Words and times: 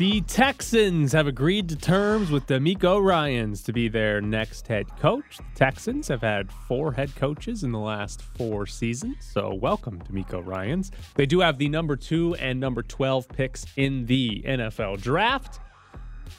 The 0.00 0.22
Texans 0.22 1.12
have 1.12 1.26
agreed 1.26 1.68
to 1.68 1.76
terms 1.76 2.30
with 2.30 2.46
DeMeco 2.46 3.04
Ryans 3.04 3.62
to 3.64 3.72
be 3.74 3.86
their 3.86 4.22
next 4.22 4.66
head 4.66 4.86
coach. 4.96 5.36
The 5.36 5.44
Texans 5.54 6.08
have 6.08 6.22
had 6.22 6.50
four 6.50 6.90
head 6.90 7.14
coaches 7.16 7.64
in 7.64 7.70
the 7.70 7.78
last 7.78 8.22
four 8.22 8.66
seasons, 8.66 9.16
so 9.30 9.52
welcome 9.52 10.00
DeMeco 10.00 10.42
Ryans. 10.42 10.90
They 11.16 11.26
do 11.26 11.40
have 11.40 11.58
the 11.58 11.68
number 11.68 11.96
two 11.96 12.34
and 12.36 12.58
number 12.58 12.82
12 12.82 13.28
picks 13.28 13.66
in 13.76 14.06
the 14.06 14.42
NFL 14.46 15.02
draft. 15.02 15.60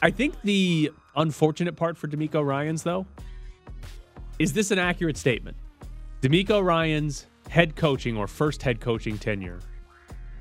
I 0.01 0.09
think 0.09 0.41
the 0.41 0.91
unfortunate 1.15 1.75
part 1.75 1.97
for 1.97 2.07
DeMeco 2.07 2.43
Ryans, 2.43 2.81
though, 2.81 3.05
is 4.39 4.53
this 4.53 4.71
an 4.71 4.79
accurate 4.79 5.17
statement? 5.17 5.55
DeMeco 6.23 6.63
Ryans' 6.63 7.27
head 7.47 7.75
coaching 7.75 8.17
or 8.17 8.25
first 8.25 8.63
head 8.63 8.81
coaching 8.81 9.19
tenure 9.19 9.59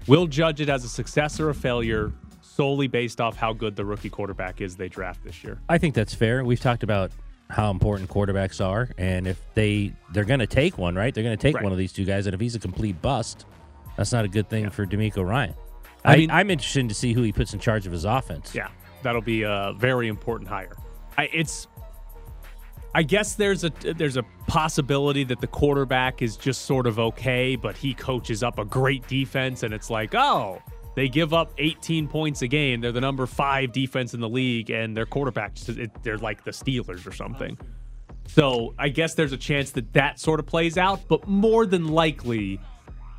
will 0.06 0.26
judge 0.26 0.62
it 0.62 0.70
as 0.70 0.84
a 0.86 0.88
success 0.88 1.38
or 1.38 1.50
a 1.50 1.54
failure 1.54 2.14
solely 2.54 2.88
based 2.88 3.20
off 3.20 3.36
how 3.36 3.52
good 3.52 3.76
the 3.76 3.84
rookie 3.84 4.10
quarterback 4.10 4.60
is 4.60 4.76
they 4.76 4.88
draft 4.88 5.22
this 5.24 5.42
year. 5.44 5.60
I 5.68 5.78
think 5.78 5.94
that's 5.94 6.14
fair. 6.14 6.44
We've 6.44 6.60
talked 6.60 6.82
about 6.82 7.10
how 7.48 7.70
important 7.70 8.08
quarterbacks 8.10 8.64
are, 8.64 8.90
and 8.98 9.26
if 9.26 9.40
they 9.54 9.92
they're 10.12 10.24
going 10.24 10.40
to 10.40 10.46
take 10.46 10.78
one, 10.78 10.94
right? 10.94 11.12
They're 11.14 11.24
going 11.24 11.36
to 11.36 11.42
take 11.42 11.54
Right. 11.56 11.64
one 11.64 11.72
of 11.72 11.78
these 11.78 11.92
two 11.92 12.04
guys, 12.04 12.26
and 12.26 12.34
if 12.34 12.40
he's 12.40 12.54
a 12.54 12.58
complete 12.60 13.00
bust, 13.02 13.44
that's 13.96 14.12
not 14.12 14.24
a 14.24 14.28
good 14.28 14.48
thing 14.48 14.68
for 14.70 14.86
DeMeco 14.86 15.26
Ryan. 15.26 15.54
I 16.04 16.12
I, 16.12 16.16
mean- 16.16 16.30
I'm 16.30 16.50
interested 16.50 16.88
to 16.88 16.94
see 16.94 17.12
who 17.12 17.22
he 17.22 17.32
puts 17.32 17.52
in 17.52 17.60
charge 17.60 17.86
of 17.86 17.92
his 17.92 18.04
offense. 18.04 18.54
Yeah, 18.54 18.68
that'll 19.02 19.20
be 19.22 19.42
a 19.42 19.74
very 19.76 20.08
important 20.08 20.48
hire. 20.48 20.76
I, 21.18 21.28
it's, 21.32 21.66
I 22.94 23.02
guess 23.02 23.34
there's 23.34 23.64
a 23.64 23.70
there's 23.96 24.16
a 24.16 24.24
possibility 24.46 25.24
that 25.24 25.40
the 25.40 25.46
quarterback 25.46 26.22
is 26.22 26.36
just 26.36 26.62
sort 26.66 26.86
of 26.86 26.98
okay, 26.98 27.54
but 27.56 27.76
he 27.76 27.94
coaches 27.94 28.42
up 28.42 28.58
a 28.58 28.64
great 28.64 29.06
defense, 29.08 29.62
and 29.62 29.72
it's 29.74 29.90
like, 29.90 30.14
oh, 30.14 30.60
they 31.00 31.08
give 31.08 31.32
up 31.32 31.54
18 31.56 32.08
points 32.08 32.42
a 32.42 32.46
game. 32.46 32.82
They're 32.82 32.92
the 32.92 33.00
number 33.00 33.24
five 33.24 33.72
defense 33.72 34.12
in 34.12 34.20
the 34.20 34.28
league, 34.28 34.68
and 34.68 34.94
their 34.94 35.06
quarterback, 35.06 35.54
they're 36.02 36.18
like 36.18 36.44
the 36.44 36.50
Steelers 36.50 37.06
or 37.06 37.12
something. 37.12 37.56
So 38.26 38.74
I 38.78 38.90
guess 38.90 39.14
there's 39.14 39.32
a 39.32 39.38
chance 39.38 39.70
that 39.70 39.94
that 39.94 40.20
sort 40.20 40.40
of 40.40 40.46
plays 40.46 40.76
out, 40.76 41.00
but 41.08 41.26
more 41.26 41.64
than 41.64 41.88
likely, 41.88 42.60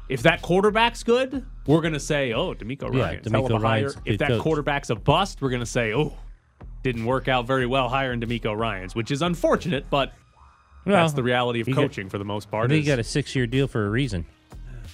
if 0.09 0.21
that 0.21 0.43
quarterback's 0.43 1.01
good, 1.01 1.43
we're 1.65 1.81
gonna 1.81 1.99
say, 1.99 2.33
oh, 2.33 2.53
DeMeco 2.53 2.93
Yeah, 2.93 3.01
Ryan, 3.05 3.19
DeMeco 3.23 3.31
hell 3.31 3.45
of 3.47 3.51
a. 3.51 3.59
Ryan's 3.59 3.95
a 3.95 4.01
If 4.05 4.17
that 4.19 4.27
coach. 4.29 4.41
quarterback's 4.41 4.89
a 4.91 4.95
bust, 4.95 5.41
we're 5.41 5.49
gonna 5.49 5.65
say, 5.65 5.91
oh, 5.91 6.13
didn't 6.83 7.05
work 7.05 7.27
out 7.27 7.47
very 7.47 7.65
well 7.65 7.89
hiring 7.89 8.21
DeMeco 8.21 8.55
Ryan's, 8.55 8.93
which 8.93 9.09
is 9.09 9.23
unfortunate, 9.23 9.87
but 9.89 10.13
Well, 10.85 10.95
that's 11.01 11.13
the 11.13 11.23
reality 11.23 11.61
of 11.61 11.67
he 11.67 11.73
got- 11.73 11.81
coaching 11.81 12.09
for 12.09 12.19
the 12.19 12.25
most 12.25 12.51
part. 12.51 12.69
he 12.69 12.83
got 12.83 12.99
a 12.99 13.03
six-year 13.03 13.47
deal 13.47 13.67
for 13.67 13.87
a 13.87 13.89
reason. 13.89 14.25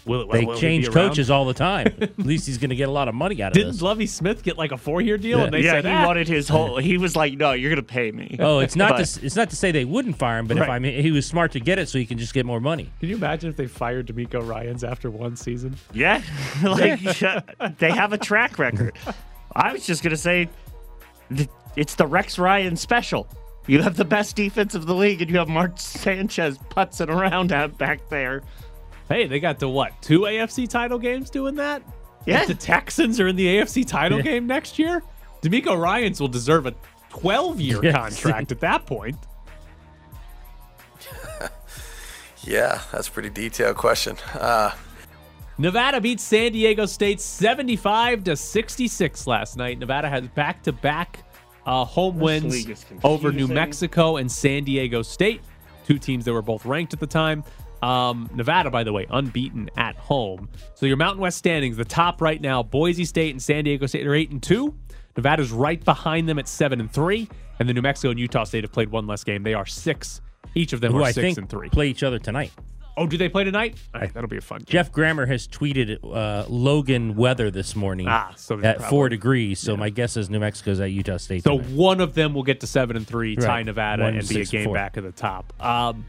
Will, 0.07 0.21
it- 0.21 0.31
They 0.31 0.45
will 0.45 0.57
change 0.57 0.89
coaches 0.91 1.29
all 1.29 1.45
the 1.45 1.53
time. 1.69 1.87
At 2.01 2.17
least 2.19 2.47
he's 2.47 2.57
going 2.57 2.69
to 2.71 2.75
get 2.75 2.87
a 2.89 2.91
lot 2.91 3.07
of 3.07 3.15
money 3.15 3.41
out 3.43 3.49
of 3.49 3.53
Didn't 3.53 3.73
this. 3.73 3.81
Lovie 3.81 4.07
Smith 4.07 4.41
get 4.43 4.57
like 4.57 4.71
a 4.71 4.77
four-year 4.77 5.17
deal? 5.17 5.39
Yeah. 5.39 5.43
And 5.45 5.53
they 5.53 5.61
yeah, 5.61 5.71
said, 5.73 5.85
he 5.85 5.91
"Ah." 5.91 6.05
wanted 6.05 6.27
his 6.27 6.47
whole. 6.47 6.77
He 6.77 6.97
was 6.97 7.15
like, 7.15 7.33
"No, 7.33 7.51
you're 7.51 7.69
gonna 7.69 7.81
pay 7.83 8.11
me." 8.11 8.37
Oh, 8.39 8.59
it's 8.59 8.75
not 8.75 8.91
But- 8.97 9.05
to 9.05 9.25
it's 9.25 9.35
not 9.35 9.49
to 9.51 9.55
say 9.55 9.71
they 9.71 9.85
wouldn't 9.85 10.17
fire 10.17 10.39
him, 10.39 10.47
but 10.47 10.57
if 10.57 10.67
I 10.69 10.79
mean 10.79 11.01
he 11.01 11.11
was 11.11 11.25
smart 11.25 11.51
to 11.53 11.59
get 11.59 11.77
it 11.79 11.89
so 11.89 11.97
he 11.97 12.05
can 12.05 12.17
just 12.17 12.33
get 12.33 12.45
more 12.45 12.59
money. 12.59 12.89
Can 12.99 13.09
you 13.09 13.15
imagine 13.15 13.49
if 13.49 13.55
they 13.57 13.67
fired 13.67 14.07
DeMeco 14.07 14.47
Ryan's 14.47 14.83
after 14.83 15.09
one 15.11 15.35
season? 15.35 15.75
Yeah, 15.93 16.21
like 16.63 16.99
they 17.77 17.91
have 17.91 18.13
a 18.13 18.17
track 18.17 18.57
record. 18.59 18.95
I 19.55 19.73
was 19.73 19.85
just 19.85 20.03
gonna 20.03 20.15
say, 20.17 20.49
it's 21.75 21.95
the 21.95 22.07
Rex 22.07 22.39
Ryan 22.39 22.75
special. 22.75 23.27
You 23.67 23.81
have 23.81 23.97
the 23.97 24.05
best 24.05 24.35
defense 24.37 24.75
of 24.75 24.85
the 24.85 24.93
league, 24.95 25.21
and 25.21 25.29
you 25.29 25.37
have 25.37 25.49
Mark 25.49 25.77
Sanchez 25.77 26.57
putzing 26.57 27.09
around 27.09 27.51
out 27.51 27.77
back 27.77 28.07
there. 28.09 28.41
Hey, 29.09 29.25
they 29.27 29.39
got 29.39 29.59
to 29.59 29.69
what? 29.69 29.99
Two 30.01 30.21
AFC 30.21 30.67
title 30.67 30.99
games 30.99 31.29
doing 31.29 31.55
that? 31.55 31.81
Yeah. 32.25 32.41
If 32.41 32.47
the 32.47 32.55
Texans 32.55 33.19
are 33.19 33.27
in 33.27 33.35
the 33.35 33.47
AFC 33.47 33.87
title 33.87 34.17
Yeah. 34.19 34.23
game 34.25 34.47
next 34.47 34.77
year, 34.77 35.01
DeMeco 35.41 35.79
Ryan's 35.81 36.19
will 36.19 36.27
deserve 36.27 36.65
a 36.65 36.73
12-year 37.11 37.79
Yes. 37.83 37.95
contract 37.95 38.51
at 38.51 38.59
that 38.61 38.85
point. 38.85 39.15
Yeah, 42.43 42.79
that's 42.93 43.09
a 43.09 43.11
pretty 43.11 43.29
detailed 43.29 43.75
question. 43.75 44.15
Uh, 44.33 44.71
Nevada 45.57 45.99
beat 45.99 46.21
San 46.21 46.53
Diego 46.53 46.85
State 46.85 47.19
75 47.19 48.23
to 48.25 48.37
66 48.37 49.27
last 49.27 49.57
night. 49.57 49.79
Nevada 49.79 50.07
has 50.07 50.25
back-to-back 50.29 51.25
uh, 51.65 51.83
home 51.83 52.19
wins 52.19 52.85
over 53.03 53.33
New. 53.33 53.47
Mexico 53.49 54.15
and 54.15 54.31
San 54.31 54.63
Diego 54.63 55.01
State, 55.01 55.41
two 55.85 55.97
teams 55.97 56.23
that 56.23 56.31
were 56.31 56.41
both 56.43 56.65
ranked 56.65 56.93
at 56.93 57.01
the 57.01 57.07
time. 57.07 57.43
Um, 57.81 58.29
Nevada, 58.33 58.69
by 58.71 58.83
the 58.83 58.91
way, 58.93 59.05
unbeaten 59.09 59.69
at 59.77 59.95
home. 59.95 60.49
So 60.75 60.85
your 60.85 60.97
Mountain 60.97 61.21
West 61.21 61.37
standings, 61.37 61.77
the 61.77 61.85
top 61.85 62.21
right 62.21 62.41
now, 62.41 62.63
Boise 62.63 63.05
State 63.05 63.31
and 63.31 63.41
San 63.41 63.63
Diego 63.65 63.85
State 63.85 64.05
are 64.07 64.15
eight 64.15 64.31
and 64.31 64.41
two. 64.41 64.75
Nevada's 65.15 65.51
right 65.51 65.83
behind 65.83 66.27
them 66.29 66.37
at 66.39 66.47
seven 66.47 66.79
and 66.79 66.91
three, 66.91 67.27
and 67.59 67.67
the 67.67 67.73
New 67.73 67.81
Mexico 67.81 68.11
and 68.11 68.19
Utah 68.19 68.43
State 68.43 68.63
have 68.63 68.71
played 68.71 68.89
one 68.89 69.07
less 69.07 69.23
game. 69.23 69.43
They 69.43 69.53
are 69.53 69.65
six. 69.65 70.21
Each 70.55 70.73
of 70.73 70.81
them 70.81 70.91
Who 70.93 70.99
are 70.99 71.03
I 71.03 71.11
six 71.11 71.21
think 71.23 71.37
and 71.37 71.49
three. 71.49 71.69
play 71.69 71.87
each 71.89 72.03
other 72.03 72.19
tonight. 72.19 72.51
oh, 72.99 73.05
do 73.05 73.15
they 73.15 73.29
play 73.29 73.43
tonight? 73.43 73.75
All 73.93 74.01
right, 74.01 74.11
that'll 74.11 74.29
be 74.29 74.37
a 74.37 74.41
fun 74.41 74.59
game. 74.59 74.65
Jeff 74.69 74.91
Grammer 74.91 75.27
has 75.27 75.47
tweeted 75.47 75.99
uh, 76.03 76.45
Logan 76.49 77.15
weather 77.15 77.51
this 77.51 77.75
morning 77.75 78.07
Ah, 78.09 78.33
so 78.37 78.55
at 78.59 78.77
probably- 78.77 78.89
four 78.89 79.09
degrees. 79.09 79.59
So 79.59 79.77
my 79.77 79.89
guess 79.91 80.17
is 80.17 80.31
New 80.31 80.39
Mexico's 80.39 80.79
at 80.79 80.89
Utah 80.91 81.17
State. 81.17 81.43
So 81.43 81.57
tonight. 81.59 81.75
one 81.75 82.01
of 82.01 82.15
them 82.15 82.33
will 82.33 82.41
get 82.43 82.59
to 82.61 82.67
seven 82.67 82.95
and 82.97 83.05
three, 83.05 83.35
tie 83.35 83.47
Right. 83.47 83.65
Nevada, 83.67 84.03
One, 84.03 84.17
and 84.17 84.27
be 84.27 84.41
a 84.41 84.45
game 84.45 84.65
four. 84.65 84.73
back 84.73 84.97
at 84.97 85.03
the 85.03 85.11
top. 85.11 85.53
Um, 85.63 86.05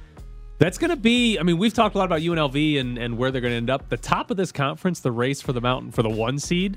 that's 0.58 0.78
going 0.78 0.90
to 0.90 0.96
be. 0.96 1.38
I 1.38 1.42
mean, 1.42 1.58
we've 1.58 1.72
talked 1.74 1.94
a 1.94 1.98
lot 1.98 2.04
about 2.04 2.20
UNLV 2.20 2.80
and, 2.80 2.98
and 2.98 3.16
where 3.16 3.30
they're 3.30 3.40
going 3.40 3.52
to 3.52 3.56
end 3.56 3.70
up. 3.70 3.88
The 3.88 3.96
top 3.96 4.30
of 4.30 4.36
this 4.36 4.52
conference, 4.52 5.00
the 5.00 5.12
race 5.12 5.40
for 5.40 5.52
the 5.52 5.60
mountain 5.60 5.90
for 5.92 6.02
the 6.02 6.08
one 6.08 6.38
seed, 6.38 6.76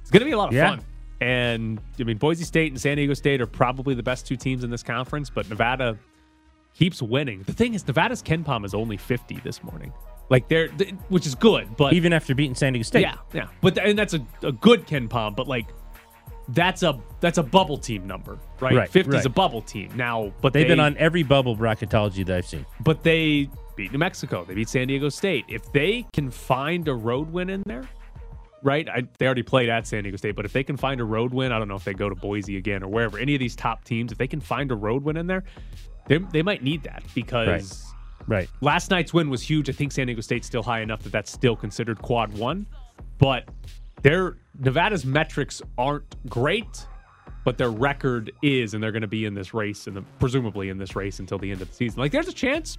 it's 0.00 0.10
going 0.10 0.20
to 0.20 0.26
be 0.26 0.32
a 0.32 0.38
lot 0.38 0.48
of 0.48 0.54
Yeah. 0.54 0.70
fun. 0.76 0.84
And 1.20 1.80
I 1.98 2.04
mean, 2.04 2.16
Boise 2.16 2.44
State 2.44 2.70
and 2.72 2.80
San 2.80 2.96
Diego 2.96 3.12
State 3.14 3.40
are 3.40 3.46
probably 3.46 3.94
the 3.94 4.02
best 4.04 4.26
two 4.26 4.36
teams 4.36 4.62
in 4.62 4.70
this 4.70 4.82
conference, 4.84 5.30
but 5.30 5.48
Nevada 5.48 5.98
keeps 6.74 7.02
winning. 7.02 7.42
The 7.42 7.52
thing 7.52 7.74
is, 7.74 7.84
Nevada's 7.86 8.22
KenPom 8.22 8.64
is 8.64 8.72
only 8.72 8.96
fifty 8.96 9.40
this 9.42 9.62
morning. 9.64 9.92
Like 10.30 10.46
they're, 10.48 10.68
th- 10.68 10.94
which 11.08 11.26
is 11.26 11.34
good, 11.34 11.76
but 11.76 11.92
even 11.94 12.12
after 12.12 12.34
beating 12.34 12.54
San 12.54 12.72
Diego 12.74 12.84
State. 12.84 13.00
yeah, 13.00 13.16
yeah. 13.34 13.48
But 13.62 13.78
and 13.78 13.98
that's 13.98 14.14
a, 14.14 14.20
a 14.42 14.52
good 14.52 14.86
KenPom, 14.86 15.34
but 15.34 15.48
like 15.48 15.66
that's 16.48 16.82
a 16.82 16.98
that's 17.20 17.38
a 17.38 17.42
bubble 17.42 17.76
team 17.76 18.06
number, 18.06 18.38
right? 18.60 18.74
Right, 18.74 18.88
50 18.88 19.10
is 19.10 19.14
right. 19.16 19.26
a 19.26 19.28
bubble 19.28 19.62
team 19.62 19.90
now, 19.96 20.32
but 20.40 20.52
They've 20.52 20.64
they, 20.64 20.68
been 20.68 20.80
on 20.80 20.96
every 20.96 21.22
bubble 21.22 21.56
bracketology 21.56 22.24
that 22.26 22.36
I've 22.38 22.46
seen. 22.46 22.64
but 22.80 23.02
they 23.02 23.50
beat 23.76 23.92
New 23.92 23.98
Mexico. 23.98 24.44
They 24.44 24.54
beat 24.54 24.68
San 24.68 24.88
Diego 24.88 25.08
State. 25.08 25.44
If 25.48 25.70
they 25.72 26.06
can 26.12 26.30
find 26.30 26.88
a 26.88 26.94
road 26.94 27.30
win 27.30 27.50
in 27.50 27.62
there, 27.66 27.88
right? 28.62 28.88
I, 28.88 29.02
they 29.18 29.26
already 29.26 29.42
played 29.42 29.68
at 29.68 29.86
San 29.86 30.04
Diego 30.04 30.16
State, 30.16 30.36
but 30.36 30.44
if 30.44 30.52
they 30.52 30.64
can 30.64 30.76
find 30.76 31.00
a 31.00 31.04
road 31.04 31.34
win, 31.34 31.52
I 31.52 31.58
don't 31.58 31.68
know 31.68 31.76
if 31.76 31.84
they 31.84 31.94
go 31.94 32.08
to 32.08 32.14
Boise 32.14 32.56
again 32.56 32.82
or 32.82 32.88
wherever. 32.88 33.18
Any 33.18 33.34
of 33.34 33.40
these 33.40 33.54
top 33.54 33.84
teams, 33.84 34.10
if 34.10 34.18
they 34.18 34.26
can 34.26 34.40
find 34.40 34.72
a 34.72 34.76
road 34.76 35.04
win 35.04 35.16
in 35.16 35.26
there, 35.26 35.44
they 36.06 36.18
they 36.18 36.42
might 36.42 36.62
need 36.62 36.82
that 36.84 37.02
because. 37.14 37.84
Right. 38.26 38.46
Last 38.60 38.90
night's 38.90 39.14
win 39.14 39.30
was 39.30 39.40
huge. 39.40 39.70
I 39.70 39.72
think 39.72 39.90
San 39.90 40.06
Diego 40.06 40.20
State's 40.20 40.46
still 40.46 40.62
high 40.62 40.80
enough 40.80 41.02
that 41.04 41.12
that's 41.12 41.32
still 41.32 41.56
considered 41.56 42.02
quad 42.02 42.36
one, 42.36 42.66
but 43.16 43.48
their 44.02 44.36
Nevada's 44.58 45.04
metrics 45.04 45.60
aren't 45.76 46.04
great, 46.28 46.86
but 47.44 47.58
their 47.58 47.70
record 47.70 48.32
is, 48.42 48.74
and 48.74 48.82
they're 48.82 48.92
going 48.92 49.02
to 49.02 49.06
be 49.08 49.24
in 49.24 49.34
this 49.34 49.54
race 49.54 49.86
and 49.86 50.04
presumably 50.18 50.68
in 50.68 50.78
this 50.78 50.94
race 50.96 51.18
until 51.18 51.38
the 51.38 51.50
end 51.50 51.60
of 51.62 51.68
the 51.68 51.74
season. 51.74 52.00
Like, 52.00 52.12
there's 52.12 52.28
a 52.28 52.32
chance 52.32 52.78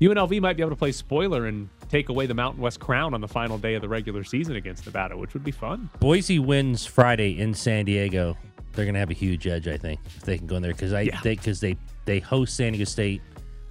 UNLV 0.00 0.40
might 0.40 0.56
be 0.56 0.62
able 0.62 0.70
to 0.70 0.76
play 0.76 0.92
spoiler 0.92 1.46
and 1.46 1.68
take 1.88 2.08
away 2.08 2.26
the 2.26 2.34
Mountain 2.34 2.60
West 2.60 2.80
crown 2.80 3.14
on 3.14 3.20
the 3.20 3.28
final 3.28 3.58
day 3.58 3.74
of 3.74 3.82
the 3.82 3.88
regular 3.88 4.24
season 4.24 4.56
against 4.56 4.84
Nevada, 4.86 5.16
which 5.16 5.32
would 5.34 5.44
be 5.44 5.52
fun. 5.52 5.88
Boise 6.00 6.38
wins 6.40 6.84
Friday 6.84 7.38
in 7.38 7.54
San 7.54 7.84
Diego. 7.84 8.36
They're 8.72 8.84
going 8.84 8.94
to 8.94 9.00
have 9.00 9.10
a 9.10 9.14
huge 9.14 9.46
edge, 9.46 9.68
I 9.68 9.76
think, 9.76 10.00
if 10.16 10.22
they 10.22 10.38
can 10.38 10.46
go 10.46 10.56
in 10.56 10.62
there 10.62 10.72
because 10.72 10.92
I 10.92 11.02
Yeah. 11.02 11.20
think 11.20 11.40
because 11.40 11.60
they 11.60 11.76
they 12.04 12.18
host 12.18 12.56
San 12.56 12.72
Diego 12.72 12.84
State. 12.84 13.22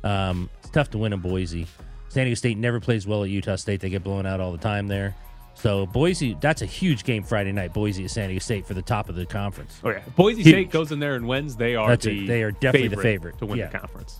Um, 0.06 0.50
it's 0.60 0.70
tough 0.70 0.90
to 0.92 0.98
win 0.98 1.12
in 1.12 1.20
Boise. 1.20 1.68
San 2.08 2.24
Diego 2.26 2.36
State 2.36 2.58
never 2.58 2.80
plays 2.80 3.06
well 3.06 3.24
at 3.24 3.30
Utah 3.30 3.58
State. 3.58 3.82
They 3.82 3.90
get 3.90 4.04
blown 4.04 4.26
out 4.26 4.40
all 4.40 4.52
the 4.54 4.58
time 4.58 4.88
there. 4.88 5.16
So 5.54 5.86
Boise, 5.86 6.36
that's 6.40 6.62
a 6.62 6.66
huge 6.66 7.04
game 7.04 7.24
Friday 7.24 7.52
night. 7.52 7.74
Boise 7.74 8.04
at 8.06 8.12
San 8.12 8.30
Diego 8.30 8.40
State 8.40 8.66
for 8.66 8.74
the 8.74 8.82
top 8.82 9.10
of 9.10 9.16
the 9.16 9.26
conference. 9.26 9.80
Oh 9.84 9.90
yeah, 9.92 9.98
if 9.98 10.16
Boise 10.16 10.42
Huge. 10.42 10.54
State 10.56 10.72
goes 10.72 10.92
in 10.92 11.00
there 11.00 11.16
and 11.16 11.28
wins. 11.28 11.56
They 11.56 11.76
are 11.76 11.90
That's 11.90 12.06
the 12.06 12.24
it. 12.24 12.28
They 12.28 12.42
are 12.44 12.52
definitely 12.52 12.88
the 12.88 12.98
favorite. 13.02 13.38
to 13.40 13.46
win 13.46 13.60
Yeah. 13.60 13.68
the 13.68 13.78
conference. 13.80 14.20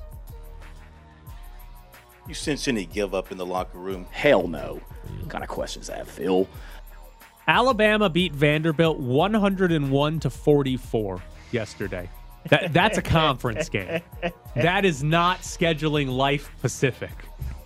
You 2.28 2.34
sense 2.36 2.68
any 2.68 2.86
give 2.86 3.16
up 3.16 3.32
in 3.32 3.38
the 3.38 3.46
locker 3.46 3.78
room? 3.80 4.06
Hell 4.12 4.48
no. 4.48 4.80
What 5.20 5.30
kind 5.30 5.44
of 5.44 5.50
questions 5.50 5.88
that, 5.88 6.08
Phil? 6.08 6.48
Alabama 7.48 8.10
beat 8.10 8.34
Vanderbilt 8.34 9.00
101 9.00 10.20
to 10.20 10.30
44 10.30 11.22
yesterday. 11.52 12.08
That, 12.50 12.72
that's 12.74 12.98
a 12.98 13.02
conference 13.02 13.68
game. 13.70 14.02
That 14.56 14.86
is 14.86 15.04
not 15.04 15.42
scheduling 15.42 16.08
Life 16.10 16.52
Pacific. 16.62 17.12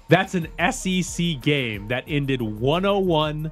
That's 0.07 0.35
an 0.35 0.47
SEC 0.71 1.41
game 1.41 1.87
that 1.87 2.03
ended 2.07 2.41
101 2.41 3.51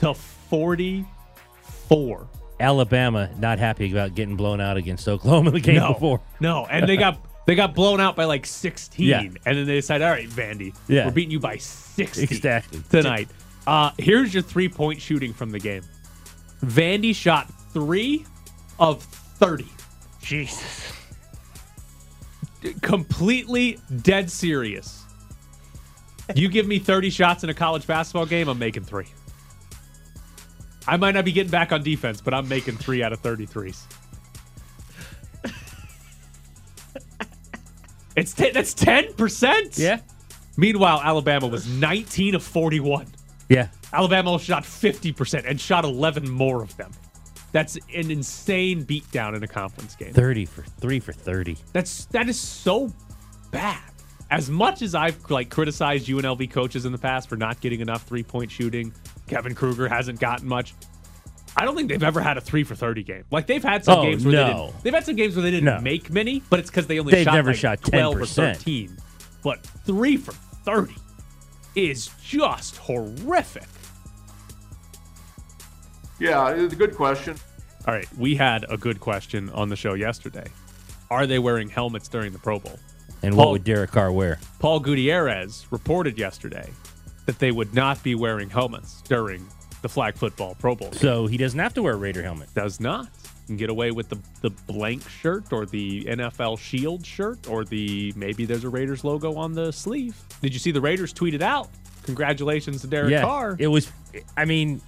to 0.00 0.14
44. 0.14 2.28
Alabama 2.60 3.30
not 3.38 3.58
happy 3.58 3.90
about 3.90 4.14
getting 4.14 4.36
blown 4.36 4.60
out 4.60 4.76
against 4.76 5.08
Oklahoma 5.08 5.50
the 5.50 5.60
game 5.60 5.76
no, 5.76 5.94
before. 5.94 6.20
No, 6.40 6.66
and 6.66 6.88
they 6.88 6.96
got 6.96 7.18
they 7.46 7.54
got 7.54 7.74
blown 7.74 8.00
out 8.00 8.16
by 8.16 8.24
like 8.24 8.44
16, 8.46 9.06
Yeah. 9.06 9.20
and 9.20 9.38
then 9.44 9.66
they 9.66 9.74
decided, 9.76 10.04
all 10.04 10.10
right, 10.12 10.28
Vandy, 10.28 10.74
Yeah. 10.88 11.06
we're 11.06 11.12
beating 11.12 11.30
you 11.32 11.40
by 11.40 11.56
60 11.56 12.22
Exactly. 12.22 12.82
tonight. 12.90 13.28
Uh, 13.66 13.90
here's 13.98 14.32
your 14.34 14.42
three 14.42 14.68
point 14.68 15.00
shooting 15.00 15.32
from 15.32 15.50
the 15.50 15.58
game. 15.58 15.82
Vandy 16.64 17.14
shot 17.14 17.50
three 17.72 18.24
of 18.78 19.02
30. 19.02 19.66
Jesus. 20.22 20.92
Completely 22.82 23.78
dead 24.02 24.30
serious. 24.30 25.03
You 26.34 26.48
give 26.48 26.66
me 26.66 26.78
30 26.78 27.10
shots 27.10 27.44
in 27.44 27.50
a 27.50 27.54
college 27.54 27.86
basketball 27.86 28.26
game, 28.26 28.48
I'm 28.48 28.58
making 28.58 28.84
three. 28.84 29.06
I 30.86 30.96
might 30.96 31.12
not 31.12 31.24
be 31.24 31.32
getting 31.32 31.50
back 31.50 31.72
on 31.72 31.82
defense, 31.82 32.20
but 32.20 32.34
I'm 32.34 32.48
making 32.48 32.76
three 32.76 33.02
out 33.02 33.12
of 33.12 33.22
33s. 33.22 33.82
It's 38.16 38.32
ten, 38.32 38.52
that's 38.52 38.74
10%. 38.74 39.78
Yeah. 39.78 40.00
Meanwhile, 40.56 41.00
Alabama 41.02 41.48
was 41.48 41.66
19 41.66 42.36
of 42.36 42.42
41. 42.42 43.06
Yeah. 43.48 43.68
Alabama 43.92 44.38
shot 44.38 44.62
50% 44.62 45.44
and 45.46 45.60
shot 45.60 45.84
11 45.84 46.28
more 46.30 46.62
of 46.62 46.76
them. 46.76 46.92
That's 47.52 47.76
an 47.94 48.10
insane 48.10 48.84
beatdown 48.84 49.36
in 49.36 49.42
a 49.42 49.48
conference 49.48 49.94
game. 49.94 50.12
30 50.12 50.44
for 50.46 50.62
3 50.62 51.00
for 51.00 51.12
30. 51.12 51.56
That's 51.72 52.06
that 52.06 52.28
is 52.28 52.38
so 52.38 52.92
bad. 53.50 53.80
As 54.30 54.50
much 54.50 54.82
as 54.82 54.94
I've 54.94 55.30
like 55.30 55.50
criticized 55.50 56.06
UNLV 56.08 56.50
coaches 56.50 56.86
in 56.86 56.92
the 56.92 56.98
past 56.98 57.28
for 57.28 57.36
not 57.36 57.60
getting 57.60 57.80
enough 57.80 58.02
three 58.04 58.22
point 58.22 58.50
shooting, 58.50 58.92
Kevin 59.28 59.54
Kruger 59.54 59.88
hasn't 59.88 60.18
gotten 60.18 60.48
much. 60.48 60.74
I 61.56 61.64
don't 61.64 61.76
think 61.76 61.88
they've 61.88 62.02
ever 62.02 62.20
had 62.20 62.36
a 62.36 62.40
three 62.40 62.64
for 62.64 62.74
thirty 62.74 63.04
game. 63.04 63.24
Like 63.30 63.46
they've 63.46 63.62
had 63.62 63.84
some 63.84 63.98
Oh, 63.98 64.02
games 64.02 64.24
where 64.24 64.34
they 64.34 64.44
didn't. 64.52 64.82
They've 64.82 64.94
had 64.94 65.04
some 65.04 65.14
games 65.14 65.36
where 65.36 65.42
they 65.42 65.50
didn't 65.52 65.66
No. 65.66 65.80
make 65.80 66.10
many, 66.10 66.42
but 66.50 66.58
it's 66.58 66.68
because 66.70 66.86
they 66.88 66.98
only 66.98 67.12
They've 67.12 67.24
shot 67.24 67.34
never 67.34 67.50
like 67.50 67.58
shot 67.58 67.80
twelve 67.82 68.16
or 68.16 68.26
thirteen. 68.26 68.96
But 69.44 69.64
three 69.86 70.16
for 70.16 70.32
thirty 70.32 70.96
is 71.76 72.10
just 72.24 72.76
horrific. 72.78 73.68
Yeah, 76.18 76.50
it's 76.50 76.72
a 76.72 76.76
good 76.76 76.94
question. 76.96 77.36
All 77.86 77.94
right, 77.94 78.08
we 78.16 78.34
had 78.34 78.64
a 78.70 78.76
good 78.76 78.98
question 79.00 79.50
on 79.50 79.68
the 79.68 79.76
show 79.76 79.94
yesterday. 79.94 80.46
Are 81.10 81.26
they 81.26 81.38
wearing 81.38 81.68
helmets 81.68 82.08
during 82.08 82.32
the 82.32 82.38
Pro 82.38 82.58
Bowl? 82.58 82.78
And 83.24 83.36
what 83.36 83.50
would 83.50 83.64
Derek 83.64 83.90
Carr 83.90 84.12
wear? 84.12 84.38
Paul 84.58 84.80
Gutierrez 84.80 85.66
reported 85.70 86.18
yesterday 86.18 86.70
that 87.26 87.38
they 87.38 87.50
would 87.50 87.74
not 87.74 88.02
be 88.02 88.14
wearing 88.14 88.50
helmets 88.50 89.02
during 89.02 89.46
the 89.82 89.88
flag 89.88 90.16
football 90.16 90.54
Pro 90.56 90.74
Bowl. 90.74 90.92
So 90.92 91.26
he 91.26 91.36
doesn't 91.36 91.58
have 91.58 91.74
to 91.74 91.82
wear 91.82 91.94
a 91.94 91.96
Raider 91.96 92.22
helmet. 92.22 92.52
Does 92.54 92.80
not. 92.80 93.04
You 93.04 93.48
can 93.48 93.56
get 93.56 93.68
away 93.70 93.90
with 93.90 94.08
the, 94.08 94.18
the 94.40 94.50
blank 94.50 95.06
shirt 95.08 95.52
or 95.52 95.66
the 95.66 96.04
NFL 96.04 96.58
Shield 96.58 97.04
shirt 97.04 97.48
or 97.48 97.64
the 97.64 98.12
maybe 98.16 98.46
there's 98.46 98.64
a 98.64 98.68
Raiders 98.68 99.04
logo 99.04 99.34
on 99.34 99.52
the 99.52 99.72
sleeve. 99.72 100.16
Did 100.40 100.54
you 100.54 100.58
see 100.58 100.70
the 100.70 100.80
Raiders 100.80 101.12
tweeted 101.12 101.42
out? 101.42 101.68
Congratulations 102.04 102.80
to 102.82 102.86
Derek 102.86 103.10
yeah. 103.10 103.22
Carr. 103.22 103.56
It 103.58 103.66
was 103.66 103.90
I 104.36 104.46
mean 104.46 104.80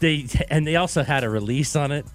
they 0.00 0.26
and 0.48 0.66
they 0.66 0.76
also 0.76 1.02
had 1.02 1.24
a 1.24 1.28
release 1.28 1.76
on 1.76 1.92
it. 1.92 2.06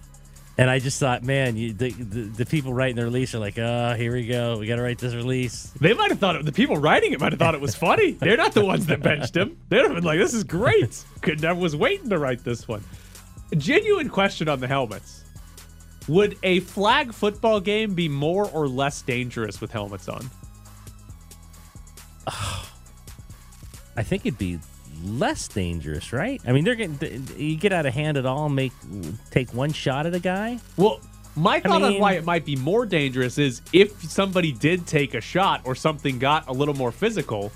And 0.59 0.71
I 0.71 0.79
just 0.79 0.99
thought, 0.99 1.21
man, 1.23 1.55
you, 1.55 1.71
the, 1.71 1.91
the 1.91 2.21
the 2.21 2.45
people 2.45 2.73
writing 2.73 2.95
the 2.95 3.03
release 3.03 3.35
are 3.35 3.39
like, 3.39 3.59
oh, 3.59 3.93
here 3.95 4.11
we 4.11 4.25
go. 4.25 4.57
We 4.57 4.65
got 4.65 4.77
to 4.77 4.81
write 4.81 4.97
this 4.97 5.13
release. 5.13 5.71
They 5.79 5.93
might 5.93 6.09
have 6.09 6.17
thought 6.19 6.35
it, 6.35 6.45
the 6.45 6.51
people 6.51 6.77
writing 6.77 7.13
it 7.13 7.19
might 7.19 7.31
have 7.31 7.37
thought 7.37 7.53
it 7.53 7.61
was 7.61 7.75
funny. 7.75 8.11
They're 8.19 8.37
not 8.37 8.53
the 8.53 8.65
ones 8.65 8.87
that 8.87 9.03
benched 9.03 9.37
him. 9.37 9.55
They'd 9.69 9.83
have 9.83 9.93
been 9.93 10.03
like, 10.03 10.17
"This 10.17 10.33
is 10.33 10.43
great." 10.43 11.03
Could 11.21 11.41
never 11.41 11.59
was 11.59 11.75
waiting 11.75 12.09
to 12.09 12.17
write 12.17 12.43
this 12.43 12.67
one. 12.67 12.83
Genuine 13.55 14.09
question 14.09 14.49
on 14.49 14.59
the 14.59 14.67
helmets: 14.67 15.23
Would 16.07 16.39
a 16.41 16.61
flag 16.61 17.13
football 17.13 17.59
game 17.59 17.93
be 17.93 18.09
more 18.09 18.49
or 18.49 18.67
less 18.67 19.03
dangerous 19.03 19.61
with 19.61 19.71
helmets 19.71 20.09
on? 20.09 20.27
I 23.95 24.01
think 24.03 24.25
it'd 24.25 24.39
be 24.39 24.59
less 25.03 25.47
dangerous, 25.47 26.13
right? 26.13 26.41
I 26.45 26.51
mean, 26.51 26.63
they're 26.63 26.75
getting 26.75 27.27
you 27.37 27.55
get 27.57 27.73
out 27.73 27.85
of 27.85 27.93
hand 27.93 28.17
at 28.17 28.25
all, 28.25 28.49
make 28.49 28.71
take 29.31 29.53
one 29.53 29.71
shot 29.71 30.05
at 30.05 30.13
a 30.13 30.19
guy. 30.19 30.59
Well, 30.77 30.99
my 31.35 31.59
thought 31.59 31.83
on 31.83 31.91
mean- 31.93 32.01
why 32.01 32.13
it 32.13 32.25
might 32.25 32.45
be 32.45 32.55
more 32.55 32.85
dangerous 32.85 33.37
is 33.37 33.61
if 33.73 34.01
somebody 34.03 34.51
did 34.51 34.87
take 34.87 35.13
a 35.13 35.21
shot 35.21 35.61
or 35.65 35.75
something 35.75 36.19
got 36.19 36.47
a 36.47 36.53
little 36.53 36.73
more 36.73 36.91
physical. 36.91 37.51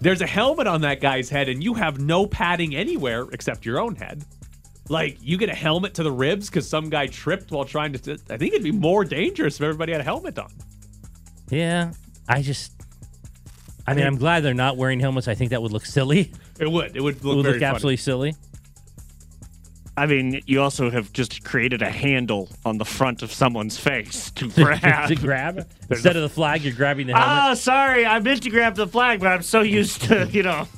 There's 0.00 0.20
a 0.20 0.28
helmet 0.28 0.68
on 0.68 0.82
that 0.82 1.00
guy's 1.00 1.28
head, 1.28 1.48
and 1.48 1.60
you 1.60 1.74
have 1.74 1.98
no 1.98 2.24
padding 2.24 2.76
anywhere 2.76 3.26
except 3.32 3.66
your 3.66 3.80
own 3.80 3.96
head. 3.96 4.24
Like 4.88 5.18
you 5.20 5.36
get 5.36 5.48
a 5.48 5.54
helmet 5.54 5.94
to 5.94 6.02
the 6.04 6.12
ribs 6.12 6.48
because 6.48 6.68
some 6.68 6.88
guy 6.88 7.08
tripped 7.08 7.50
while 7.50 7.64
trying 7.64 7.92
to. 7.94 8.12
I 8.30 8.36
think 8.36 8.54
it'd 8.54 8.62
be 8.62 8.70
more 8.70 9.04
dangerous 9.04 9.56
if 9.56 9.62
everybody 9.62 9.92
had 9.92 10.00
a 10.00 10.04
helmet 10.04 10.38
on. 10.38 10.52
Yeah, 11.50 11.92
I 12.28 12.42
just. 12.42 12.72
I 13.86 13.94
mean, 13.94 14.06
I'm 14.06 14.18
glad 14.18 14.44
they're 14.44 14.52
not 14.54 14.76
wearing 14.76 15.00
helmets. 15.00 15.28
I 15.28 15.34
think 15.34 15.50
that 15.50 15.62
would 15.62 15.72
look 15.72 15.86
silly. 15.86 16.32
It 16.60 16.70
would. 16.70 16.96
It 16.96 17.00
would 17.02 17.16
It 17.16 17.24
look 17.24 17.36
would 17.36 17.42
very 17.44 17.54
look 17.54 17.62
funny. 17.62 17.74
absolutely 17.74 17.96
silly. 17.98 18.34
I 19.96 20.06
mean, 20.06 20.40
you 20.46 20.62
also 20.62 20.90
have 20.90 21.12
just 21.12 21.42
created 21.42 21.82
a 21.82 21.90
handle 21.90 22.48
on 22.64 22.78
the 22.78 22.84
front 22.84 23.22
of 23.22 23.32
someone's 23.32 23.76
face 23.78 24.30
to 24.32 24.48
grab. 24.54 25.08
to 25.08 25.16
grab 25.16 25.68
instead 25.90 26.14
of 26.14 26.22
the 26.22 26.28
flag, 26.28 26.62
you're 26.62 26.72
grabbing 26.74 27.08
the 27.08 27.14
helmet. 27.14 27.28
Ah, 27.28 27.54
sorry, 27.54 28.06
I 28.06 28.20
meant 28.20 28.44
to 28.44 28.50
grab 28.50 28.76
the 28.76 28.86
flag, 28.86 29.18
but 29.18 29.26
I'm 29.28 29.42
so 29.42 29.60
used 29.60 30.02
to, 30.02 30.28
you 30.30 30.44
know. 30.44 30.68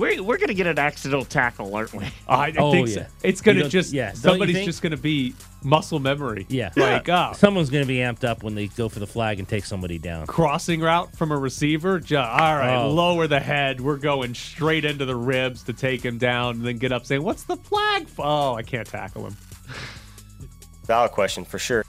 We're, 0.00 0.22
we're 0.22 0.38
going 0.38 0.48
to 0.48 0.54
get 0.54 0.66
an 0.66 0.78
accidental 0.78 1.24
tackle, 1.24 1.74
aren't 1.74 1.92
we? 1.92 2.04
I, 2.28 2.46
I 2.46 2.54
Oh, 2.58 2.72
think 2.72 2.88
yeah. 2.88 2.94
so. 2.94 3.06
It's 3.22 3.40
gonna 3.40 3.68
just 3.68 3.92
yeah, 3.92 4.12
somebody's 4.14 4.64
just 4.64 4.80
gonna 4.82 4.96
be 4.96 5.34
muscle 5.62 5.98
memory. 5.98 6.46
yeah, 6.48 6.70
Like 6.74 7.08
ah, 7.10 7.32
someone's 7.32 7.68
going 7.70 7.84
to 7.84 7.88
be 7.88 7.98
amped 7.98 8.24
up 8.24 8.42
when 8.42 8.54
they 8.54 8.68
go 8.68 8.88
for 8.88 8.98
the 8.98 9.06
flag 9.06 9.38
and 9.38 9.46
take 9.46 9.64
somebody 9.66 9.98
down. 9.98 10.26
crossing 10.26 10.80
route 10.80 11.14
from 11.16 11.30
a 11.32 11.36
receiver. 11.36 12.00
Ju- 12.00 12.16
all 12.16 12.56
right, 12.56 12.82
Oh. 12.82 12.90
lower 12.90 13.26
the 13.26 13.40
head. 13.40 13.80
We're 13.80 13.98
going 13.98 14.34
straight 14.34 14.84
into 14.86 15.04
the 15.04 15.14
ribs 15.16 15.62
to 15.64 15.72
take 15.74 16.02
him 16.02 16.16
down, 16.18 16.56
and 16.56 16.64
then 16.66 16.78
get 16.78 16.92
up 16.92 17.04
saying, 17.04 17.22
"What's 17.22 17.42
the 17.44 17.56
flag?" 17.58 18.08
For? 18.08 18.24
Oh, 18.26 18.54
I 18.54 18.62
can't 18.62 18.86
tackle 18.86 19.26
him. 19.26 19.36
Valid 20.86 21.10
question 21.12 21.44
for 21.44 21.58
sure. 21.58 21.84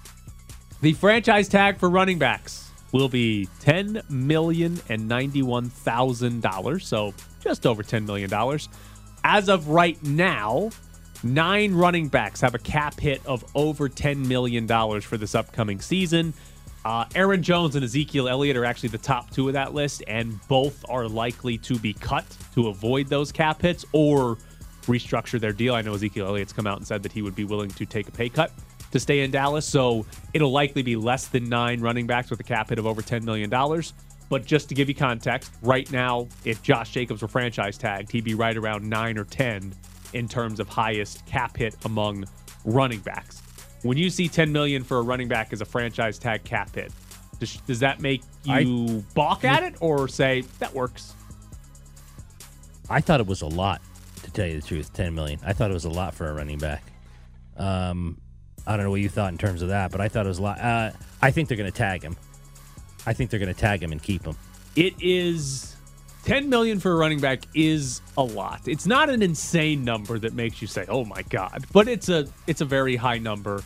The 0.81 0.93
franchise 0.93 1.47
tag 1.47 1.77
for 1.77 1.89
running 1.89 2.19
backs 2.19 2.69
will 2.91 3.09
be 3.09 3.47
ten 3.61 4.01
million 4.09 4.79
and 4.89 5.07
ninety-one 5.07 5.69
thousand 5.69 6.41
dollars, 6.41 6.85
so 6.87 7.13
just 7.41 7.65
over 7.65 7.83
ten 7.83 8.05
million 8.05 8.29
dollars. 8.29 8.69
As 9.23 9.49
of 9.49 9.67
right 9.67 10.01
now, 10.03 10.69
nine 11.23 11.73
running 11.73 12.07
backs 12.07 12.41
have 12.41 12.55
a 12.55 12.59
cap 12.59 12.99
hit 12.99 13.25
of 13.25 13.43
over 13.55 13.89
ten 13.89 14.27
million 14.27 14.65
dollars 14.65 15.03
for 15.03 15.17
this 15.17 15.35
upcoming 15.35 15.81
season. 15.81 16.33
Uh, 16.83 17.05
Aaron 17.13 17.43
Jones 17.43 17.75
and 17.75 17.85
Ezekiel 17.85 18.27
Elliott 18.27 18.57
are 18.57 18.65
actually 18.65 18.89
the 18.89 18.97
top 18.97 19.29
two 19.29 19.47
of 19.47 19.53
that 19.53 19.73
list, 19.73 20.03
and 20.07 20.39
both 20.47 20.83
are 20.89 21.07
likely 21.07 21.57
to 21.59 21.77
be 21.77 21.93
cut 21.93 22.25
to 22.55 22.69
avoid 22.69 23.07
those 23.07 23.31
cap 23.31 23.61
hits 23.61 23.85
or 23.91 24.37
restructure 24.83 25.39
their 25.39 25.53
deal. 25.53 25.75
I 25.75 25.81
know 25.81 25.93
Ezekiel 25.93 26.27
Elliott's 26.27 26.53
come 26.53 26.65
out 26.65 26.77
and 26.77 26.87
said 26.87 27.03
that 27.03 27.11
he 27.11 27.21
would 27.21 27.35
be 27.35 27.43
willing 27.43 27.69
to 27.69 27.85
take 27.85 28.07
a 28.07 28.11
pay 28.11 28.29
cut 28.29 28.51
to 28.91 28.99
stay 28.99 29.21
in 29.21 29.31
Dallas, 29.31 29.65
so 29.65 30.05
it'll 30.33 30.51
likely 30.51 30.81
be 30.81 30.95
less 30.95 31.27
than 31.27 31.47
nine 31.47 31.81
running 31.81 32.07
backs 32.07 32.29
with 32.29 32.39
a 32.39 32.43
cap 32.43 32.69
hit 32.69 32.79
of 32.79 32.87
over 32.87 33.01
$10 33.01 33.23
million. 33.23 33.49
But 34.31 34.45
just 34.45 34.69
to 34.69 34.75
give 34.75 34.87
you 34.87 34.95
context, 34.95 35.51
right 35.61 35.91
now, 35.91 36.29
if 36.45 36.63
Josh 36.63 36.91
Jacobs 36.91 37.21
were 37.21 37.27
franchise 37.27 37.77
tagged, 37.77 38.13
he'd 38.13 38.23
be 38.23 38.33
right 38.33 38.55
around 38.55 38.89
nine 38.89 39.17
or 39.17 39.25
10 39.25 39.73
in 40.13 40.29
terms 40.29 40.61
of 40.61 40.69
highest 40.69 41.25
cap 41.25 41.57
hit 41.57 41.75
among 41.83 42.23
running 42.63 43.01
backs. 43.01 43.41
When 43.81 43.97
you 43.97 44.09
see 44.09 44.29
10 44.29 44.49
million 44.49 44.85
for 44.85 44.99
a 44.99 45.01
running 45.01 45.27
back 45.27 45.51
as 45.51 45.59
a 45.59 45.65
franchise 45.65 46.17
tag 46.17 46.45
cap 46.45 46.73
hit, 46.73 46.93
does, 47.39 47.57
does 47.67 47.79
that 47.81 47.99
make 47.99 48.21
you 48.45 49.03
balk 49.15 49.43
at 49.43 49.63
it 49.63 49.75
or 49.81 50.07
say 50.07 50.45
that 50.59 50.73
works? 50.73 51.13
I 52.89 53.01
thought 53.01 53.19
it 53.19 53.27
was 53.27 53.41
a 53.41 53.47
lot, 53.47 53.81
to 54.23 54.31
tell 54.31 54.47
you 54.47 54.61
the 54.61 54.65
truth. 54.65 54.93
Ten 54.93 55.13
million. 55.13 55.41
I 55.45 55.51
thought 55.51 55.71
it 55.71 55.73
was 55.73 55.83
a 55.85 55.89
lot 55.89 56.15
for 56.15 56.29
a 56.29 56.33
running 56.33 56.57
back. 56.57 56.83
Um, 57.57 58.17
I 58.65 58.77
don't 58.77 58.85
know 58.85 58.91
what 58.91 59.01
you 59.01 59.09
thought 59.09 59.33
in 59.33 59.37
terms 59.37 59.61
of 59.61 59.69
that, 59.69 59.91
but 59.91 59.99
I 59.99 60.07
thought 60.07 60.25
it 60.25 60.29
was 60.29 60.39
a 60.39 60.43
lot. 60.43 60.61
Uh, 60.61 60.91
I 61.21 61.31
think 61.31 61.49
they're 61.49 61.57
going 61.57 61.69
to 61.69 61.77
tag 61.77 62.01
him. 62.01 62.15
I 63.05 63.13
think 63.13 63.29
they're 63.29 63.39
going 63.39 63.53
to 63.53 63.59
tag 63.59 63.81
him 63.81 63.91
and 63.91 64.01
keep 64.01 64.25
him. 64.25 64.35
It 64.75 64.93
is 65.01 65.75
10 66.23 66.49
million 66.49 66.79
for 66.79 66.91
a 66.91 66.95
running 66.95 67.19
back 67.19 67.43
is 67.55 68.01
a 68.17 68.23
lot. 68.23 68.61
It's 68.67 68.85
not 68.85 69.09
an 69.09 69.21
insane 69.21 69.83
number 69.83 70.19
that 70.19 70.33
makes 70.33 70.61
you 70.61 70.67
say, 70.67 70.85
"Oh 70.87 71.03
my 71.03 71.23
god," 71.23 71.65
but 71.71 71.87
it's 71.87 72.09
a 72.09 72.27
it's 72.47 72.61
a 72.61 72.65
very 72.65 72.95
high 72.95 73.17
number 73.17 73.63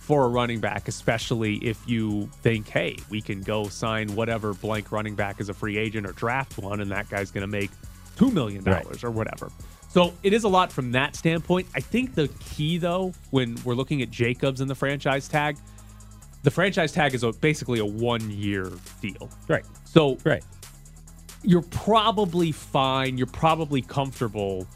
for 0.00 0.24
a 0.24 0.28
running 0.28 0.58
back, 0.58 0.88
especially 0.88 1.56
if 1.56 1.78
you 1.86 2.30
think, 2.42 2.66
"Hey, 2.68 2.96
we 3.10 3.20
can 3.20 3.42
go 3.42 3.68
sign 3.68 4.14
whatever 4.14 4.54
blank 4.54 4.90
running 4.90 5.14
back 5.14 5.38
as 5.38 5.50
a 5.50 5.54
free 5.54 5.76
agent 5.76 6.06
or 6.06 6.12
draft 6.12 6.56
one 6.56 6.80
and 6.80 6.90
that 6.90 7.10
guy's 7.10 7.30
going 7.30 7.42
to 7.42 7.46
make 7.46 7.70
2 8.16 8.30
million 8.30 8.64
dollars 8.64 9.04
or 9.04 9.10
whatever." 9.10 9.50
So, 9.90 10.12
it 10.22 10.32
is 10.32 10.44
a 10.44 10.48
lot 10.48 10.70
from 10.72 10.92
that 10.92 11.14
standpoint. 11.16 11.66
I 11.74 11.80
think 11.80 12.14
the 12.14 12.28
key 12.40 12.78
though 12.78 13.12
when 13.30 13.58
we're 13.64 13.74
looking 13.74 14.00
at 14.00 14.10
Jacobs 14.10 14.62
and 14.62 14.70
the 14.70 14.74
franchise 14.74 15.28
tag, 15.28 15.58
the 16.48 16.54
franchise 16.54 16.92
tag 16.92 17.12
is 17.12 17.24
a, 17.24 17.30
basically 17.30 17.78
a 17.78 17.84
1-year 17.84 18.72
deal. 19.02 19.28
Right. 19.48 19.66
So, 19.84 20.16
Right. 20.24 20.42
you're 21.42 21.60
probably 21.60 22.52
fine. 22.52 23.18
You're 23.18 23.26
probably 23.26 23.82
comfortable 23.82 24.66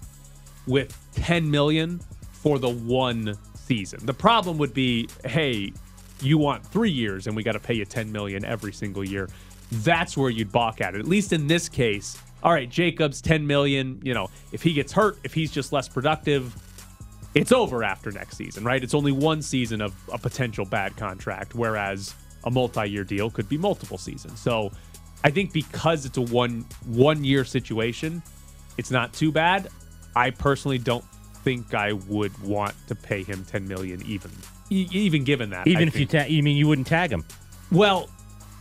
with 0.67 0.95
10 1.15 1.51
million 1.51 1.99
for 2.31 2.59
the 2.59 2.69
one 2.69 3.39
season. 3.55 4.05
The 4.05 4.13
problem 4.13 4.59
would 4.59 4.75
be, 4.75 5.09
hey, 5.25 5.73
you 6.21 6.37
want 6.37 6.63
three 6.67 6.91
years 6.91 7.27
and 7.27 7.35
we 7.35 7.43
got 7.43 7.53
to 7.53 7.59
pay 7.59 7.73
you 7.73 7.87
10 7.87 8.13
million 8.13 8.45
every 8.45 8.75
single 8.75 9.03
year. 9.03 9.31
That's 9.71 10.15
where 10.15 10.29
you'd 10.29 10.53
balk 10.53 10.83
at 10.83 10.95
it. 10.95 10.99
At 10.99 11.09
least 11.09 11.33
in 11.33 11.47
this 11.47 11.71
case, 11.71 12.19
all 12.43 12.53
right, 12.53 12.69
Jacobs 12.69 13.23
10 13.23 13.47
million, 13.47 13.99
you 14.05 14.13
know, 14.13 14.29
if 14.53 14.63
he 14.63 14.75
gets 14.75 14.93
hurt, 14.93 15.17
if 15.25 15.33
he's 15.33 15.51
just 15.51 15.73
less 15.73 15.89
productive, 15.89 16.55
it's 17.35 17.53
over 17.53 17.83
after 17.83 18.11
next 18.11 18.37
season, 18.37 18.65
right? 18.65 18.83
It's 18.83 18.95
only 18.95 19.13
one 19.13 19.43
season 19.43 19.81
of 19.81 19.95
a 20.13 20.19
potential 20.19 20.65
bad 20.65 20.97
contract, 20.97 21.55
whereas 21.55 22.15
a 22.45 22.51
multi-year 22.51 23.05
deal 23.05 23.31
could 23.31 23.49
be 23.49 23.57
multiple 23.57 23.99
seasons. 23.99 24.41
So 24.41 24.71
I 25.25 25.31
think 25.31 25.53
because 25.53 26.05
it's 26.05 26.19
a 26.19 26.23
one 26.23 26.65
one 26.87 27.25
year 27.25 27.45
situation, 27.45 28.23
it's 28.79 28.91
not 28.91 29.13
too 29.13 29.31
bad. 29.33 29.69
I 30.17 30.31
personally 30.31 30.79
don't 30.79 31.05
think 31.45 31.75
I 31.75 31.93
would 31.93 32.37
want 32.43 32.75
to 32.89 32.95
pay 32.95 33.23
him 33.23 33.45
10 33.45 33.67
million 33.67 34.03
even 34.07 34.31
even 34.71 35.25
given 35.25 35.51
that. 35.51 35.67
Even 35.67 35.85
I 35.85 35.87
if 35.89 35.99
you 35.99 36.07
think- 36.07 36.25
ta- 36.27 36.29
you 36.33 36.43
mean 36.43 36.57
you 36.57 36.67
wouldn't 36.69 36.87
tag 36.87 37.11
him? 37.11 37.25
well, 37.71 38.09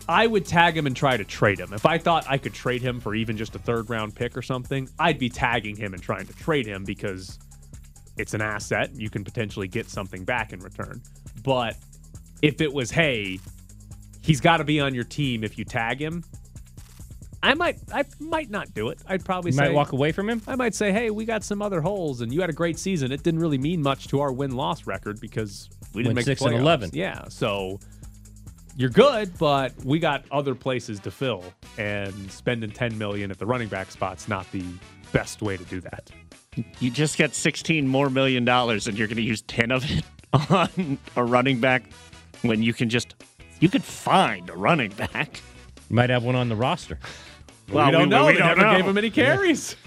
I 0.09 0.27
would 0.27 0.45
tag 0.45 0.75
him 0.75 0.87
and 0.87 0.95
try 0.95 1.15
to 1.15 1.23
trade 1.23 1.59
him. 1.59 1.73
If 1.73 1.85
I 1.85 1.97
thought 1.97 2.25
I 2.27 2.37
could 2.37 2.53
trade 2.53 2.81
him 2.81 2.99
for 2.99 3.13
even 3.15 3.37
just 3.37 3.55
a 3.55 3.59
third 3.59 3.89
round 3.89 4.13
pick 4.15 4.35
or 4.35 4.41
something, 4.41 4.89
I'd 4.99 5.19
be 5.19 5.29
tagging 5.29 5.75
him 5.75 5.93
and 5.93 6.01
trying 6.01 6.25
to 6.25 6.33
trade 6.33 6.65
him 6.65 6.83
because 6.83 7.37
it's 8.21 8.33
an 8.33 8.41
asset. 8.41 8.95
You 8.95 9.09
can 9.09 9.23
potentially 9.23 9.67
get 9.67 9.89
something 9.89 10.23
back 10.23 10.53
in 10.53 10.59
return. 10.59 11.01
But 11.43 11.75
if 12.41 12.61
it 12.61 12.71
was, 12.71 12.91
hey, 12.91 13.39
he's 14.21 14.39
got 14.39 14.57
to 14.57 14.63
be 14.63 14.79
on 14.79 14.93
your 14.93 15.03
team 15.03 15.43
if 15.43 15.57
you 15.57 15.65
tag 15.65 15.99
him, 15.99 16.23
I 17.43 17.55
might 17.55 17.79
I 17.91 18.03
might 18.19 18.49
not 18.51 18.73
do 18.73 18.89
it. 18.89 18.99
I'd 19.07 19.25
probably 19.25 19.49
You 19.49 19.57
say 19.57 19.65
might 19.65 19.73
walk 19.73 19.93
away 19.93 20.11
from 20.11 20.29
him. 20.29 20.41
I 20.47 20.55
might 20.55 20.75
say, 20.75 20.91
hey, 20.91 21.09
we 21.09 21.25
got 21.25 21.43
some 21.43 21.61
other 21.61 21.81
holes, 21.81 22.21
and 22.21 22.31
you 22.31 22.39
had 22.39 22.51
a 22.51 22.53
great 22.53 22.77
season. 22.77 23.11
It 23.11 23.23
didn't 23.23 23.39
really 23.39 23.57
mean 23.57 23.81
much 23.81 24.07
to 24.09 24.19
our 24.21 24.31
win 24.31 24.51
loss 24.55 24.85
record 24.85 25.19
because 25.19 25.69
we 25.93 26.03
didn't 26.03 26.15
Went 26.15 26.15
make 26.17 26.25
six 26.25 26.41
the 26.41 26.47
and 26.47 26.57
11. 26.57 26.91
Yeah, 26.93 27.27
so 27.29 27.79
you're 28.77 28.91
good, 28.91 29.35
but 29.39 29.73
we 29.83 29.97
got 29.97 30.23
other 30.31 30.53
places 30.53 30.99
to 30.99 31.11
fill, 31.11 31.43
and 31.79 32.31
spending 32.31 32.69
10 32.69 32.97
million 32.97 33.31
at 33.31 33.39
the 33.39 33.45
running 33.45 33.67
back 33.67 33.89
spot's 33.89 34.27
not 34.27 34.49
the 34.51 34.63
best 35.11 35.41
way 35.41 35.57
to 35.57 35.63
do 35.65 35.81
that. 35.81 36.11
You 36.79 36.91
just 36.91 37.17
get 37.17 37.33
16 37.33 37.87
more 37.87 38.09
million 38.09 38.43
dollars 38.43 38.87
and 38.87 38.97
you're 38.97 39.07
going 39.07 39.15
to 39.17 39.23
use 39.23 39.41
10 39.43 39.71
of 39.71 39.89
it 39.89 40.03
on 40.49 40.97
a 41.15 41.23
running 41.23 41.61
back 41.61 41.83
when 42.41 42.61
you 42.61 42.73
can 42.73 42.89
just 42.89 43.15
you 43.61 43.69
could 43.69 43.83
find 43.83 44.49
a 44.49 44.53
running 44.55 44.91
back. 44.91 45.41
You 45.89 45.95
might 45.95 46.09
have 46.09 46.23
one 46.23 46.35
on 46.35 46.49
the 46.49 46.55
roster. 46.55 46.99
Well, 47.71 47.85
we 47.85 47.91
don't 47.93 48.09
know. 48.09 48.25
we 48.25 48.33
they 48.33 48.39
don't 48.39 48.47
never 48.57 48.61
know. 48.63 48.75
gave 48.75 48.85
him 48.85 48.97
any 48.97 49.09
carries. 49.09 49.77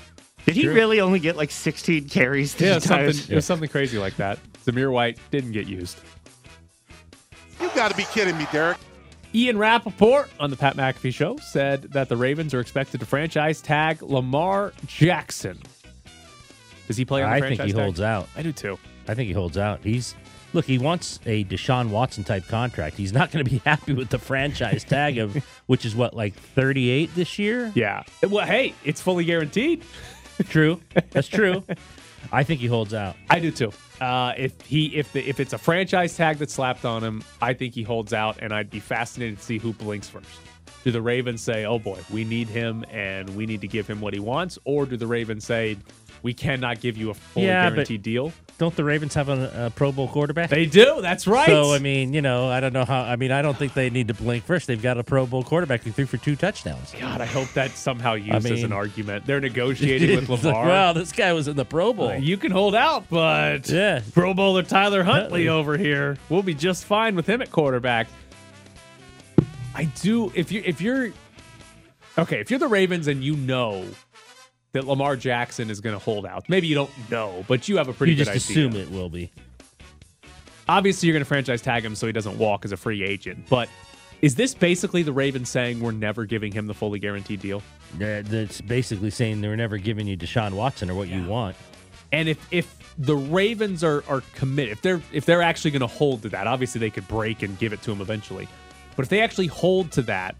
Did 0.46 0.56
he 0.56 0.62
True. 0.62 0.74
really 0.74 1.00
only 1.00 1.18
get 1.18 1.36
like 1.36 1.50
16 1.50 2.08
carries? 2.08 2.54
this 2.54 2.62
Yeah, 2.68 2.74
entire 2.76 3.12
something, 3.12 3.32
it 3.32 3.34
was 3.36 3.44
something 3.44 3.68
crazy 3.68 3.98
like 3.98 4.16
that. 4.16 4.38
Zamir 4.64 4.90
White 4.90 5.18
didn't 5.30 5.52
get 5.52 5.66
used. 5.66 5.98
You 7.60 7.68
got 7.74 7.90
to 7.90 7.96
be 7.96 8.04
kidding 8.04 8.38
me, 8.38 8.46
Derek. 8.52 8.78
Ian 9.34 9.58
Rapoport 9.58 10.30
on 10.40 10.48
the 10.50 10.56
Pat 10.56 10.76
McAfee 10.76 11.12
show 11.12 11.36
said 11.38 11.82
that 11.92 12.08
the 12.08 12.16
Ravens 12.16 12.54
are 12.54 12.60
expected 12.60 13.00
to 13.00 13.06
franchise 13.06 13.60
tag 13.60 14.00
Lamar 14.02 14.72
Jackson. 14.86 15.58
Does 16.86 16.96
he 16.96 17.04
play 17.04 17.22
on 17.22 17.30
the 17.30 17.36
I 17.36 17.38
franchise 17.40 17.58
think 17.58 17.66
he 17.68 17.72
tag? 17.72 17.82
holds 17.82 18.00
out. 18.00 18.28
I 18.36 18.42
do 18.42 18.52
too. 18.52 18.78
I 19.08 19.14
think 19.14 19.28
he 19.28 19.32
holds 19.32 19.56
out. 19.58 19.80
He's 19.82 20.14
look. 20.52 20.64
He 20.64 20.78
wants 20.78 21.20
a 21.26 21.44
Deshaun 21.44 21.88
Watson 21.90 22.24
type 22.24 22.46
contract. 22.48 22.96
He's 22.96 23.12
not 23.12 23.30
going 23.30 23.44
to 23.44 23.50
be 23.50 23.58
happy 23.64 23.92
with 23.92 24.08
the 24.10 24.18
franchise 24.18 24.84
tag 24.84 25.18
of 25.18 25.34
which 25.66 25.84
is 25.84 25.94
what 25.94 26.14
like 26.14 26.34
thirty 26.34 26.90
eight 26.90 27.14
this 27.14 27.38
year. 27.38 27.72
Yeah. 27.74 28.02
Well, 28.22 28.46
hey, 28.46 28.74
it's 28.84 29.00
fully 29.00 29.24
guaranteed. 29.24 29.82
True. 30.48 30.80
That's 31.10 31.28
true. 31.28 31.62
I 32.32 32.42
think 32.42 32.60
he 32.60 32.66
holds 32.66 32.92
out. 32.94 33.14
I 33.30 33.38
do 33.38 33.50
too. 33.52 33.72
Uh, 34.00 34.32
if 34.36 34.60
he 34.62 34.86
if 34.96 35.12
the 35.12 35.20
if 35.28 35.38
it's 35.38 35.52
a 35.52 35.58
franchise 35.58 36.16
tag 36.16 36.38
that's 36.38 36.52
slapped 36.54 36.84
on 36.84 37.04
him, 37.04 37.22
I 37.40 37.52
think 37.54 37.74
he 37.74 37.82
holds 37.84 38.12
out, 38.12 38.38
and 38.42 38.52
I'd 38.52 38.68
be 38.70 38.80
fascinated 38.80 39.38
to 39.38 39.44
see 39.44 39.58
who 39.58 39.72
blinks 39.72 40.08
first. 40.08 40.26
Do 40.82 40.90
the 40.90 41.00
Ravens 41.02 41.40
say, 41.40 41.64
"Oh 41.66 41.78
boy, 41.78 42.00
we 42.10 42.24
need 42.24 42.48
him, 42.48 42.84
and 42.90 43.28
we 43.36 43.46
need 43.46 43.60
to 43.60 43.68
give 43.68 43.86
him 43.86 44.00
what 44.00 44.12
he 44.12 44.18
wants," 44.20 44.58
or 44.64 44.86
do 44.86 44.96
the 44.96 45.06
Ravens 45.06 45.44
say, 45.44 45.76
"We 46.24 46.34
cannot 46.34 46.80
give 46.80 46.96
you 46.96 47.10
a 47.10 47.14
fully 47.14 47.46
Yeah, 47.46 47.70
guaranteed 47.70 48.02
deal"? 48.02 48.32
Don't 48.56 48.74
the 48.76 48.84
Ravens 48.84 49.14
have 49.14 49.28
a, 49.28 49.66
a 49.66 49.70
Pro 49.70 49.90
Bowl 49.90 50.06
quarterback? 50.06 50.48
They 50.48 50.64
do. 50.66 51.00
That's 51.02 51.26
right. 51.26 51.48
So 51.48 51.72
I 51.74 51.80
mean, 51.80 52.14
you 52.14 52.22
know, 52.22 52.48
I 52.48 52.60
don't 52.60 52.72
know 52.72 52.84
how. 52.84 53.02
I 53.02 53.16
mean, 53.16 53.32
I 53.32 53.42
don't 53.42 53.56
think 53.56 53.74
they 53.74 53.90
need 53.90 54.08
to 54.08 54.14
blink 54.14 54.44
first. 54.44 54.66
They've 54.68 54.80
got 54.80 54.96
a 54.96 55.02
Pro 55.04 55.26
Bowl 55.26 55.42
quarterback 55.42 55.82
who 55.82 55.90
threw 55.90 56.06
for 56.06 56.16
two 56.18 56.36
touchdowns. 56.36 56.92
God, 56.98 57.20
I 57.20 57.26
hope 57.26 57.48
that's 57.52 57.78
somehow 57.78 58.14
used 58.14 58.32
as 58.32 58.44
mean- 58.44 58.64
an 58.64 58.72
argument. 58.72 59.26
They're 59.26 59.40
negotiating 59.50 60.16
with 60.16 60.30
It's 60.30 60.44
like, 60.44 60.54
Lamar. 60.54 60.66
wow, 60.68 60.92
this 60.92 61.10
guy 61.12 61.32
was 61.32 61.46
in 61.48 61.56
the 61.56 61.64
Pro 61.64 61.92
Bowl. 61.92 62.10
Uh, 62.10 62.14
you 62.14 62.36
can 62.36 62.52
hold 62.52 62.74
out, 62.76 63.08
but 63.10 63.68
Yeah. 63.68 64.02
Pro 64.12 64.34
Bowler 64.34 64.62
Tyler 64.62 65.02
Huntley 65.02 65.46
Huntley. 65.46 65.48
over 65.48 65.76
here, 65.76 66.16
we'll 66.28 66.42
be 66.44 66.54
just 66.54 66.84
fine 66.84 67.16
with 67.16 67.26
him 67.26 67.42
at 67.42 67.50
quarterback. 67.50 68.06
I 69.74 69.84
do. 70.00 70.30
If 70.34 70.52
you 70.52 70.62
if 70.64 70.80
you're 70.80 71.10
okay, 72.16 72.38
if 72.38 72.50
you're 72.50 72.60
the 72.60 72.68
Ravens 72.68 73.08
and 73.08 73.24
you 73.24 73.34
know 73.34 73.84
that 74.74 74.86
Lamar 74.86 75.16
Jackson 75.16 75.70
is 75.70 75.80
going 75.80 75.96
to 75.96 76.04
hold 76.04 76.26
out, 76.26 76.48
maybe 76.48 76.66
you 76.66 76.74
don't 76.74 76.90
know, 77.10 77.44
but 77.48 77.68
you 77.68 77.78
have 77.78 77.88
a 77.88 77.92
pretty 77.92 78.12
you 78.12 78.18
good 78.18 78.26
just 78.32 78.50
idea. 78.50 78.66
assume 78.68 78.76
it 78.80 78.90
will 78.90 79.08
be. 79.08 79.30
Obviously, 80.68 81.06
you're 81.08 81.14
going 81.14 81.22
to 81.22 81.28
franchise 81.28 81.62
tag 81.62 81.84
him 81.84 81.94
so 81.94 82.06
he 82.06 82.12
doesn't 82.12 82.36
walk 82.38 82.64
as 82.64 82.72
a 82.72 82.76
free 82.76 83.02
agent. 83.02 83.46
But 83.48 83.68
is 84.20 84.34
this 84.34 84.54
basically 84.54 85.02
the 85.02 85.12
Ravens 85.12 85.48
saying 85.48 85.80
we're 85.80 85.92
never 85.92 86.24
giving 86.24 86.52
him 86.52 86.66
the 86.66 86.74
fully 86.74 86.98
guaranteed 86.98 87.40
deal? 87.40 87.62
Uh, 87.94 88.22
that's 88.24 88.60
basically 88.60 89.10
saying 89.10 89.40
they're 89.40 89.56
never 89.56 89.78
giving 89.78 90.06
you 90.06 90.16
Deshaun 90.16 90.52
Watson 90.52 90.90
or 90.90 90.94
what 90.94 91.08
you 91.08 91.22
want. 91.24 91.56
And 92.12 92.28
if 92.28 92.52
if 92.52 92.76
the 92.98 93.16
Ravens 93.16 93.84
are 93.84 94.02
are 94.08 94.22
committed, 94.34 94.72
if 94.72 94.82
they're 94.82 95.02
if 95.12 95.24
they're 95.24 95.42
actually 95.42 95.70
going 95.70 95.80
to 95.80 95.86
hold 95.86 96.22
to 96.22 96.28
that, 96.30 96.46
obviously 96.46 96.78
they 96.80 96.90
could 96.90 97.06
break 97.06 97.42
and 97.42 97.58
give 97.58 97.72
it 97.72 97.82
to 97.82 97.92
him 97.92 98.00
eventually. 98.00 98.48
But 98.96 99.04
if 99.04 99.08
they 99.08 99.20
actually 99.20 99.48
hold 99.48 99.92
to 99.92 100.02
that, 100.02 100.34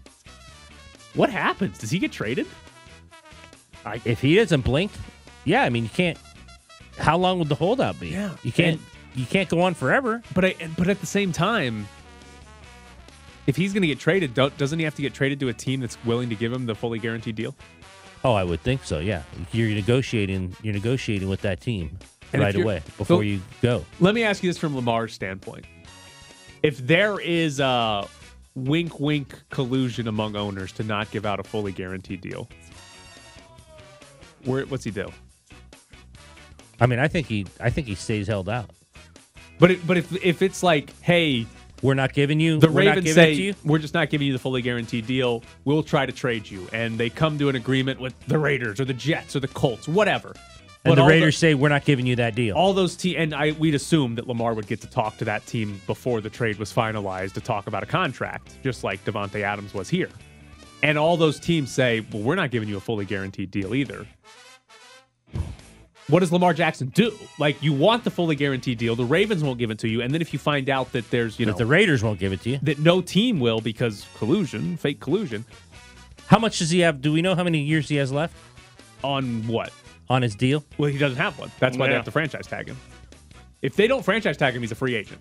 what 1.13 1.29
happens? 1.29 1.77
Does 1.77 1.91
he 1.91 1.99
get 1.99 2.11
traded? 2.11 2.47
If 4.05 4.21
he 4.21 4.35
doesn't 4.35 4.61
blink, 4.61 4.91
yeah, 5.43 5.63
I 5.63 5.69
mean 5.69 5.83
you 5.83 5.89
can't. 5.89 6.17
How 6.97 7.17
long 7.17 7.39
would 7.39 7.49
the 7.49 7.55
holdout 7.55 7.99
be? 7.99 8.09
Yeah. 8.09 8.31
you 8.43 8.51
can't. 8.51 8.79
you 9.15 9.25
can't 9.25 9.49
go 9.49 9.61
on 9.61 9.73
forever. 9.73 10.21
But 10.33 10.45
I 10.45 10.55
but 10.77 10.87
at 10.89 10.99
the 10.99 11.05
same 11.05 11.31
time, 11.31 11.87
if 13.47 13.55
he's 13.55 13.73
going 13.73 13.81
to 13.81 13.87
get 13.87 13.99
traded, 13.99 14.33
don't, 14.33 14.55
doesn't 14.57 14.79
he 14.79 14.85
have 14.85 14.95
to 14.95 15.01
get 15.01 15.13
traded 15.13 15.39
to 15.41 15.49
a 15.49 15.53
team 15.53 15.81
that's 15.81 15.97
willing 16.05 16.29
to 16.29 16.35
give 16.35 16.51
him 16.51 16.65
the 16.65 16.75
fully 16.75 16.99
guaranteed 16.99 17.35
deal? 17.35 17.55
Oh, 18.23 18.33
I 18.33 18.43
would 18.43 18.61
think 18.61 18.83
so. 18.83 18.99
Yeah, 18.99 19.21
you're 19.51 19.69
negotiating. 19.69 20.55
You're 20.63 20.73
negotiating 20.73 21.29
with 21.29 21.41
that 21.41 21.61
team 21.61 21.99
And 22.33 22.41
right 22.41 22.55
away 22.55 22.81
before 22.97 23.05
so- 23.05 23.21
you 23.21 23.41
go. 23.61 23.85
Let 23.99 24.15
me 24.15 24.23
ask 24.23 24.41
you 24.41 24.49
this 24.49 24.57
from 24.57 24.75
Lamar's 24.75 25.13
standpoint. 25.13 25.65
If 26.63 26.79
there 26.79 27.19
is 27.19 27.59
a 27.59 28.07
wink 28.55 28.99
wink 28.99 29.43
collusion 29.51 30.07
among 30.07 30.35
owners 30.35 30.71
to 30.71 30.83
not 30.83 31.11
give 31.11 31.25
out 31.25 31.39
a 31.39 31.43
fully 31.43 31.71
guaranteed 31.71 32.21
deal, 32.21 32.49
where 34.45 34.65
what's 34.65 34.83
he 34.83 34.91
do? 34.91 35.11
I 36.79 36.85
mean, 36.87 36.99
I 36.99 37.07
think 37.07 37.27
he. 37.27 37.45
I 37.59 37.69
think 37.69 37.87
he 37.87 37.95
stays 37.95 38.27
held 38.27 38.49
out. 38.49 38.69
But 39.59 39.71
it, 39.71 39.87
but 39.87 39.97
if 39.97 40.11
if 40.23 40.41
it's 40.41 40.61
like, 40.63 40.91
hey, 41.01 41.45
We're 41.81 41.93
not 41.93 42.13
giving 42.13 42.39
you. 42.39 42.59
the 42.59 42.67
we're 42.69 42.83
not 42.83 42.95
Ravens 42.97 43.05
it 43.05 43.09
to 43.09 43.13
say 43.13 43.33
you. 43.33 43.55
we're 43.63 43.79
just 43.79 43.93
not 43.93 44.09
giving 44.09 44.27
you 44.27 44.33
the 44.33 44.39
fully 44.39 44.61
guaranteed 44.61 45.07
deal, 45.07 45.43
we'll 45.63 45.83
try 45.83 46.05
to 46.05 46.11
trade 46.11 46.49
you, 46.49 46.67
and 46.73 46.97
they 46.97 47.09
come 47.09 47.37
to 47.39 47.47
an 47.49 47.55
agreement 47.55 47.99
with 47.99 48.13
the 48.27 48.37
Raiders 48.37 48.79
or 48.79 48.85
the 48.85 48.93
Jets 48.93 49.35
or 49.35 49.39
the 49.39 49.47
Colts, 49.47 49.87
whatever. 49.87 50.33
And 50.83 50.93
But 50.93 51.01
the 51.01 51.07
Raiders 51.07 51.37
say 51.37 51.53
we're 51.55 51.69
not 51.69 51.83
giving 51.85 52.05
you 52.05 52.17
that 52.17 52.35
deal. 52.35 52.55
all 52.55 52.73
those 52.73 52.95
te- 52.97 53.15
and 53.17 53.33
I 53.33 53.51
we'd 53.53 53.73
assume 53.75 54.15
that 54.15 54.27
Lamar 54.27 54.53
would 54.53 54.67
get 54.67 54.81
to 54.81 54.87
talk 54.87 55.17
to 55.17 55.25
that 55.25 55.45
team 55.47 55.79
before 55.87 56.19
the 56.21 56.29
trade 56.29 56.57
was 56.57 56.71
finalized 56.73 57.33
to 57.33 57.41
talk 57.41 57.67
about 57.67 57.81
a 57.81 57.87
contract, 57.87 58.61
just 58.61 58.83
like 58.83 59.03
Davante 59.05 59.41
Adams 59.41 59.73
was 59.73 59.89
here. 59.89 60.09
And 60.83 60.97
all 60.97 61.17
those 61.17 61.39
teams 61.39 61.71
say, 61.71 62.05
"Well, 62.11 62.21
we're 62.21 62.35
not 62.35 62.51
giving 62.51 62.69
you 62.69 62.77
a 62.77 62.81
fully 62.81 63.05
guaranteed 63.05 63.51
deal 63.51 63.73
either." 63.73 64.05
What 66.07 66.19
does 66.19 66.31
Lamar 66.31 66.53
Jackson 66.53 66.89
do? 66.89 67.11
Like, 67.39 67.61
you 67.63 67.73
want 67.73 68.03
the 68.03 68.11
fully 68.11 68.35
guaranteed 68.35 68.77
deal, 68.77 68.95
the 68.95 69.03
Ravens 69.05 69.43
won't 69.43 69.57
give 69.57 69.71
it 69.71 69.79
to 69.79 69.87
you, 69.87 70.01
and 70.01 70.13
then 70.13 70.21
if 70.21 70.33
you 70.33 70.37
find 70.39 70.69
out 70.69 70.91
that 70.91 71.09
there's, 71.09 71.39
you 71.39 71.47
but 71.47 71.53
know, 71.53 71.57
the 71.57 71.65
Raiders 71.65 72.03
won't 72.03 72.19
give 72.19 72.31
it 72.31 72.41
to 72.41 72.51
you. 72.51 72.59
that 72.61 72.77
no 72.77 73.01
team 73.01 73.39
will 73.39 73.59
because 73.59 74.05
collusion, 74.15 74.77
fake 74.77 74.99
collusion, 74.99 75.45
How 76.27 76.37
much 76.37 76.59
does 76.59 76.69
he 76.69 76.79
have? 76.81 77.01
Do 77.01 77.11
we 77.11 77.21
know 77.23 77.33
how 77.35 77.43
many 77.43 77.59
years 77.59 77.89
he 77.89 77.95
has 77.95 78.11
left 78.11 78.35
on 79.03 79.47
what? 79.47 79.71
on 80.07 80.21
his 80.21 80.35
deal? 80.35 80.63
Well, 80.77 80.91
he 80.91 80.99
doesn't 80.99 81.17
have 81.17 81.39
one. 81.39 81.51
That's 81.59 81.77
why 81.77 81.87
they 81.87 81.95
have 81.95 82.05
to 82.05 82.11
franchise 82.11 82.45
tag 82.45 82.67
him. 82.67 82.77
If 83.63 83.75
they 83.75 83.87
don't 83.87 84.05
franchise 84.05 84.37
tag 84.37 84.53
him, 84.55 84.61
he's 84.61 84.71
a 84.71 84.75
free 84.75 84.93
agent. 84.93 85.19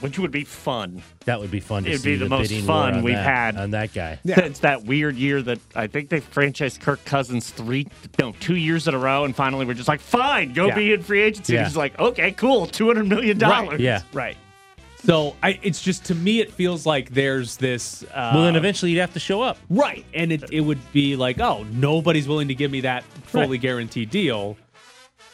Which 0.00 0.18
would 0.18 0.30
be 0.30 0.44
fun. 0.44 1.02
That 1.26 1.40
would 1.40 1.50
be 1.50 1.60
fun 1.60 1.84
to 1.84 1.90
It'd 1.90 2.00
see. 2.02 2.12
be 2.12 2.16
the 2.16 2.28
most 2.28 2.52
fun 2.62 2.94
on 2.96 3.02
we've 3.02 3.14
that- 3.14 3.54
had. 3.54 3.56
on 3.56 3.70
that 3.72 3.92
guy. 3.94 4.18
It's 4.24 4.60
that 4.60 4.84
weird 4.84 5.16
year 5.16 5.40
that 5.42 5.58
I 5.74 5.86
think 5.86 6.08
they 6.08 6.20
franchised 6.20 6.80
Kirk 6.80 7.04
Cousins 7.04 7.50
three, 7.50 7.86
no, 8.18 8.32
two 8.40 8.56
years 8.56 8.88
in 8.88 8.94
a 8.94 8.98
row, 8.98 9.24
and 9.24 9.34
finally 9.36 9.66
we're 9.66 9.74
just 9.74 9.88
like, 9.88 10.00
fine, 10.00 10.52
go 10.52 10.66
Yeah. 10.68 10.74
be 10.74 10.92
in 10.92 11.02
free 11.02 11.22
agency. 11.22 11.54
Yeah. 11.54 11.64
He's 11.64 11.76
like, 11.76 11.98
okay, 11.98 12.32
cool, 12.32 12.66
two 12.66 12.86
hundred 12.86 13.08
million 13.08 13.38
dollars. 13.38 13.80
Yeah. 13.80 14.02
Right. 14.12 14.36
So 15.02 15.34
I, 15.42 15.58
it's 15.62 15.80
just 15.82 16.04
to 16.06 16.14
me, 16.14 16.40
it 16.40 16.52
feels 16.52 16.84
like 16.84 17.08
there's 17.10 17.56
this. 17.56 18.02
Uh, 18.12 18.32
Well, 18.34 18.44
then 18.44 18.54
eventually 18.56 18.90
you'd 18.90 19.00
have 19.00 19.14
to 19.14 19.18
show 19.20 19.40
up. 19.40 19.56
right, 19.70 20.04
and 20.12 20.30
it, 20.30 20.44
it 20.52 20.60
would 20.60 20.78
be 20.92 21.16
like, 21.16 21.40
oh, 21.40 21.64
nobody's 21.72 22.28
willing 22.28 22.48
to 22.48 22.54
give 22.54 22.70
me 22.70 22.82
that 22.82 23.02
fully 23.24 23.56
guaranteed 23.56 24.10
deal. 24.10 24.58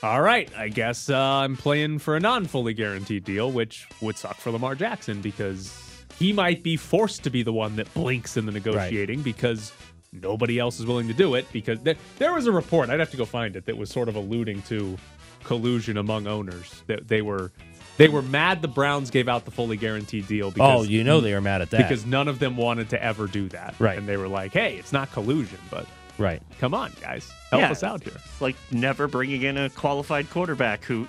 All 0.06 0.22
right, 0.22 0.50
I 0.56 0.68
guess 0.68 1.10
uh, 1.10 1.16
I'm 1.18 1.56
playing 1.56 1.98
for 1.98 2.16
a 2.16 2.20
non 2.20 2.46
fully 2.46 2.74
guaranteed 2.74 3.24
deal, 3.24 3.50
which 3.50 3.86
would 4.00 4.16
suck 4.16 4.36
for 4.36 4.50
Lamar 4.50 4.74
Jackson 4.74 5.20
because 5.20 6.04
he 6.18 6.32
might 6.32 6.62
be 6.62 6.76
forced 6.76 7.24
to 7.24 7.30
be 7.30 7.42
the 7.42 7.52
one 7.52 7.76
that 7.76 7.92
blinks 7.94 8.36
in 8.36 8.46
the 8.46 8.52
negotiating 8.52 9.22
because 9.22 9.72
nobody 10.12 10.58
else 10.58 10.80
is 10.80 10.86
willing 10.86 11.08
to 11.08 11.14
do 11.14 11.34
it. 11.34 11.46
Because 11.52 11.80
there, 11.82 11.96
there 12.18 12.32
was 12.32 12.46
a 12.46 12.52
report, 12.52 12.88
I'd 12.90 13.00
have 13.00 13.10
to 13.10 13.16
go 13.16 13.24
find 13.24 13.56
it, 13.56 13.66
that 13.66 13.76
was 13.76 13.90
sort 13.90 14.08
of 14.08 14.16
alluding 14.16 14.62
to 14.62 14.96
collusion 15.44 15.96
among 15.96 16.26
owners. 16.26 16.82
That 16.86 17.08
they 17.08 17.22
were. 17.22 17.52
They 17.98 18.08
were 18.08 18.20
mad 18.20 18.60
the 18.60 18.68
Browns 18.68 19.08
gave 19.10 19.26
out 19.26 19.46
the 19.46 19.50
fully 19.50 19.78
guaranteed 19.78 20.26
deal 20.26 20.50
because 20.50 20.80
Oh, 20.80 20.82
you 20.82 21.02
know 21.02 21.22
they 21.22 21.32
were 21.32 21.40
mad 21.40 21.62
at 21.62 21.70
that. 21.70 21.78
because 21.78 22.04
none 22.04 22.28
of 22.28 22.38
them 22.38 22.58
wanted 22.58 22.90
to 22.90 23.02
ever 23.02 23.26
do 23.26 23.48
that. 23.48 23.74
Right. 23.78 23.96
And 23.96 24.06
they 24.06 24.18
were 24.18 24.28
like, 24.28 24.52
"Hey, 24.52 24.76
it's 24.76 24.92
not 24.92 25.10
collusion, 25.12 25.58
but 25.70 25.86
right. 26.18 26.42
come 26.58 26.74
on, 26.74 26.92
guys, 27.00 27.30
help 27.50 27.60
Yeah. 27.62 27.70
us 27.70 27.82
out 27.82 28.02
here." 28.02 28.12
like 28.40 28.56
never 28.70 29.06
bringing 29.08 29.42
in 29.42 29.56
a 29.56 29.70
qualified 29.70 30.28
quarterback 30.30 30.84
who 30.84 31.06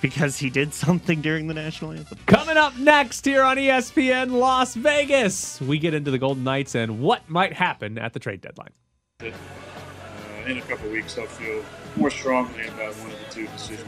because 0.00 0.38
he 0.38 0.48
did 0.48 0.72
something 0.72 1.20
during 1.20 1.46
the 1.46 1.52
national 1.54 1.92
anthem. 1.92 2.18
Coming 2.26 2.56
up 2.56 2.76
next 2.78 3.24
here 3.24 3.42
on 3.42 3.56
ESPN 3.58 4.30
Las 4.32 4.74
Vegas, 4.74 5.60
we 5.60 5.78
get 5.78 5.92
into 5.92 6.10
the 6.10 6.18
Golden 6.18 6.42
Knights 6.42 6.74
and 6.74 7.00
what 7.00 7.28
might 7.28 7.52
happen 7.52 7.98
at 7.98 8.14
the 8.14 8.18
trade 8.18 8.40
deadline. 8.40 8.70
Uh, 9.22 9.26
in 10.46 10.56
a 10.56 10.62
couple 10.62 10.88
weeks, 10.88 11.18
I'll 11.18 11.26
feel 11.26 11.62
more 11.96 12.10
strongly 12.10 12.66
about 12.68 12.94
one 12.96 13.10
of 13.10 13.18
the 13.28 13.34
two 13.34 13.46
decisions. 13.48 13.86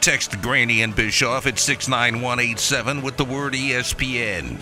Text 0.00 0.40
Graney 0.42 0.82
and 0.82 0.94
Bischoff 0.94 1.46
at 1.46 1.58
69187 1.58 3.02
with 3.02 3.16
the 3.16 3.24
word 3.24 3.52
ESPN. 3.52 4.58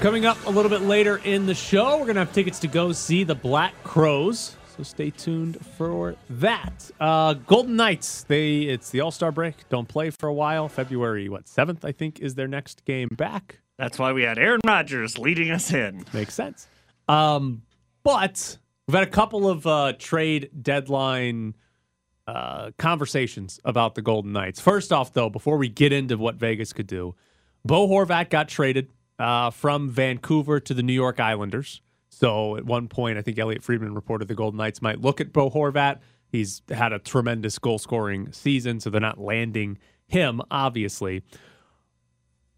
Coming 0.00 0.26
up 0.26 0.36
a 0.46 0.50
little 0.50 0.68
bit 0.68 0.82
later 0.82 1.20
in 1.24 1.46
the 1.46 1.54
show, 1.54 1.96
we're 1.98 2.04
going 2.04 2.16
to 2.16 2.24
have 2.24 2.32
tickets 2.32 2.58
to 2.60 2.68
go 2.68 2.92
see 2.92 3.24
the 3.24 3.34
Black 3.34 3.72
Crowes. 3.84 4.56
So 4.76 4.82
stay 4.82 5.10
tuned 5.10 5.64
for 5.76 6.14
that. 6.28 6.90
Uh, 7.00 7.34
Golden 7.34 7.76
Knights, 7.76 8.24
they 8.24 8.62
it's 8.62 8.90
the 8.90 9.00
All 9.00 9.10
Star 9.10 9.32
break. 9.32 9.68
Don't 9.70 9.88
play 9.88 10.10
for 10.10 10.28
a 10.28 10.32
while. 10.34 10.68
February 10.68 11.28
what 11.28 11.48
seventh, 11.48 11.84
I 11.84 11.92
think, 11.92 12.20
is 12.20 12.34
their 12.34 12.48
next 12.48 12.84
game 12.84 13.08
back. 13.12 13.60
That's 13.78 13.98
why 13.98 14.12
we 14.12 14.22
had 14.22 14.38
Aaron 14.38 14.60
Rodgers 14.66 15.16
leading 15.16 15.50
us 15.50 15.72
in. 15.72 16.04
Makes 16.12 16.34
sense. 16.34 16.66
Um, 17.08 17.62
but 18.02 18.58
we've 18.86 18.94
had 18.94 19.06
a 19.06 19.10
couple 19.10 19.48
of 19.48 19.66
uh, 19.66 19.94
trade 19.98 20.50
deadline 20.60 21.54
uh, 22.26 22.72
conversations 22.78 23.60
about 23.64 23.94
the 23.94 24.02
Golden 24.02 24.32
Knights. 24.32 24.60
First 24.60 24.92
off, 24.92 25.12
though, 25.12 25.30
before 25.30 25.56
we 25.56 25.68
get 25.68 25.92
into 25.92 26.16
what 26.16 26.34
Vegas 26.34 26.72
could 26.72 26.86
do, 26.86 27.14
Bo 27.64 27.88
Horvat 27.88 28.28
got 28.28 28.48
traded 28.48 28.88
uh, 29.18 29.50
from 29.50 29.90
Vancouver 29.90 30.60
to 30.60 30.74
the 30.74 30.82
New 30.82 30.92
York 30.92 31.20
Islanders. 31.20 31.80
So 32.10 32.56
at 32.56 32.64
one 32.64 32.88
point, 32.88 33.18
I 33.18 33.22
think 33.22 33.38
Elliot 33.38 33.62
Friedman 33.62 33.94
reported 33.94 34.28
the 34.28 34.34
Golden 34.34 34.58
Knights 34.58 34.80
might 34.80 35.00
look 35.00 35.20
at 35.20 35.32
Bo 35.32 35.50
Horvat. 35.50 35.98
He's 36.28 36.62
had 36.68 36.92
a 36.92 36.98
tremendous 36.98 37.58
goal 37.58 37.78
scoring 37.78 38.32
season, 38.32 38.80
so 38.80 38.90
they're 38.90 39.00
not 39.00 39.18
landing 39.18 39.78
him, 40.06 40.40
obviously. 40.50 41.22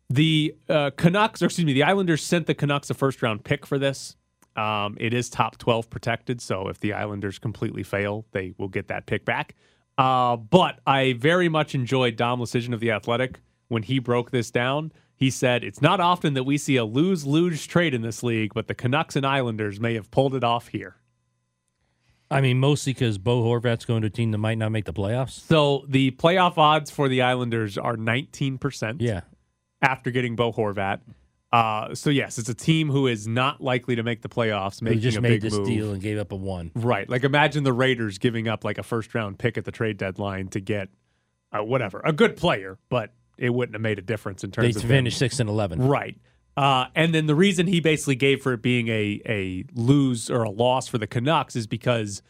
The 0.09 0.55
uh, 0.69 0.91
Canucks, 0.97 1.43
or 1.43 1.47
excuse 1.47 1.67
me, 1.67 1.73
the 1.73 1.83
Islanders 1.83 2.23
sent 2.23 2.47
the 2.47 2.55
Canucks 2.55 2.91
a 2.91 2.95
first 2.95 3.23
round 3.23 3.45
pick 3.45 3.67
for 3.67 3.79
this. 3.79 4.17
Um, 4.57 4.97
it 4.99 5.13
is 5.13 5.29
top 5.29 5.59
12 5.59 5.91
protected, 5.91 6.41
so 6.41 6.69
if 6.69 6.81
the 6.81 6.95
Islanders 6.95 7.39
completely 7.39 7.83
fail, 7.83 8.25
they 8.33 8.55
will 8.57 8.69
get 8.69 8.89
that 8.89 9.07
pick 9.07 9.25
back. 9.25 9.55
Uh, 9.99 10.37
but 10.37 10.81
I 10.87 11.15
very 11.15 11.49
much 11.49 11.75
enjoyed 11.75 12.17
Dom 12.17 12.41
Luszczyszyn 12.41 12.73
of 12.73 12.81
The 12.81 12.91
Athletic 12.93 13.41
when 13.69 13.83
he 13.83 13.99
broke 13.99 14.31
this 14.31 14.51
down. 14.51 14.93
He 15.17 15.31
said, 15.31 15.65
It's 15.65 15.81
not 15.81 15.99
often 15.99 16.35
that 16.35 16.45
we 16.45 16.59
see 16.59 16.77
a 16.77 16.85
lose 16.85 17.25
lose 17.25 17.67
trade 17.67 17.95
in 17.95 18.03
this 18.03 18.23
league, 18.23 18.53
but 18.55 18.69
the 18.69 18.75
Canucks 18.75 19.17
and 19.17 19.27
Islanders 19.27 19.81
may 19.81 19.95
have 19.95 20.11
pulled 20.11 20.35
it 20.35 20.45
off 20.45 20.69
here. 20.69 20.97
I 22.31 22.41
mean, 22.41 22.59
mostly 22.59 22.93
because 22.93 23.19
Bo 23.19 23.43
Horvat's 23.43 23.85
going 23.85 24.03
to 24.03 24.09
a 24.09 24.11
team 24.11 24.33
that 24.33 24.39
might 24.39 24.59
not 24.59 24.73
make 24.73 24.85
the 24.85 24.93
playoffs. 24.93 25.47
So 25.47 25.85
the 25.89 26.11
playoff 26.13 26.59
odds 26.59 26.91
for 26.91 27.09
the 27.09 27.23
Islanders 27.23 27.79
are 27.79 27.97
19%. 27.97 28.97
Yeah. 29.01 29.21
After 29.81 30.11
getting 30.11 30.35
Bo 30.37 30.53
Horvat. 30.53 31.01
Uh, 31.53 31.95
so 31.95 32.11
yes, 32.11 32.39
it's 32.39 32.49
a 32.49 32.55
team 32.55 32.91
who 32.91 33.07
is 33.07 33.29
not 33.29 33.61
likely 33.63 33.95
to 33.97 34.03
make 34.03 34.23
the 34.23 34.29
playoffs, 34.29 34.83
making 34.83 35.01
just 35.01 35.17
a 35.17 35.21
made 35.21 35.29
big 35.29 35.43
this 35.43 35.55
move. 35.55 35.67
deal 35.67 35.93
and 35.93 36.03
gave 36.03 36.19
up 36.19 36.33
a 36.33 36.37
one. 36.37 36.73
Right. 36.75 37.09
Like 37.09 37.23
imagine 37.23 37.63
the 37.63 37.73
Raiders 37.73 38.19
giving 38.19 38.49
up 38.49 38.65
like 38.65 38.79
a 38.79 38.83
first 38.83 39.15
round 39.15 39.39
pick 39.39 39.57
at 39.57 39.65
the 39.65 39.71
trade 39.71 39.97
deadline 39.97 40.49
to 40.49 40.61
get 40.61 40.89
uh, 41.53 41.63
whatever, 41.63 42.01
a 42.05 42.13
good 42.13 42.37
player, 42.37 42.79
but 42.89 43.15
it 43.39 43.51
wouldn't 43.51 43.75
have 43.75 43.83
made 43.83 43.99
a 43.99 44.03
difference 44.03 44.45
in 44.45 44.51
terms 44.51 44.75
They 44.75 44.81
of 44.81 44.89
finished 44.89 45.19
six 45.19 45.41
and 45.41 45.49
eleven. 45.49 45.87
Right. 45.87 46.17
Uh, 46.57 46.87
and 46.95 47.15
then 47.15 47.27
the 47.27 47.35
reason 47.35 47.67
he 47.67 47.81
basically 47.81 48.15
gave 48.15 48.43
for 48.43 48.55
it 48.55 48.63
being 48.63 48.89
a 48.89 49.21
a 49.27 49.65
lose 49.75 50.31
or 50.31 50.43
a 50.43 50.51
loss 50.51 50.89
for 50.89 50.99
the 50.99 51.07
Canucks 51.07 51.55
is 51.55 51.67
because 51.67 52.23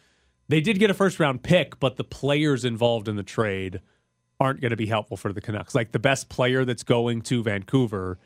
they 0.49 0.61
did 0.61 0.79
get 0.79 0.91
a 0.91 0.95
first 0.95 1.21
round 1.21 1.43
pick, 1.43 1.79
but 1.79 1.97
the 1.97 2.05
players 2.05 2.65
involved 2.65 3.09
in 3.09 3.17
the 3.17 3.23
trade 3.23 3.81
aren't 4.41 4.61
going 4.61 4.71
to 4.71 4.77
be 4.77 4.87
helpful 4.87 5.17
for 5.17 5.33
the 5.33 5.41
Canucks. 5.41 5.75
Like 5.75 5.93
the 5.93 5.99
best 5.99 6.29
player 6.29 6.65
that's 6.65 6.83
going 6.83 7.23
to 7.23 7.43
Vancouver 7.43 8.19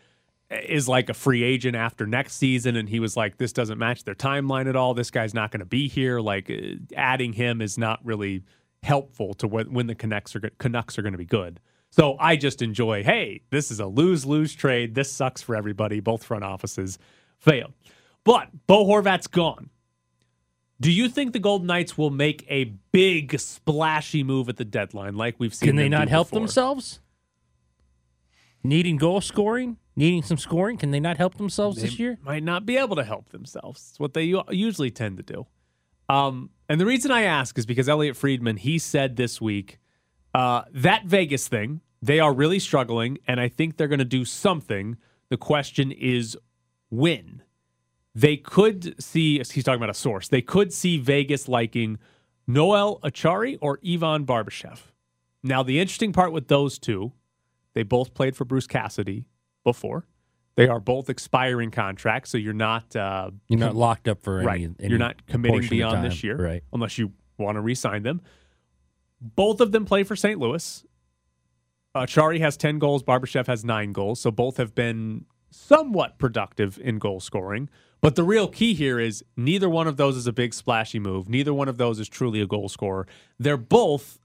is 0.50 0.88
like 0.88 1.08
a 1.08 1.14
free 1.14 1.42
agent 1.42 1.76
after 1.76 2.06
next 2.06 2.34
season, 2.34 2.76
and 2.76 2.88
he 2.88 2.98
was 2.98 3.16
like, 3.16 3.36
"This 3.36 3.52
doesn't 3.52 3.78
match 3.78 4.04
their 4.04 4.14
timeline 4.14 4.68
at 4.68 4.76
all. 4.76 4.94
This 4.94 5.10
guy's 5.10 5.34
not 5.34 5.50
going 5.50 5.60
to 5.60 5.66
be 5.66 5.86
here. 5.86 6.20
Like 6.20 6.50
uh, 6.50 6.76
adding 6.96 7.34
him 7.34 7.60
is 7.60 7.78
not 7.78 8.00
really 8.04 8.42
helpful 8.82 9.34
to 9.34 9.46
when, 9.46 9.72
when 9.72 9.86
the 9.86 9.94
Canucks 9.94 10.34
are 10.34 10.40
Canucks 10.58 10.98
are 10.98 11.02
going 11.02 11.12
to 11.12 11.18
be 11.18 11.26
good." 11.26 11.60
So 11.90 12.16
I 12.20 12.36
just 12.36 12.62
enjoy. 12.62 13.02
Hey, 13.02 13.42
this 13.50 13.70
is 13.70 13.80
a 13.80 13.86
lose 13.86 14.24
lose 14.24 14.54
trade. 14.54 14.94
This 14.94 15.10
sucks 15.12 15.42
for 15.42 15.56
everybody. 15.56 16.00
Both 16.00 16.22
front 16.24 16.44
offices 16.44 16.98
failed, 17.38 17.72
but 18.24 18.48
Bo 18.66 18.84
Horvat's 18.86 19.26
gone. 19.26 19.70
Do 20.80 20.90
you 20.90 21.08
think 21.10 21.32
the 21.34 21.38
Golden 21.38 21.66
Knights 21.66 21.98
will 21.98 22.10
make 22.10 22.46
a 22.48 22.64
big 22.90 23.38
splashy 23.38 24.22
move 24.22 24.48
at 24.48 24.56
the 24.56 24.64
deadline, 24.64 25.14
like 25.14 25.34
we've 25.38 25.52
seen? 25.54 25.68
Can 25.70 25.76
they 25.76 25.90
not 25.90 26.08
help 26.08 26.28
before? 26.28 26.40
themselves? 26.40 27.00
Needing 28.62 28.96
goal 28.96 29.20
scoring, 29.20 29.76
needing 29.96 30.22
some 30.22 30.38
scoring, 30.38 30.76
can 30.78 30.90
they 30.90 31.00
not 31.00 31.16
help 31.16 31.36
themselves 31.36 31.76
They 31.76 31.82
this 31.82 31.98
year? 31.98 32.18
might 32.22 32.42
not 32.42 32.64
be 32.64 32.76
able 32.76 32.96
to 32.96 33.04
help 33.04 33.30
themselves. 33.30 33.88
It's 33.90 34.00
what 34.00 34.14
they 34.14 34.34
usually 34.50 34.90
tend 34.90 35.16
to 35.18 35.22
do. 35.22 35.46
Um, 36.08 36.50
and 36.68 36.80
the 36.80 36.86
reason 36.86 37.10
I 37.10 37.22
ask 37.22 37.58
is 37.58 37.66
because 37.66 37.88
Elliot 37.88 38.16
Friedman, 38.16 38.56
he 38.56 38.78
said 38.78 39.16
this 39.16 39.40
week 39.40 39.79
uh, 40.34 40.62
that 40.72 41.04
Vegas 41.06 41.48
thing, 41.48 41.80
they 42.02 42.20
are 42.20 42.32
really 42.32 42.58
struggling, 42.58 43.18
and 43.26 43.40
I 43.40 43.48
think 43.48 43.76
they're 43.76 43.88
going 43.88 43.98
to 43.98 44.04
do 44.04 44.24
something. 44.24 44.96
The 45.28 45.36
question 45.36 45.92
is 45.92 46.36
when. 46.90 47.42
They 48.14 48.36
could 48.36 49.00
see, 49.00 49.38
he's 49.38 49.62
talking 49.62 49.78
about 49.78 49.90
a 49.90 49.94
source, 49.94 50.26
they 50.28 50.42
could 50.42 50.72
see 50.72 50.98
Vegas 50.98 51.46
liking 51.48 51.98
Noel 52.46 52.98
Acciari 53.04 53.56
or 53.60 53.78
Ivan 53.86 54.26
Barbashev. 54.26 54.78
Now, 55.44 55.62
the 55.62 55.78
interesting 55.78 56.12
part 56.12 56.32
with 56.32 56.48
those 56.48 56.78
two, 56.78 57.12
they 57.74 57.84
both 57.84 58.12
played 58.12 58.34
for 58.36 58.44
Bruce 58.44 58.66
Cassidy 58.66 59.26
before. 59.62 60.06
They 60.56 60.66
are 60.66 60.80
both 60.80 61.08
expiring 61.08 61.70
contracts, 61.70 62.30
so 62.30 62.36
you're 62.36 62.52
not 62.52 62.94
uh, 62.96 63.30
You're 63.48 63.60
not 63.60 63.76
locked 63.76 64.08
up 64.08 64.20
for 64.22 64.38
any- 64.38 64.46
right. 64.46 64.70
any 64.80 64.88
you're 64.88 64.98
not 64.98 65.24
committing 65.26 65.68
beyond 65.68 66.04
this 66.04 66.24
year, 66.24 66.36
Right. 66.36 66.64
Unless 66.72 66.98
you 66.98 67.12
want 67.38 67.56
to 67.56 67.60
re-sign 67.60 68.02
them. 68.02 68.20
Both 69.20 69.60
of 69.60 69.72
them 69.72 69.84
play 69.84 70.02
for 70.02 70.16
St. 70.16 70.38
Louis. 70.38 70.84
Uh, 71.94 72.02
Chari 72.02 72.40
has 72.40 72.56
ten 72.56 72.78
goals. 72.78 73.02
Barbashev 73.02 73.46
has 73.46 73.64
nine 73.64 73.92
goals. 73.92 74.20
So 74.20 74.30
both 74.30 74.56
have 74.56 74.74
been 74.74 75.26
somewhat 75.50 76.18
productive 76.18 76.78
in 76.78 76.98
goal 76.98 77.20
scoring. 77.20 77.68
But 78.00 78.14
the 78.14 78.22
real 78.22 78.48
key 78.48 78.72
here 78.72 78.98
is 78.98 79.22
neither 79.36 79.68
one 79.68 79.86
of 79.86 79.96
those 79.96 80.16
is 80.16 80.26
a 80.26 80.32
big 80.32 80.54
splashy 80.54 80.98
move. 80.98 81.28
Neither 81.28 81.52
one 81.52 81.68
of 81.68 81.76
those 81.76 82.00
is 82.00 82.08
truly 82.08 82.40
a 82.40 82.46
goal 82.46 82.68
scorer. 82.68 83.06
They're 83.38 83.58
both, 83.58 84.18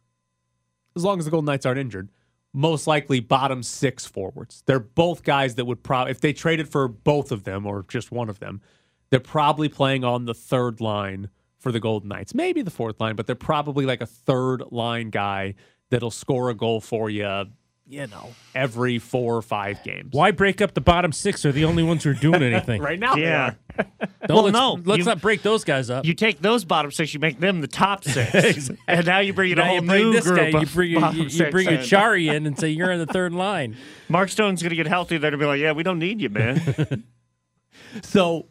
as 0.95 1.03
long 1.03 1.19
as 1.19 1.25
the 1.25 1.31
Golden 1.31 1.45
Knights 1.45 1.65
aren't 1.65 1.79
injured, 1.79 2.10
most 2.53 2.88
likely 2.88 3.19
bottom 3.19 3.63
six 3.63 4.05
forwards. 4.05 4.63
They're 4.65 4.79
both 4.79 5.23
guys 5.23 5.55
that 5.55 5.65
would 5.65 5.84
probably, 5.84 6.12
if 6.12 6.21
they 6.21 6.31
traded 6.31 6.69
for 6.69 6.88
both 6.88 7.34
of 7.34 7.43
them 7.43 7.65
or 7.65 7.84
just 7.89 8.13
one 8.13 8.29
of 8.29 8.39
them, 8.39 8.62
they're 9.10 9.19
probably 9.19 9.67
playing 9.67 10.05
on 10.05 10.23
the 10.25 10.34
third 10.34 10.79
line 10.79 11.29
for 11.65 11.71
the 11.71 11.80
Golden 11.80 12.10
Knights. 12.10 12.36
Maybe 12.36 12.62
the 12.62 12.69
fourth 12.69 13.01
line, 13.01 13.15
but 13.15 13.25
they're 13.25 13.36
probably 13.36 13.88
like 13.88 13.99
a 13.99 14.06
third 14.06 14.62
line 14.69 15.10
guy 15.10 15.56
that'll 15.89 16.12
score 16.12 16.51
a 16.51 16.54
goal 16.54 16.80
for 16.80 17.10
you, 17.10 17.45
you 17.88 18.06
know, 18.06 18.36
every 18.54 18.99
four 18.99 19.36
or 19.36 19.41
five 19.41 19.84
games. 19.84 20.10
Why 20.12 20.30
break 20.30 20.62
up 20.62 20.75
the 20.75 20.82
bottom 20.82 21.12
six? 21.12 21.41
They're 21.41 21.51
the 21.51 21.65
only 21.65 21.82
ones 21.82 22.04
who 22.04 22.12
are 22.12 22.13
doing 22.13 22.43
anything. 22.54 22.84
right 22.84 22.99
now, 22.99 23.15
Yeah. 23.15 23.56
Don't 24.28 24.30
well, 24.30 24.43
let's, 24.43 24.54
no, 24.54 24.80
let's 24.86 24.99
you- 24.99 25.06
not 25.06 25.21
break 25.21 25.41
those 25.41 25.63
guys 25.63 25.89
up. 25.89 26.06
You 26.06 26.13
take 26.13 26.39
those 26.39 26.65
bottom 26.65 26.91
six, 26.91 27.15
you 27.15 27.19
make 27.19 27.39
them 27.39 27.62
the 27.62 27.67
top 27.67 28.04
six, 28.06 28.69
and 28.88 29.06
now 29.08 29.17
you 29.19 29.34
bring 29.34 29.51
in 29.51 29.58
a 29.58 29.65
whole 29.65 29.82
new 29.82 30.13
this 30.13 30.23
group 30.23 30.38
guy, 30.51 30.60
you 30.60 30.67
bring, 30.67 30.91
you, 30.91 30.99
bottom 30.99 31.19
you 31.28 31.49
bring 31.49 31.65
your 31.65 31.80
in. 31.80 31.82
Chari 31.82 32.32
in 32.32 32.45
and 32.45 32.60
say 32.60 32.69
you're 32.69 32.91
in 32.91 32.99
the 32.99 33.08
third 33.08 33.34
line. 33.34 33.75
Mark 34.08 34.30
Stone's 34.30 34.62
going 34.62 34.69
to 34.69 34.75
get 34.75 34.86
healthy. 34.86 35.17
They're 35.17 35.32
going 35.32 35.39
to 35.39 35.43
be 35.43 35.47
like, 35.47 35.60
yeah, 35.60 35.71
we 35.71 35.82
don't 35.82 35.97
need 35.97 36.21
you, 36.21 36.30
man. 36.30 37.04
So, 38.04 38.47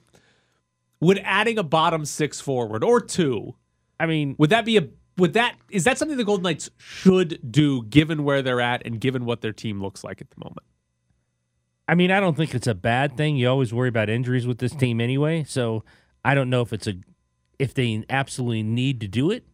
would 1.00 1.20
adding 1.24 1.58
a 1.58 1.62
bottom 1.62 2.04
six 2.04 2.40
forward 2.40 2.82
or 2.84 3.00
two, 3.00 3.54
I 3.98 4.06
mean, 4.06 4.36
would 4.38 4.50
that 4.50 4.64
be 4.64 4.76
a 4.76 4.88
would 5.16 5.34
that 5.34 5.56
is 5.70 5.84
that 5.84 5.98
something 5.98 6.16
the 6.16 6.24
Golden 6.24 6.42
Knights 6.42 6.70
should 6.76 7.38
do 7.50 7.82
given 7.84 8.24
where 8.24 8.42
they're 8.42 8.60
at 8.60 8.84
and 8.86 9.00
given 9.00 9.24
what 9.24 9.40
their 9.40 9.52
team 9.52 9.80
looks 9.80 10.02
like 10.02 10.20
at 10.20 10.30
the 10.30 10.36
moment? 10.38 10.66
I 11.86 11.94
mean, 11.94 12.10
I 12.10 12.18
don't 12.18 12.36
think 12.36 12.54
it's 12.54 12.66
a 12.66 12.74
bad 12.74 13.16
thing. 13.16 13.36
You 13.36 13.48
always 13.48 13.72
worry 13.74 13.90
about 13.90 14.08
injuries 14.08 14.46
with 14.46 14.58
this 14.58 14.74
team 14.74 15.00
anyway, 15.00 15.44
so 15.44 15.84
I 16.24 16.34
don't 16.34 16.48
know 16.50 16.62
if 16.62 16.72
it's 16.72 16.86
a 16.86 16.94
if 17.58 17.74
they 17.74 18.04
absolutely 18.08 18.62
need 18.62 19.00
to 19.00 19.08
do 19.08 19.30
it. 19.30 19.44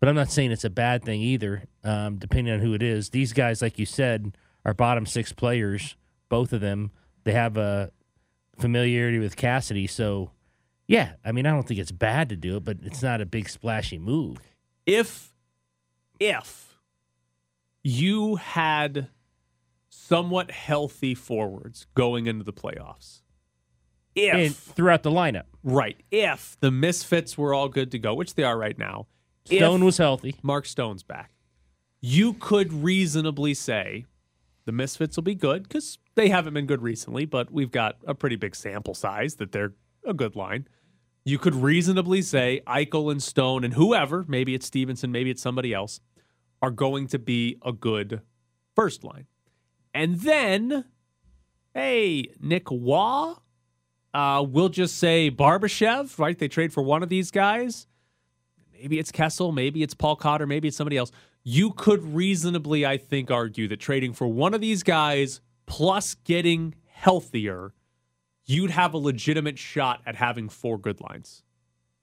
but 0.00 0.08
I'm 0.10 0.16
not 0.16 0.30
saying 0.30 0.52
it's 0.52 0.64
a 0.64 0.70
bad 0.70 1.02
thing 1.02 1.22
either. 1.22 1.64
Um, 1.82 2.16
depending 2.18 2.52
on 2.52 2.60
who 2.60 2.74
it 2.74 2.82
is, 2.82 3.08
these 3.08 3.32
guys, 3.32 3.62
like 3.62 3.78
you 3.78 3.86
said, 3.86 4.36
are 4.64 4.74
bottom 4.74 5.06
six 5.06 5.32
players. 5.32 5.96
Both 6.28 6.52
of 6.52 6.60
them, 6.60 6.90
they 7.24 7.32
have 7.32 7.56
a 7.56 7.90
familiarity 8.58 9.18
with 9.18 9.34
Cassidy. 9.36 9.86
So, 9.86 10.30
yeah, 10.86 11.12
I 11.24 11.32
mean, 11.32 11.46
I 11.46 11.50
don't 11.50 11.66
think 11.66 11.80
it's 11.80 11.92
bad 11.92 12.28
to 12.28 12.36
do 12.36 12.56
it, 12.56 12.64
but 12.64 12.78
it's 12.82 13.02
not 13.02 13.20
a 13.20 13.26
big 13.26 13.48
splashy 13.48 13.98
move. 13.98 14.38
If 14.86 15.34
if 16.20 16.78
you 17.82 18.36
had 18.36 19.08
somewhat 19.88 20.50
healthy 20.50 21.14
forwards 21.14 21.86
going 21.94 22.26
into 22.26 22.44
the 22.44 22.52
playoffs, 22.52 23.22
if 24.14 24.34
And 24.34 24.56
throughout 24.56 25.02
the 25.02 25.10
lineup, 25.10 25.44
right, 25.62 26.00
if 26.10 26.56
the 26.60 26.70
misfits 26.70 27.36
were 27.36 27.52
all 27.52 27.68
good 27.68 27.90
to 27.92 27.98
go, 27.98 28.14
which 28.14 28.34
they 28.34 28.44
are 28.44 28.56
right 28.56 28.78
now, 28.78 29.06
Stone 29.46 29.80
if 29.80 29.84
was 29.84 29.98
healthy. 29.98 30.36
Mark 30.42 30.66
Stone's 30.66 31.02
back, 31.02 31.32
you 32.00 32.34
could 32.34 32.72
reasonably 32.72 33.54
say 33.54 34.04
the 34.66 34.72
misfits 34.72 35.16
will 35.16 35.24
be 35.24 35.34
good 35.34 35.64
because 35.64 35.98
they 36.14 36.28
haven't 36.28 36.54
been 36.54 36.66
good 36.66 36.82
recently, 36.82 37.24
but 37.24 37.50
we've 37.50 37.70
got 37.70 37.96
a 38.06 38.14
pretty 38.14 38.36
big 38.36 38.54
sample 38.54 38.94
size 38.94 39.36
that 39.36 39.52
they're 39.52 39.72
a 40.04 40.14
good 40.14 40.36
line. 40.36 40.68
You 41.24 41.38
could 41.38 41.54
reasonably 41.54 42.20
say 42.20 42.60
Eichel 42.66 43.10
and 43.10 43.22
Stone 43.22 43.64
and 43.64 43.74
whoever, 43.74 44.24
maybe 44.28 44.54
it's 44.54 44.66
Stephenson, 44.66 45.10
maybe 45.10 45.30
it's 45.30 45.42
somebody 45.42 45.72
else, 45.72 46.00
are 46.60 46.70
going 46.70 47.06
to 47.08 47.18
be 47.18 47.58
a 47.64 47.72
good 47.72 48.20
first 48.74 49.04
line. 49.04 49.26
And 49.94 50.20
then, 50.20 50.84
hey, 51.72 52.28
Nick 52.40 52.70
Roy, 52.70 53.34
uh, 54.12 54.44
we'll 54.46 54.68
just 54.68 54.98
say 54.98 55.30
Barbashev, 55.30 56.18
right? 56.18 56.38
They 56.38 56.48
trade 56.48 56.72
for 56.72 56.82
one 56.82 57.02
of 57.02 57.08
these 57.08 57.30
guys. 57.30 57.86
Maybe 58.72 58.98
it's 58.98 59.10
Kessel, 59.10 59.50
maybe 59.50 59.82
it's 59.82 59.94
Paul 59.94 60.16
Cotter, 60.16 60.46
maybe 60.46 60.68
it's 60.68 60.76
somebody 60.76 60.98
else. 60.98 61.10
You 61.42 61.70
could 61.72 62.04
reasonably, 62.14 62.84
I 62.84 62.96
think, 62.96 63.30
argue 63.30 63.68
that 63.68 63.80
trading 63.80 64.12
for 64.12 64.26
one 64.26 64.52
of 64.52 64.60
these 64.60 64.82
guys 64.82 65.40
plus 65.66 66.14
getting 66.24 66.74
healthier, 66.86 67.72
you'd 68.46 68.70
have 68.70 68.94
a 68.94 68.98
legitimate 68.98 69.58
shot 69.58 70.00
at 70.06 70.16
having 70.16 70.48
four 70.48 70.78
good 70.78 71.00
lines. 71.00 71.42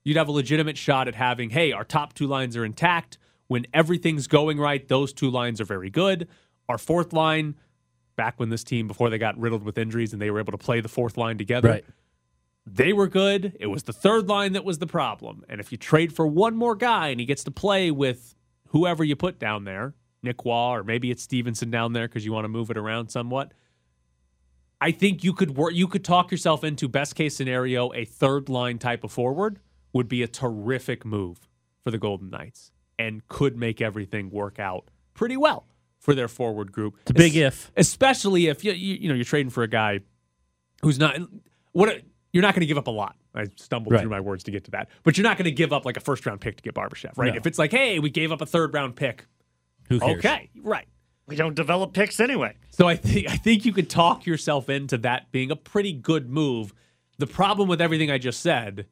You'd 0.03 0.17
have 0.17 0.27
a 0.27 0.31
legitimate 0.31 0.77
shot 0.77 1.07
at 1.07 1.15
having, 1.15 1.51
hey, 1.51 1.71
our 1.71 1.83
top 1.83 2.13
two 2.13 2.25
lines 2.27 2.57
are 2.57 2.65
intact. 2.65 3.17
When 3.47 3.67
everything's 3.73 4.27
going 4.27 4.57
right, 4.59 4.87
those 4.87 5.13
two 5.13 5.29
lines 5.29 5.61
are 5.61 5.65
very 5.65 5.89
good. 5.89 6.27
Our 6.69 6.77
fourth 6.77 7.13
line, 7.13 7.55
back 8.15 8.39
when 8.39 8.49
this 8.49 8.63
team, 8.63 8.87
before 8.87 9.09
they 9.09 9.17
got 9.17 9.37
riddled 9.37 9.63
with 9.63 9.77
injuries 9.77 10.13
and 10.13 10.21
they 10.21 10.31
were 10.31 10.39
able 10.39 10.51
to 10.53 10.57
play 10.57 10.81
the 10.81 10.87
fourth 10.89 11.17
line 11.17 11.37
together, 11.37 11.69
Right. 11.69 11.85
they 12.65 12.93
were 12.93 13.07
good. 13.07 13.55
It 13.59 13.67
was 13.67 13.83
the 13.83 13.93
third 13.93 14.27
line 14.27 14.53
that 14.53 14.63
was 14.65 14.79
the 14.79 14.87
problem. 14.87 15.43
And 15.49 15.59
if 15.59 15.71
you 15.71 15.77
trade 15.77 16.13
for 16.13 16.25
one 16.25 16.55
more 16.55 16.75
guy 16.75 17.09
and 17.09 17.19
he 17.19 17.25
gets 17.25 17.43
to 17.43 17.51
play 17.51 17.91
with 17.91 18.35
whoever 18.69 19.03
you 19.03 19.15
put 19.15 19.37
down 19.37 19.65
there, 19.65 19.93
Nick 20.23 20.45
Roy, 20.45 20.71
or 20.77 20.83
maybe 20.83 21.11
it's 21.11 21.21
Stephenson 21.23 21.69
down 21.71 21.93
there 21.93 22.07
because 22.07 22.23
you 22.25 22.31
want 22.31 22.45
to 22.45 22.49
move 22.49 22.69
it 22.71 22.77
around 22.77 23.09
somewhat. 23.09 23.53
I 24.81 24.91
think 24.91 25.23
you 25.23 25.31
could 25.33 25.55
work. 25.55 25.73
You 25.73 25.87
could 25.87 26.03
talk 26.03 26.31
yourself 26.31 26.63
into 26.63 26.87
best 26.89 27.15
case 27.15 27.35
scenario. 27.35 27.93
A 27.93 28.03
third 28.03 28.49
line 28.49 28.79
type 28.79 29.03
of 29.03 29.11
forward 29.11 29.59
would 29.93 30.07
be 30.07 30.23
a 30.23 30.27
terrific 30.27 31.05
move 31.05 31.47
for 31.83 31.91
the 31.91 31.97
Golden 31.99 32.29
Knights 32.31 32.71
and 32.97 33.27
could 33.27 33.55
make 33.55 33.79
everything 33.81 34.29
work 34.31 34.59
out 34.59 34.89
pretty 35.13 35.37
well 35.37 35.67
for 35.99 36.15
their 36.15 36.27
forward 36.27 36.71
group. 36.71 36.95
It's 37.01 37.11
a 37.11 37.13
big 37.13 37.35
Es- 37.35 37.53
if. 37.53 37.71
especially 37.77 38.47
if 38.47 38.63
you 38.63 38.71
you, 38.71 38.95
you 38.95 39.07
know 39.09 39.13
you're 39.15 39.23
trading 39.23 39.51
for 39.51 39.61
a 39.63 39.67
guy 39.67 39.99
who's 40.81 40.97
not 40.97 41.15
what 41.73 42.01
you're 42.33 42.41
not 42.41 42.55
going 42.55 42.61
to 42.61 42.65
give 42.67 42.77
up 42.77 42.87
a 42.87 42.91
lot. 42.91 43.15
I 43.35 43.45
stumbled 43.57 43.93
Right. 43.93 44.01
through 44.01 44.09
my 44.09 44.19
words 44.19 44.43
to 44.45 44.51
get 44.51 44.63
to 44.65 44.71
that, 44.71 44.89
but 45.03 45.15
you're 45.17 45.23
not 45.23 45.37
going 45.37 45.45
to 45.45 45.51
give 45.51 45.71
up 45.71 45.85
like 45.85 45.95
a 45.97 46.01
first 46.01 46.25
round 46.25 46.41
pick 46.41 46.57
to 46.57 46.63
get 46.63 46.73
Barbashev, 46.73 47.17
right? 47.17 47.33
No. 47.33 47.37
If 47.37 47.45
it's 47.45 47.59
like, 47.59 47.71
hey, 47.71 47.99
we 47.99 48.09
gave 48.09 48.31
up 48.31 48.41
a 48.41 48.45
third 48.45 48.73
round 48.73 48.95
pick, 48.95 49.25
Who 49.89 49.99
cares? 49.99 50.17
okay, 50.17 50.49
right. 50.61 50.87
We 51.27 51.35
don't 51.35 51.55
develop 51.55 51.93
picks 51.93 52.19
anyway. 52.19 52.55
So 52.69 52.87
I 52.87 52.95
think 52.95 53.29
I 53.29 53.37
think 53.37 53.65
you 53.65 53.73
could 53.73 53.89
talk 53.89 54.25
yourself 54.25 54.69
into 54.69 54.97
that 54.99 55.31
being 55.31 55.51
a 55.51 55.55
pretty 55.55 55.93
good 55.93 56.29
move. 56.29 56.73
The 57.17 57.27
problem 57.27 57.69
with 57.69 57.81
everything 57.81 58.09
I 58.09 58.17
just 58.17 58.41
said, 58.41 58.87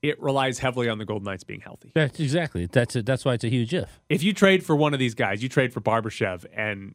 it 0.00 0.20
relies 0.22 0.60
heavily 0.60 0.88
on 0.88 0.98
the 0.98 1.04
Golden 1.04 1.24
Knights 1.24 1.44
being 1.44 1.60
healthy. 1.60 1.90
That's 1.94 2.20
exactly. 2.20 2.66
That's 2.66 2.94
it. 2.96 3.06
That's 3.06 3.24
why 3.24 3.34
it's 3.34 3.44
a 3.44 3.48
huge 3.48 3.74
if. 3.74 4.00
If 4.08 4.22
you 4.22 4.32
trade 4.32 4.64
for 4.64 4.76
one 4.76 4.94
of 4.94 5.00
these 5.00 5.14
guys, 5.14 5.42
you 5.42 5.48
trade 5.48 5.72
for 5.72 5.80
Barbashev, 5.80 6.44
and 6.54 6.94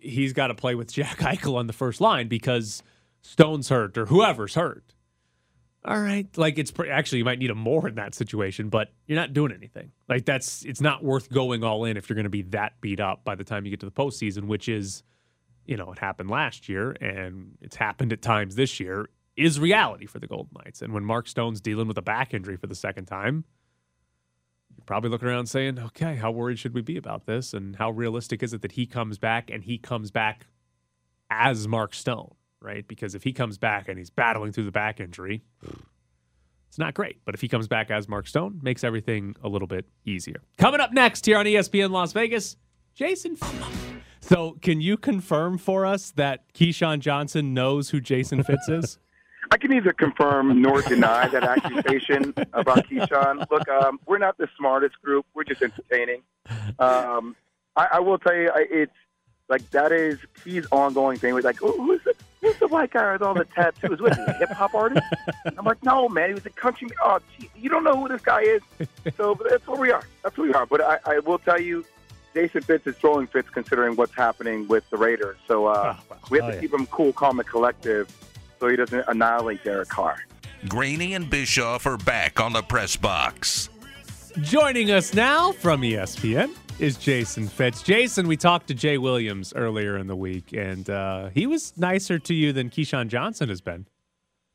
he's 0.00 0.32
got 0.32 0.48
to 0.48 0.54
play 0.54 0.74
with 0.74 0.92
Jack 0.92 1.18
Eichel 1.20 1.54
on 1.56 1.66
the 1.66 1.72
first 1.72 2.00
line 2.00 2.28
because 2.28 2.82
Stone's 3.22 3.68
hurt 3.68 3.96
or 3.96 4.06
whoever's 4.06 4.54
hurt. 4.54 4.91
All 5.84 6.00
right, 6.00 6.28
like 6.36 6.58
it's 6.58 6.70
pre- 6.70 6.90
actually 6.90 7.18
you 7.18 7.24
might 7.24 7.40
need 7.40 7.50
a 7.50 7.56
more 7.56 7.88
in 7.88 7.96
that 7.96 8.14
situation, 8.14 8.68
but 8.68 8.92
you're 9.06 9.18
not 9.18 9.32
doing 9.32 9.50
anything. 9.50 9.90
Like 10.08 10.24
that's 10.24 10.64
it's 10.64 10.80
not 10.80 11.02
worth 11.02 11.28
going 11.28 11.64
all 11.64 11.84
in 11.84 11.96
if 11.96 12.08
you're 12.08 12.14
going 12.14 12.24
to 12.24 12.30
be 12.30 12.42
that 12.42 12.80
beat 12.80 13.00
up 13.00 13.24
by 13.24 13.34
the 13.34 13.42
time 13.42 13.64
you 13.64 13.70
get 13.70 13.80
to 13.80 13.86
the 13.86 13.92
postseason, 13.92 14.44
which 14.44 14.68
is, 14.68 15.02
you 15.66 15.76
know, 15.76 15.90
it 15.90 15.98
happened 15.98 16.30
last 16.30 16.68
year 16.68 16.92
and 17.00 17.58
it's 17.60 17.74
happened 17.74 18.12
at 18.12 18.22
times 18.22 18.54
this 18.54 18.78
year. 18.78 19.08
Is 19.34 19.58
reality 19.58 20.06
for 20.06 20.18
the 20.18 20.26
Golden 20.26 20.50
Knights, 20.62 20.82
and 20.82 20.92
when 20.92 21.04
Mark 21.04 21.26
Stone's 21.26 21.60
dealing 21.60 21.88
with 21.88 21.96
a 21.96 22.02
back 22.02 22.34
injury 22.34 22.56
for 22.58 22.66
the 22.66 22.74
second 22.74 23.06
time, 23.06 23.44
you're 24.76 24.84
probably 24.84 25.10
looking 25.10 25.28
around 25.28 25.46
saying, 25.46 25.78
okay, 25.78 26.16
how 26.16 26.30
worried 26.30 26.58
should 26.58 26.74
we 26.74 26.82
be 26.82 26.96
about 26.96 27.26
this? 27.26 27.54
And 27.54 27.76
how 27.76 27.90
realistic 27.90 28.42
is 28.42 28.52
it 28.52 28.62
that 28.62 28.72
he 28.72 28.86
comes 28.86 29.18
back 29.18 29.50
and 29.50 29.64
he 29.64 29.78
comes 29.78 30.10
back 30.10 30.46
as 31.30 31.66
Mark 31.66 31.94
Stone, 31.94 32.34
right? 32.62 32.86
Because 32.86 33.14
if 33.14 33.22
he 33.22 33.32
comes 33.32 33.58
back 33.58 33.88
and 33.88 33.98
he's 33.98 34.10
battling 34.10 34.52
through 34.52 34.64
the 34.64 34.72
back 34.72 35.00
injury, 35.00 35.42
it's 36.68 36.78
not 36.78 36.94
great. 36.94 37.20
But 37.24 37.34
if 37.34 37.40
he 37.40 37.48
comes 37.48 37.68
back 37.68 37.90
as 37.90 38.08
Mark 38.08 38.26
Stone, 38.26 38.60
makes 38.62 38.84
everything 38.84 39.36
a 39.42 39.48
little 39.48 39.68
bit 39.68 39.86
easier. 40.04 40.42
Coming 40.58 40.80
up 40.80 40.92
next 40.92 41.26
here 41.26 41.38
on 41.38 41.46
ESPN 41.46 41.90
Las 41.90 42.12
Vegas, 42.12 42.56
Jason. 42.94 43.36
So, 44.20 44.56
can 44.62 44.80
you 44.80 44.96
confirm 44.96 45.58
for 45.58 45.84
us 45.84 46.12
that 46.12 46.52
Keyshawn 46.54 47.00
Johnson 47.00 47.52
knows 47.52 47.90
who 47.90 48.00
Jason 48.00 48.42
Fitz 48.42 48.68
is? 48.68 48.98
I 49.50 49.58
can 49.58 49.70
neither 49.70 49.92
confirm 49.92 50.62
nor 50.62 50.80
deny 50.80 51.28
that 51.28 51.42
accusation 51.42 52.32
about 52.54 52.86
Keyshawn. 52.88 53.44
Look, 53.50 53.68
um, 53.68 54.00
we're 54.06 54.16
not 54.16 54.38
the 54.38 54.48
smartest 54.56 54.94
group. 55.02 55.26
We're 55.34 55.44
just 55.44 55.60
entertaining. 55.60 56.22
Um, 56.78 57.36
I, 57.76 57.88
I 57.94 58.00
will 58.00 58.18
tell 58.18 58.34
you, 58.34 58.50
I, 58.54 58.64
it's 58.70 58.92
like 59.48 59.68
that 59.72 59.92
is 59.92 60.18
Key's 60.42 60.66
ongoing 60.72 61.18
thing. 61.18 61.34
With 61.34 61.44
like, 61.44 61.62
oh, 61.62 61.72
who's 61.72 62.00
the 62.04 62.14
who's 62.14 62.14
the 62.14 62.31
white 62.72 62.90
guy 62.90 63.12
with 63.12 63.22
all 63.22 63.34
the 63.34 63.44
tattoos? 63.44 64.00
What 64.00 64.12
is 64.12 64.18
he, 64.18 64.24
a 64.24 64.32
hip 64.34 64.50
hop 64.50 64.74
artist? 64.74 65.02
I'm 65.56 65.64
like, 65.64 65.82
no, 65.84 66.08
man, 66.08 66.28
he 66.28 66.34
was 66.34 66.46
a 66.46 66.50
country. 66.50 66.88
Oh, 67.04 67.18
gee, 67.38 67.50
you 67.54 67.68
don't 67.68 67.84
know 67.84 67.96
who 68.00 68.08
this 68.08 68.22
guy 68.22 68.40
is. 68.42 68.62
So 69.16 69.34
but 69.34 69.50
that's 69.50 69.66
where 69.66 69.78
we 69.80 69.90
are. 69.92 70.02
That's 70.22 70.36
where 70.36 70.48
we 70.48 70.54
are. 70.54 70.66
But 70.66 70.80
I, 70.80 70.98
I 71.06 71.18
will 71.20 71.38
tell 71.38 71.60
you, 71.60 71.84
Jason 72.34 72.62
Fitz 72.62 72.86
is 72.86 72.96
throwing 72.96 73.26
fits 73.26 73.48
considering 73.50 73.94
what's 73.96 74.14
happening 74.14 74.66
with 74.66 74.88
the 74.90 74.96
Raiders. 74.96 75.36
So 75.46 75.66
uh, 75.66 75.96
we 76.30 76.38
have 76.38 76.46
Oh, 76.46 76.50
to 76.50 76.54
yeah. 76.56 76.60
keep 76.62 76.72
him 76.72 76.86
cool, 76.86 77.12
calm, 77.12 77.38
and 77.38 77.48
collective, 77.48 78.08
so 78.58 78.68
he 78.68 78.76
doesn't 78.76 79.04
annihilate 79.06 79.62
Derek 79.64 79.88
Carr. 79.90 80.24
Graney 80.68 81.14
and 81.14 81.28
Bischoff 81.28 81.86
are 81.86 81.98
back 81.98 82.40
on 82.40 82.52
the 82.52 82.62
press 82.62 82.96
box. 82.96 83.68
Joining 84.40 84.90
us 84.92 85.12
now 85.12 85.52
from 85.52 85.82
ESPN 85.82 86.54
is 86.78 86.96
Jason 86.96 87.46
Fitz. 87.46 87.82
Jason, 87.82 88.26
we 88.26 88.36
talked 88.36 88.66
to 88.68 88.74
Jay 88.74 88.98
Williams 88.98 89.52
earlier 89.54 89.96
in 89.96 90.06
the 90.06 90.16
week, 90.16 90.52
and 90.52 90.88
uh, 90.88 91.28
he 91.28 91.46
was 91.46 91.76
nicer 91.76 92.18
to 92.18 92.34
you 92.34 92.52
than 92.52 92.70
Keyshawn 92.70 93.08
Johnson 93.08 93.48
has 93.48 93.60
been. 93.60 93.86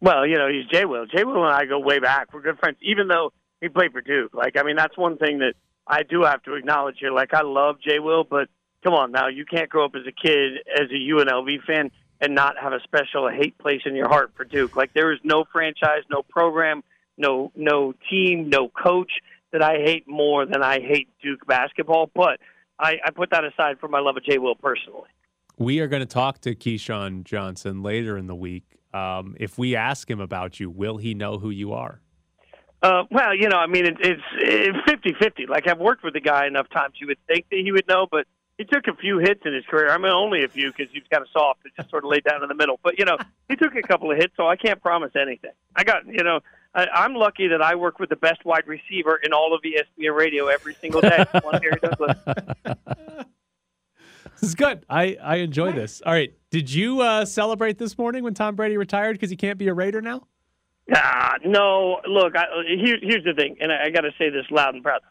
Well, 0.01 0.25
you 0.27 0.37
know, 0.37 0.47
he's 0.47 0.65
Jay 0.71 0.85
Will. 0.85 1.05
Jay 1.05 1.23
Will 1.23 1.43
and 1.45 1.53
I 1.53 1.65
go 1.65 1.79
way 1.79 1.99
back. 1.99 2.33
We're 2.33 2.41
good 2.41 2.59
friends, 2.59 2.77
even 2.81 3.07
though 3.07 3.33
he 3.61 3.69
played 3.69 3.91
for 3.91 4.01
Duke. 4.01 4.33
Like, 4.33 4.57
I 4.57 4.63
mean, 4.63 4.75
that's 4.75 4.97
one 4.97 5.17
thing 5.17 5.39
that 5.39 5.53
I 5.87 6.03
do 6.03 6.23
have 6.23 6.43
to 6.43 6.53
acknowledge 6.53 6.97
here. 6.99 7.11
Like, 7.11 7.33
I 7.33 7.41
love 7.41 7.77
Jay 7.81 7.99
Will, 7.99 8.23
but 8.23 8.49
come 8.83 8.93
on 8.93 9.11
now, 9.11 9.27
you 9.27 9.45
can't 9.45 9.69
grow 9.69 9.85
up 9.85 9.95
as 9.95 10.03
a 10.07 10.11
kid 10.11 10.59
as 10.75 10.89
a 10.91 11.11
UNLV 11.11 11.63
fan 11.65 11.91
and 12.21 12.35
not 12.35 12.55
have 12.61 12.73
a 12.73 12.79
special 12.83 13.29
hate 13.29 13.57
place 13.57 13.81
in 13.85 13.95
your 13.95 14.07
heart 14.07 14.31
for 14.35 14.43
Duke. 14.43 14.75
Like, 14.75 14.93
there 14.93 15.11
is 15.11 15.19
no 15.23 15.45
franchise, 15.51 16.03
no 16.09 16.21
program, 16.21 16.83
no 17.17 17.51
no 17.55 17.93
team, 18.09 18.49
no 18.49 18.69
coach 18.69 19.11
that 19.51 19.63
I 19.63 19.75
hate 19.75 20.07
more 20.07 20.45
than 20.45 20.63
I 20.63 20.79
hate 20.79 21.09
Duke 21.21 21.45
basketball. 21.47 22.09
But 22.13 22.39
I, 22.79 22.97
I 23.05 23.11
put 23.11 23.29
that 23.31 23.43
aside 23.43 23.79
for 23.79 23.87
my 23.87 23.99
love 23.99 24.17
of 24.17 24.23
Jay 24.23 24.37
Will 24.37 24.55
personally. 24.55 25.09
We 25.57 25.79
are 25.79 25.87
going 25.87 26.01
to 26.01 26.05
talk 26.05 26.41
to 26.41 26.53
Keyshawn 26.53 27.23
Johnson 27.23 27.81
later 27.81 28.17
in 28.17 28.27
the 28.27 28.35
week. 28.35 28.63
Um, 28.93 29.35
if 29.39 29.57
we 29.57 29.75
ask 29.75 30.09
him 30.09 30.19
about 30.19 30.59
you, 30.59 30.69
will 30.69 30.97
he 30.97 31.13
know 31.13 31.39
who 31.39 31.49
you 31.49 31.73
are? 31.73 32.01
Uh, 32.81 33.03
well, 33.09 33.33
you 33.35 33.49
know, 33.49 33.57
I 33.57 33.65
mean, 33.65 33.87
it, 33.87 33.97
it's 33.99 34.77
fifty 34.87 35.15
fifty. 35.19 35.47
Like 35.47 35.67
I've 35.67 35.79
worked 35.79 36.03
with 36.03 36.13
the 36.13 36.19
guy 36.21 36.45
enough 36.45 36.69
times, 36.69 36.95
you 37.01 37.07
would 37.07 37.17
think 37.27 37.45
that 37.49 37.59
he 37.59 37.71
would 37.71 37.87
know, 37.87 38.05
but 38.09 38.27
he 38.59 38.65
took 38.65 38.87
a 38.87 38.95
few 38.95 39.17
hits 39.17 39.41
in 39.45 39.53
his 39.53 39.65
career. 39.65 39.89
I 39.89 39.97
mean, 39.97 40.11
only 40.11 40.43
a 40.43 40.47
few 40.47 40.71
because 40.71 40.91
he 40.93 40.99
was 40.99 41.07
kind 41.11 41.23
of 41.23 41.27
soft 41.33 41.61
and 41.63 41.73
just 41.75 41.89
sort 41.89 42.03
of 42.03 42.11
laid 42.11 42.23
down 42.23 42.43
in 42.43 42.49
the 42.49 42.55
middle. 42.55 42.79
But 42.83 42.99
you 42.99 43.05
know, 43.05 43.17
he 43.49 43.55
took 43.55 43.75
a 43.75 43.81
couple 43.81 44.11
of 44.11 44.17
hits, 44.17 44.33
so 44.37 44.47
I 44.47 44.55
can't 44.55 44.79
promise 44.79 45.11
anything. 45.19 45.51
I 45.75 45.83
got, 45.83 46.05
you 46.05 46.23
know, 46.23 46.39
I, 46.77 46.87
I'm 46.93 47.15
lucky 47.15 47.47
that 47.47 47.61
I 47.61 47.75
work 47.75 47.99
with 47.99 48.09
the 48.09 48.15
best 48.15 48.45
wide 48.45 48.67
receiver 48.67 49.19
in 49.23 49.33
all 49.33 49.53
of 49.53 49.61
ESPN 49.63 50.15
radio 50.15 50.47
every 50.47 50.75
single 50.75 51.01
day. 51.01 51.25
One 51.41 51.59
Gary 51.59 51.79
Douglas. 51.81 52.17
This 54.39 54.49
is 54.49 54.55
good. 54.55 54.85
I, 54.87 55.17
I 55.21 55.37
enjoy 55.37 55.71
this. 55.71 56.03
All 56.05 56.13
right. 56.13 56.31
Did 56.51 56.71
you 56.71 57.01
uh, 57.01 57.25
celebrate 57.25 57.79
this 57.79 57.97
morning 57.97 58.23
when 58.23 58.35
Tom 58.35 58.55
Brady 58.55 58.77
retired 58.77 59.13
because 59.13 59.31
he 59.31 59.35
can't 59.35 59.57
be 59.57 59.67
a 59.67 59.73
Raider 59.73 59.99
now? 59.99 60.27
Ah, 60.95 61.33
no. 61.43 61.99
Look, 62.07 62.37
I, 62.37 62.45
here, 62.67 62.97
here's 63.01 63.23
the 63.23 63.33
thing, 63.33 63.57
and 63.59 63.71
I, 63.71 63.85
I 63.85 63.89
got 63.89 64.01
to 64.01 64.11
say 64.19 64.29
this 64.29 64.45
loud 64.51 64.75
and 64.75 64.83
proud. 64.83 65.01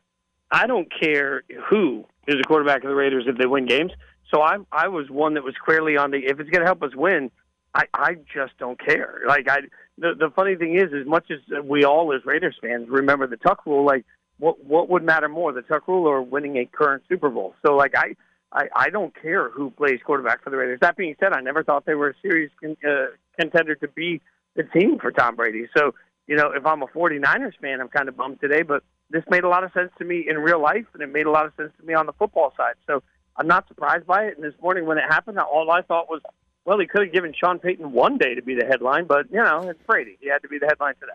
I 0.53 0.69
don't 0.69 0.89
care 1.01 1.43
who 1.69 2.05
is 2.29 2.37
the 2.37 2.45
quarterback 2.45 2.85
of 2.85 2.89
the 2.89 2.95
Raiders 2.95 3.25
if 3.27 3.37
they 3.37 3.47
win 3.47 3.67
games. 3.67 3.91
So 4.33 4.43
I 4.43 4.59
I 4.71 4.89
was 4.89 5.11
one 5.11 5.35
that 5.35 5.43
was 5.43 5.55
clearly 5.65 5.97
on 5.97 6.13
the 6.13 6.19
if 6.19 6.39
it's 6.39 6.51
going 6.51 6.61
to 6.61 6.67
help 6.67 6.83
us 6.83 6.95
win, 6.95 7.31
I 7.75 7.85
I 7.93 8.15
just 8.33 8.57
don't 8.59 8.79
care. 8.79 9.23
Like 9.27 9.49
I 9.49 9.63
the 9.99 10.15
the 10.19 10.31
funny 10.35 10.57
thing 10.57 10.77
is, 10.77 10.93
as 10.99 11.07
much 11.07 11.31
as 11.31 11.65
we 11.65 11.85
all 11.85 12.13
as 12.15 12.25
Raiders 12.25 12.57
fans 12.61 12.89
remember 12.89 13.27
the 13.27 13.37
Tuck 13.37 13.67
rule, 13.67 13.85
like 13.85 14.05
what 14.39 14.65
what 14.65 14.89
would 14.89 15.03
matter 15.03 15.29
more, 15.29 15.53
the 15.53 15.63
Tuck 15.63 15.89
rule 15.89 16.07
or 16.07 16.23
winning 16.23 16.57
a 16.57 16.67
current 16.67 17.03
Super 17.09 17.31
Bowl? 17.31 17.55
So 17.65 17.75
like 17.77 17.95
I. 17.97 18.17
I, 18.53 18.69
I 18.77 18.91
don't 18.91 19.13
care 19.21 19.51
who 19.51 19.71
plays 19.71 19.99
quarterback 20.07 20.45
for 20.45 20.51
the 20.51 20.57
Raiders. 20.57 20.79
That 20.81 20.97
being 20.97 21.17
said, 21.19 21.33
I 21.33 21.41
never 21.41 21.65
thought 21.65 21.85
they 21.85 21.97
were 21.97 22.11
a 22.11 22.15
serious 22.23 22.53
con- 22.61 22.77
uh, 22.89 23.07
contender 23.39 23.75
to 23.75 23.89
be 23.89 24.23
the 24.55 24.63
team 24.63 24.99
for 25.01 25.11
Tom 25.11 25.35
Brady. 25.35 25.67
So, 25.77 25.95
you 26.29 26.37
know, 26.37 26.53
if 26.53 26.65
I'm 26.65 26.81
a 26.81 26.87
49ers 26.87 27.59
fan, 27.61 27.81
I'm 27.81 27.89
kind 27.89 28.09
of 28.09 28.17
bummed 28.17 28.41
today, 28.41 28.63
but 28.63 28.85
this 29.11 29.25
made 29.29 29.43
a 29.43 29.49
lot 29.49 29.65
of 29.65 29.73
sense 29.73 29.91
to 29.99 30.05
me 30.05 30.25
in 30.29 30.39
real 30.39 30.61
life, 30.61 30.87
and 30.95 31.03
it 31.03 31.13
made 31.13 31.27
a 31.27 31.31
lot 31.31 31.47
of 31.47 31.53
sense 31.57 31.73
to 31.81 31.87
me 31.87 31.95
on 31.95 32.07
the 32.07 32.13
football 32.13 32.55
side. 32.57 32.75
So 32.87 33.03
I'm 33.37 33.49
not 33.49 33.67
surprised 33.69 34.07
by 34.07 34.25
it. 34.27 34.37
And 34.37 34.45
this 34.45 34.55
morning 34.63 34.87
when 34.87 34.97
it 34.97 35.05
happened, 35.09 35.39
all 35.39 35.71
I 35.71 35.83
thought 35.83 36.09
was, 36.09 36.23
well, 36.67 36.79
he 36.79 36.87
could 36.87 37.03
have 37.03 37.13
given 37.13 37.33
Sean 37.33 37.59
Payton 37.59 37.93
one 37.93 38.19
day 38.19 38.35
to 38.35 38.43
be 38.43 38.55
the 38.55 38.67
headline, 38.67 39.07
but, 39.07 39.31
you 39.31 39.43
know, 39.43 39.61
it's 39.69 39.81
Brady. 39.87 40.19
He 40.21 40.29
had 40.29 40.43
to 40.43 40.49
be 40.49 40.59
the 40.59 40.67
headline 40.67 40.95
today. 40.97 41.13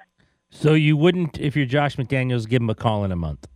So 0.49 0.73
you 0.73 0.97
wouldn't, 0.97 1.39
if 1.39 1.55
you're 1.55 1.65
Josh 1.65 1.97
McDaniels, 1.97 2.47
give 2.47 2.61
him 2.61 2.69
a 2.69 2.75
call 2.75 3.03
in 3.03 3.11
a 3.11 3.15
month? 3.15 3.47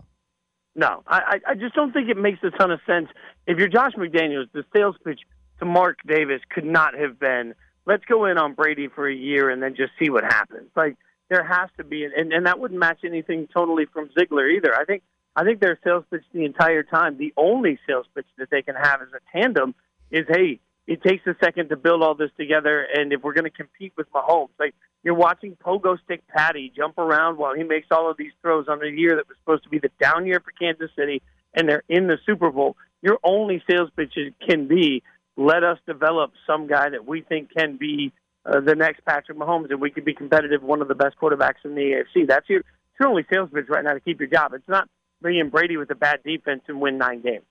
No, 0.76 1.04
I, 1.08 1.40
I 1.48 1.56
just 1.56 1.74
don't 1.74 1.94
think 1.94 2.10
it 2.10 2.18
makes 2.18 2.40
a 2.44 2.52
ton 2.52 2.70
of 2.70 2.82
sense. 2.86 3.08
If 3.48 3.58
you're 3.58 3.70
Josh 3.70 3.94
McDaniels, 3.94 4.52
the 4.52 4.66
sales 4.76 4.96
pitch 5.06 5.22
to 5.60 5.66
Mark 5.66 6.00
Davis 6.06 6.42
could 6.50 6.66
not 6.66 6.96
have 6.96 7.18
been, 7.18 7.56
let's 7.86 8.04
go 8.06 8.26
in 8.26 8.38
on 8.38 8.54
Brady 8.54 8.90
for 8.90 9.08
a 9.08 9.16
year 9.16 9.50
and 9.50 9.64
then 9.64 9.76
just 9.76 9.94
see 9.98 10.10
what 10.10 10.26
happens. 10.26 10.70
Like 10.76 10.98
there 11.30 11.46
has 11.46 11.70
to 11.78 11.86
be, 11.86 12.04
and, 12.04 12.34
and 12.34 12.46
that 12.46 12.60
wouldn't 12.60 12.80
match 12.80 13.00
anything 13.06 13.48
totally 13.54 13.86
from 13.86 14.10
Ziegler 14.20 14.50
either. 14.50 14.76
I 14.76 14.84
think 14.84 15.04
I 15.38 15.44
think 15.44 15.60
their 15.60 15.80
sales 15.84 16.06
pitch 16.12 16.24
the 16.34 16.46
entire 16.46 16.84
time, 16.84 17.18
the 17.18 17.34
only 17.36 17.80
sales 17.88 18.06
pitch 18.16 18.28
that 18.38 18.50
they 18.52 18.62
can 18.62 18.76
have 18.76 19.02
as 19.02 19.10
a 19.14 19.38
tandem 19.38 19.76
is, 20.10 20.26
hey, 20.30 20.60
it 20.88 21.02
takes 21.02 21.26
a 21.26 21.36
second 21.44 21.70
to 21.70 21.76
build 21.76 22.04
all 22.04 22.16
this 22.16 22.30
together, 22.38 22.86
and 22.94 23.12
if 23.12 23.24
we're 23.24 23.34
going 23.34 23.46
to 23.46 23.50
compete 23.50 23.94
with 23.98 24.12
Mahomes, 24.12 24.50
like 24.60 24.76
you're 25.04 25.16
watching 25.16 25.56
Pogo 25.56 25.98
Stick 26.04 26.24
Patty 26.28 26.72
jump 26.76 26.98
around 26.98 27.38
while 27.38 27.56
he 27.56 27.64
makes 27.64 27.88
all 27.92 28.10
of 28.10 28.18
these 28.18 28.32
throws 28.42 28.68
on 28.68 28.84
a 28.84 28.90
year 28.90 29.16
that 29.16 29.28
was 29.28 29.38
supposed 29.44 29.64
to 29.64 29.70
be 29.70 29.80
the 29.80 29.92
down 30.00 30.26
year 30.26 30.40
for 30.40 30.52
Kansas 30.52 30.92
City, 30.96 31.22
and 31.54 31.68
they're 31.68 31.84
in 31.90 32.08
the 32.08 32.18
Super 32.26 32.52
Bowl. 32.52 32.76
Your 33.02 33.18
only 33.24 33.64
sales 33.70 33.90
pitch 33.96 34.14
can 34.48 34.68
be, 34.68 35.02
let 35.38 35.64
us 35.64 35.80
develop 35.88 36.32
some 36.46 36.68
guy 36.68 36.90
that 36.90 37.06
we 37.08 37.22
think 37.22 37.50
can 37.56 37.78
be 37.78 38.12
uh, 38.46 38.60
the 38.60 38.76
next 38.76 39.04
Patrick 39.06 39.38
Mahomes, 39.38 39.72
and 39.72 39.82
we 39.82 39.90
could 39.90 40.06
be 40.06 40.14
competitive, 40.14 40.62
one 40.62 40.82
of 40.82 40.88
the 40.88 40.96
best 40.96 41.16
quarterbacks 41.20 41.64
in 41.64 41.74
the 41.74 42.04
AFC. 42.16 42.28
That's 42.28 42.48
your, 42.48 42.62
your 43.00 43.10
only 43.10 43.26
sales 43.32 43.50
pitch 43.52 43.66
right 43.70 43.84
now 43.84 43.94
to 43.94 44.00
keep 44.00 44.20
your 44.20 44.30
job. 44.30 44.54
It's 44.54 44.68
not 44.68 44.88
bringing 45.22 45.50
Brady 45.50 45.78
with 45.78 45.90
a 45.90 45.96
bad 45.96 46.22
defense 46.24 46.62
and 46.68 46.80
win 46.80 47.00
nine 47.00 47.22
games. 47.22 47.46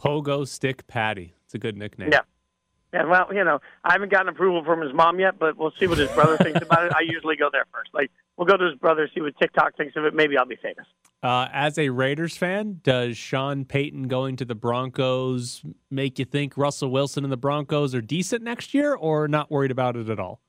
Pogo 0.00 0.46
Stick 0.46 0.86
Patty. 0.86 1.34
It's 1.44 1.54
a 1.54 1.58
good 1.58 1.76
nickname. 1.76 2.10
Yeah. 2.12 2.20
Yeah, 2.94 3.06
well, 3.06 3.26
you 3.34 3.42
know, 3.42 3.58
I 3.82 3.92
haven't 3.92 4.12
gotten 4.12 4.28
approval 4.28 4.62
from 4.64 4.80
his 4.80 4.94
mom 4.94 5.18
yet, 5.18 5.36
but 5.36 5.56
we'll 5.56 5.72
see 5.80 5.88
what 5.88 5.98
his 5.98 6.08
brother 6.12 6.36
thinks 6.36 6.62
about 6.62 6.86
it. 6.86 6.92
I 6.94 7.00
usually 7.00 7.34
go 7.34 7.48
there 7.50 7.64
first. 7.72 7.90
Like, 7.92 8.08
we'll 8.36 8.46
go 8.46 8.56
to 8.56 8.66
his 8.66 8.76
brother, 8.76 9.10
see 9.12 9.20
what 9.20 9.36
TikTok 9.36 9.76
thinks 9.76 9.96
of 9.96 10.04
it. 10.04 10.14
Maybe 10.14 10.38
I'll 10.38 10.46
be 10.46 10.54
famous. 10.54 10.86
Uh, 11.20 11.48
as 11.52 11.76
a 11.76 11.88
Raiders 11.88 12.36
fan, 12.36 12.78
does 12.84 13.16
Sean 13.16 13.64
Payton 13.64 14.06
going 14.06 14.36
to 14.36 14.44
the 14.44 14.54
Broncos 14.54 15.64
make 15.90 16.20
you 16.20 16.24
think 16.24 16.56
Russell 16.56 16.88
Wilson 16.88 17.24
and 17.24 17.32
the 17.32 17.36
Broncos 17.36 17.96
are 17.96 18.00
decent 18.00 18.44
next 18.44 18.74
year, 18.74 18.94
or 18.94 19.26
not 19.26 19.50
worried 19.50 19.72
about 19.72 19.96
it 19.96 20.08
at 20.08 20.20
all? 20.20 20.40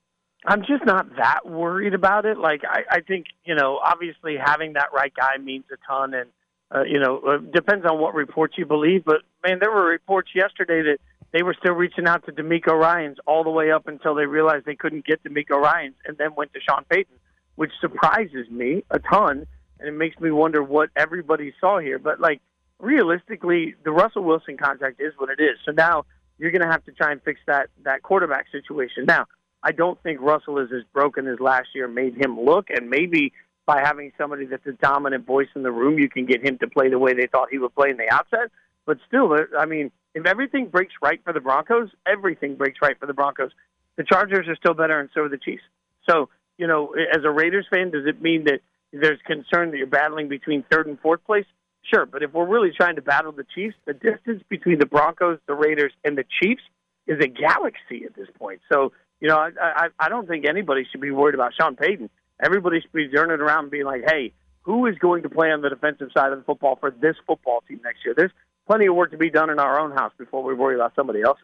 I'm 0.45 0.61
just 0.61 0.85
not 0.85 1.15
that 1.15 1.49
worried 1.49 1.95
about 1.95 2.27
it. 2.27 2.37
Like, 2.37 2.61
I, 2.69 2.81
I 2.91 2.99
think, 2.99 3.25
you 3.43 3.55
know, 3.55 3.79
obviously 3.83 4.35
having 4.37 4.73
that 4.73 4.89
right 4.93 5.13
guy 5.19 5.37
means 5.41 5.63
a 5.73 5.77
ton, 5.91 6.13
and, 6.13 6.29
uh, 6.69 6.83
you 6.83 6.99
know, 6.99 7.21
uh, 7.21 7.37
depends 7.37 7.87
on 7.87 7.99
what 7.99 8.13
reports 8.13 8.53
you 8.55 8.67
believe. 8.67 9.03
But, 9.03 9.21
man, 9.43 9.57
there 9.59 9.71
were 9.71 9.85
reports 9.87 10.29
yesterday 10.35 10.83
that 10.83 10.99
they 11.35 11.43
were 11.43 11.55
still 11.59 11.73
reaching 11.73 12.07
out 12.07 12.25
to 12.25 12.31
DeMeco 12.31 12.71
Ryans 12.71 13.17
all 13.25 13.43
the 13.43 13.49
way 13.49 13.69
up 13.69 13.89
until 13.89 14.15
they 14.15 14.25
realized 14.25 14.65
they 14.65 14.75
couldn't 14.75 15.05
get 15.05 15.21
DeMeco 15.21 15.61
Ryans 15.61 15.95
and 16.05 16.17
then 16.17 16.33
went 16.33 16.53
to 16.53 16.61
Sean 16.61 16.85
Payton, 16.89 17.17
which 17.55 17.73
surprises 17.81 18.49
me 18.49 18.85
a 18.89 18.99
ton. 18.99 19.45
And 19.77 19.89
it 19.89 19.91
makes 19.91 20.17
me 20.21 20.31
wonder 20.31 20.63
what 20.63 20.91
everybody 20.95 21.53
saw 21.59 21.79
here. 21.79 21.99
But, 21.99 22.21
like, 22.21 22.39
realistically, 22.79 23.75
the 23.83 23.91
Russell 23.91 24.23
Wilson 24.23 24.55
contract 24.55 25.01
is 25.01 25.11
what 25.17 25.29
it 25.29 25.43
is. 25.43 25.57
So 25.65 25.73
now 25.73 26.05
you're 26.37 26.51
going 26.51 26.61
to 26.61 26.71
have 26.71 26.85
to 26.85 26.93
try 26.93 27.11
and 27.11 27.21
fix 27.21 27.41
that, 27.47 27.67
that 27.83 28.01
quarterback 28.01 28.45
situation. 28.49 29.03
Now, 29.05 29.25
I 29.61 29.73
don't 29.73 30.01
think 30.03 30.21
Russell 30.21 30.57
is 30.59 30.69
as 30.71 30.83
broken 30.93 31.27
as 31.27 31.41
last 31.41 31.67
year 31.75 31.89
made 31.89 32.15
him 32.15 32.39
look. 32.39 32.69
And 32.69 32.89
maybe 32.89 33.33
by 33.65 33.81
having 33.81 34.13
somebody 34.17 34.45
that's 34.45 34.65
a 34.67 34.71
dominant 34.71 35.25
voice 35.25 35.49
in 35.53 35.63
the 35.63 35.71
room, 35.73 35.99
you 35.99 36.07
can 36.07 36.25
get 36.25 36.41
him 36.47 36.57
to 36.59 36.67
play 36.69 36.89
the 36.89 36.97
way 36.97 37.13
they 37.13 37.27
thought 37.27 37.49
he 37.51 37.57
would 37.57 37.75
play 37.75 37.89
in 37.89 37.97
the 37.97 38.09
outset. 38.09 38.51
But 38.85 38.97
still, 39.07 39.33
uh, 39.33 39.57
I 39.57 39.65
mean, 39.65 39.91
if 40.13 40.25
everything 40.25 40.67
breaks 40.67 40.93
right 41.01 41.19
for 41.23 41.33
the 41.33 41.39
Broncos, 41.39 41.89
everything 42.05 42.55
breaks 42.55 42.79
right 42.81 42.97
for 42.99 43.05
the 43.05 43.13
Broncos. 43.13 43.51
The 43.97 44.03
Chargers 44.03 44.47
are 44.47 44.55
still 44.55 44.73
better, 44.73 44.99
and 44.99 45.09
so 45.13 45.21
are 45.21 45.29
the 45.29 45.37
Chiefs. 45.37 45.63
So, 46.09 46.29
you 46.57 46.67
know, 46.67 46.93
as 46.93 47.23
a 47.23 47.31
Raiders 47.31 47.65
fan, 47.69 47.91
does 47.91 48.05
it 48.05 48.21
mean 48.21 48.45
that 48.45 48.61
there's 48.91 49.19
concern 49.25 49.71
that 49.71 49.77
you're 49.77 49.87
battling 49.87 50.29
between 50.29 50.63
third 50.71 50.87
and 50.87 50.99
fourth 50.99 51.23
place? 51.25 51.45
Sure, 51.93 52.05
but 52.05 52.23
if 52.23 52.33
we're 52.33 52.47
really 52.47 52.71
trying 52.75 52.95
to 52.95 53.01
battle 53.01 53.31
the 53.31 53.45
Chiefs, 53.53 53.75
the 53.85 53.93
distance 53.93 54.41
between 54.49 54.79
the 54.79 54.85
Broncos, 54.85 55.39
the 55.47 55.53
Raiders, 55.53 55.91
and 56.03 56.17
the 56.17 56.25
Chiefs 56.41 56.63
is 57.07 57.19
a 57.21 57.27
galaxy 57.27 58.05
at 58.05 58.15
this 58.15 58.27
point. 58.39 58.61
So, 58.71 58.91
you 59.19 59.27
know, 59.27 59.37
I, 59.37 59.49
I, 59.61 59.87
I 59.99 60.09
don't 60.09 60.27
think 60.27 60.45
anybody 60.47 60.87
should 60.89 61.01
be 61.01 61.11
worried 61.11 61.35
about 61.35 61.53
Sean 61.59 61.75
Payton. 61.75 62.09
Everybody 62.43 62.81
should 62.81 62.91
be 62.91 63.07
turning 63.07 63.39
around 63.39 63.65
and 63.65 63.71
being 63.71 63.85
like, 63.85 64.01
hey, 64.07 64.33
who 64.61 64.87
is 64.87 64.97
going 64.97 65.23
to 65.23 65.29
play 65.29 65.51
on 65.51 65.61
the 65.61 65.69
defensive 65.69 66.09
side 66.17 66.31
of 66.31 66.39
the 66.39 66.43
football 66.43 66.75
for 66.75 66.89
this 66.89 67.15
football 67.27 67.63
team 67.67 67.79
next 67.83 67.99
year? 68.03 68.15
There's 68.17 68.31
plenty 68.67 68.87
of 68.87 68.95
work 68.95 69.11
to 69.11 69.17
be 69.17 69.29
done 69.29 69.49
in 69.49 69.59
our 69.59 69.79
own 69.79 69.91
house 69.91 70.13
before 70.17 70.43
we 70.43 70.53
worry 70.53 70.75
about 70.75 70.93
somebody 70.95 71.21
else. 71.21 71.39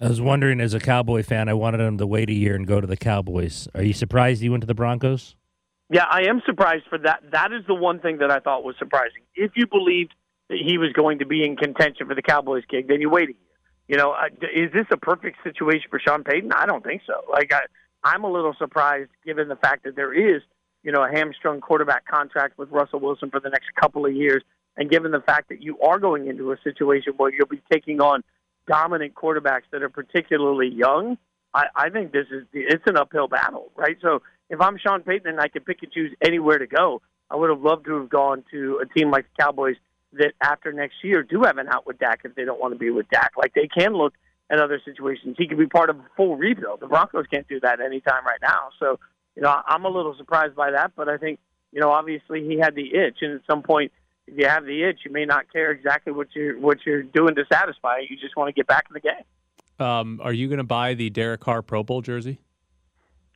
I 0.00 0.08
was 0.08 0.20
wondering, 0.20 0.60
as 0.60 0.72
a 0.72 0.80
Cowboy 0.80 1.22
fan, 1.22 1.48
I 1.48 1.54
wanted 1.54 1.80
him 1.80 1.98
to 1.98 2.06
wait 2.06 2.30
a 2.30 2.32
year 2.32 2.54
and 2.54 2.66
go 2.66 2.80
to 2.80 2.86
the 2.86 2.96
Cowboys. 2.96 3.68
Are 3.74 3.82
you 3.82 3.92
surprised 3.92 4.40
he 4.40 4.48
went 4.48 4.62
to 4.62 4.66
the 4.66 4.74
Broncos? 4.74 5.36
Yeah, 5.90 6.06
I 6.10 6.22
am 6.28 6.40
surprised 6.46 6.84
for 6.88 6.98
that. 6.98 7.20
That 7.32 7.52
is 7.52 7.66
the 7.66 7.74
one 7.74 7.98
thing 7.98 8.18
that 8.18 8.30
I 8.30 8.38
thought 8.38 8.64
was 8.64 8.76
surprising. 8.78 9.22
If 9.34 9.52
you 9.56 9.66
believed 9.66 10.14
that 10.48 10.58
he 10.64 10.78
was 10.78 10.92
going 10.92 11.18
to 11.18 11.26
be 11.26 11.44
in 11.44 11.56
contention 11.56 12.06
for 12.06 12.14
the 12.14 12.22
Cowboys 12.22 12.62
gig, 12.68 12.88
then 12.88 13.00
you 13.00 13.10
wait 13.10 13.28
a 13.28 13.32
year. 13.32 13.40
You 13.88 13.96
know, 13.96 14.12
uh, 14.12 14.28
is 14.54 14.72
this 14.72 14.86
a 14.92 14.96
perfect 14.96 15.38
situation 15.42 15.88
for 15.90 15.98
Sean 15.98 16.22
Payton? 16.22 16.52
I 16.52 16.64
don't 16.64 16.84
think 16.84 17.02
so. 17.06 17.14
Like, 17.30 17.52
I, 17.52 17.62
I'm 18.04 18.24
a 18.24 18.30
little 18.30 18.54
surprised 18.56 19.10
given 19.26 19.48
the 19.48 19.56
fact 19.56 19.82
that 19.84 19.96
there 19.96 20.14
is, 20.14 20.42
you 20.82 20.92
know, 20.92 21.02
a 21.04 21.08
hamstrung 21.08 21.60
quarterback 21.60 22.06
contract 22.06 22.58
with 22.58 22.70
Russell 22.70 23.00
Wilson 23.00 23.30
for 23.30 23.40
the 23.40 23.50
next 23.50 23.74
couple 23.80 24.06
of 24.06 24.14
years, 24.14 24.42
and 24.76 24.90
given 24.90 25.10
the 25.10 25.20
fact 25.20 25.48
that 25.48 25.62
you 25.62 25.78
are 25.80 25.98
going 25.98 26.26
into 26.28 26.52
a 26.52 26.56
situation 26.62 27.14
where 27.16 27.32
you'll 27.32 27.46
be 27.46 27.62
taking 27.70 28.00
on 28.00 28.22
dominant 28.66 29.14
quarterbacks 29.14 29.64
that 29.72 29.82
are 29.82 29.88
particularly 29.88 30.68
young, 30.68 31.18
I, 31.52 31.66
I 31.74 31.90
think 31.90 32.12
this 32.12 32.26
is 32.30 32.44
it's 32.52 32.84
an 32.86 32.96
uphill 32.96 33.28
battle, 33.28 33.70
right? 33.76 33.96
So 34.00 34.22
if 34.48 34.60
I'm 34.60 34.78
Sean 34.78 35.02
Payton 35.02 35.28
and 35.28 35.40
I 35.40 35.48
could 35.48 35.66
pick 35.66 35.82
and 35.82 35.92
choose 35.92 36.14
anywhere 36.22 36.58
to 36.58 36.66
go, 36.66 37.02
I 37.30 37.36
would 37.36 37.50
have 37.50 37.60
loved 37.60 37.86
to 37.86 38.00
have 38.00 38.08
gone 38.08 38.44
to 38.50 38.80
a 38.82 38.86
team 38.86 39.10
like 39.10 39.26
the 39.36 39.42
Cowboys 39.42 39.76
that 40.12 40.32
after 40.40 40.72
next 40.72 40.96
year 41.04 41.22
do 41.22 41.42
have 41.44 41.58
an 41.58 41.68
out 41.68 41.86
with 41.86 41.98
Dak 41.98 42.20
if 42.24 42.34
they 42.34 42.44
don't 42.44 42.60
want 42.60 42.72
to 42.72 42.78
be 42.78 42.90
with 42.90 43.08
Dak. 43.10 43.32
Like 43.36 43.54
they 43.54 43.68
can 43.68 43.94
look 43.94 44.14
at 44.50 44.58
other 44.58 44.80
situations. 44.84 45.36
He 45.38 45.46
could 45.46 45.58
be 45.58 45.66
part 45.66 45.90
of 45.90 45.98
a 45.98 46.04
full 46.16 46.36
rebuild. 46.36 46.80
The 46.80 46.88
Broncos 46.88 47.26
can't 47.32 47.46
do 47.48 47.60
that 47.60 47.80
anytime 47.80 48.24
right 48.26 48.40
now. 48.42 48.70
So, 48.80 48.98
you 49.36 49.42
know, 49.42 49.60
I'm 49.66 49.84
a 49.84 49.88
little 49.88 50.14
surprised 50.16 50.54
by 50.54 50.72
that, 50.72 50.92
but 50.96 51.08
I 51.08 51.16
think, 51.16 51.38
you 51.72 51.80
know, 51.80 51.90
obviously 51.90 52.46
he 52.46 52.58
had 52.58 52.74
the 52.74 52.94
itch 52.94 53.18
and 53.22 53.32
at 53.34 53.42
some 53.48 53.62
point 53.62 53.92
if 54.30 54.38
you 54.38 54.46
have 54.46 54.64
the 54.64 54.82
itch, 54.82 55.00
you 55.04 55.10
may 55.10 55.24
not 55.24 55.52
care 55.52 55.70
exactly 55.70 56.12
what 56.12 56.28
you're 56.34 56.58
what 56.58 56.78
you're 56.86 57.02
doing 57.02 57.34
to 57.34 57.44
satisfy 57.52 57.98
it. 57.98 58.10
You 58.10 58.16
just 58.16 58.36
want 58.36 58.48
to 58.48 58.52
get 58.52 58.66
back 58.66 58.86
in 58.88 58.94
the 58.94 59.00
game. 59.00 59.86
Um, 59.86 60.20
are 60.22 60.32
you 60.32 60.48
going 60.48 60.58
to 60.58 60.64
buy 60.64 60.94
the 60.94 61.10
Derek 61.10 61.40
Carr 61.40 61.62
Pro 61.62 61.82
Bowl 61.82 62.02
jersey? 62.02 62.38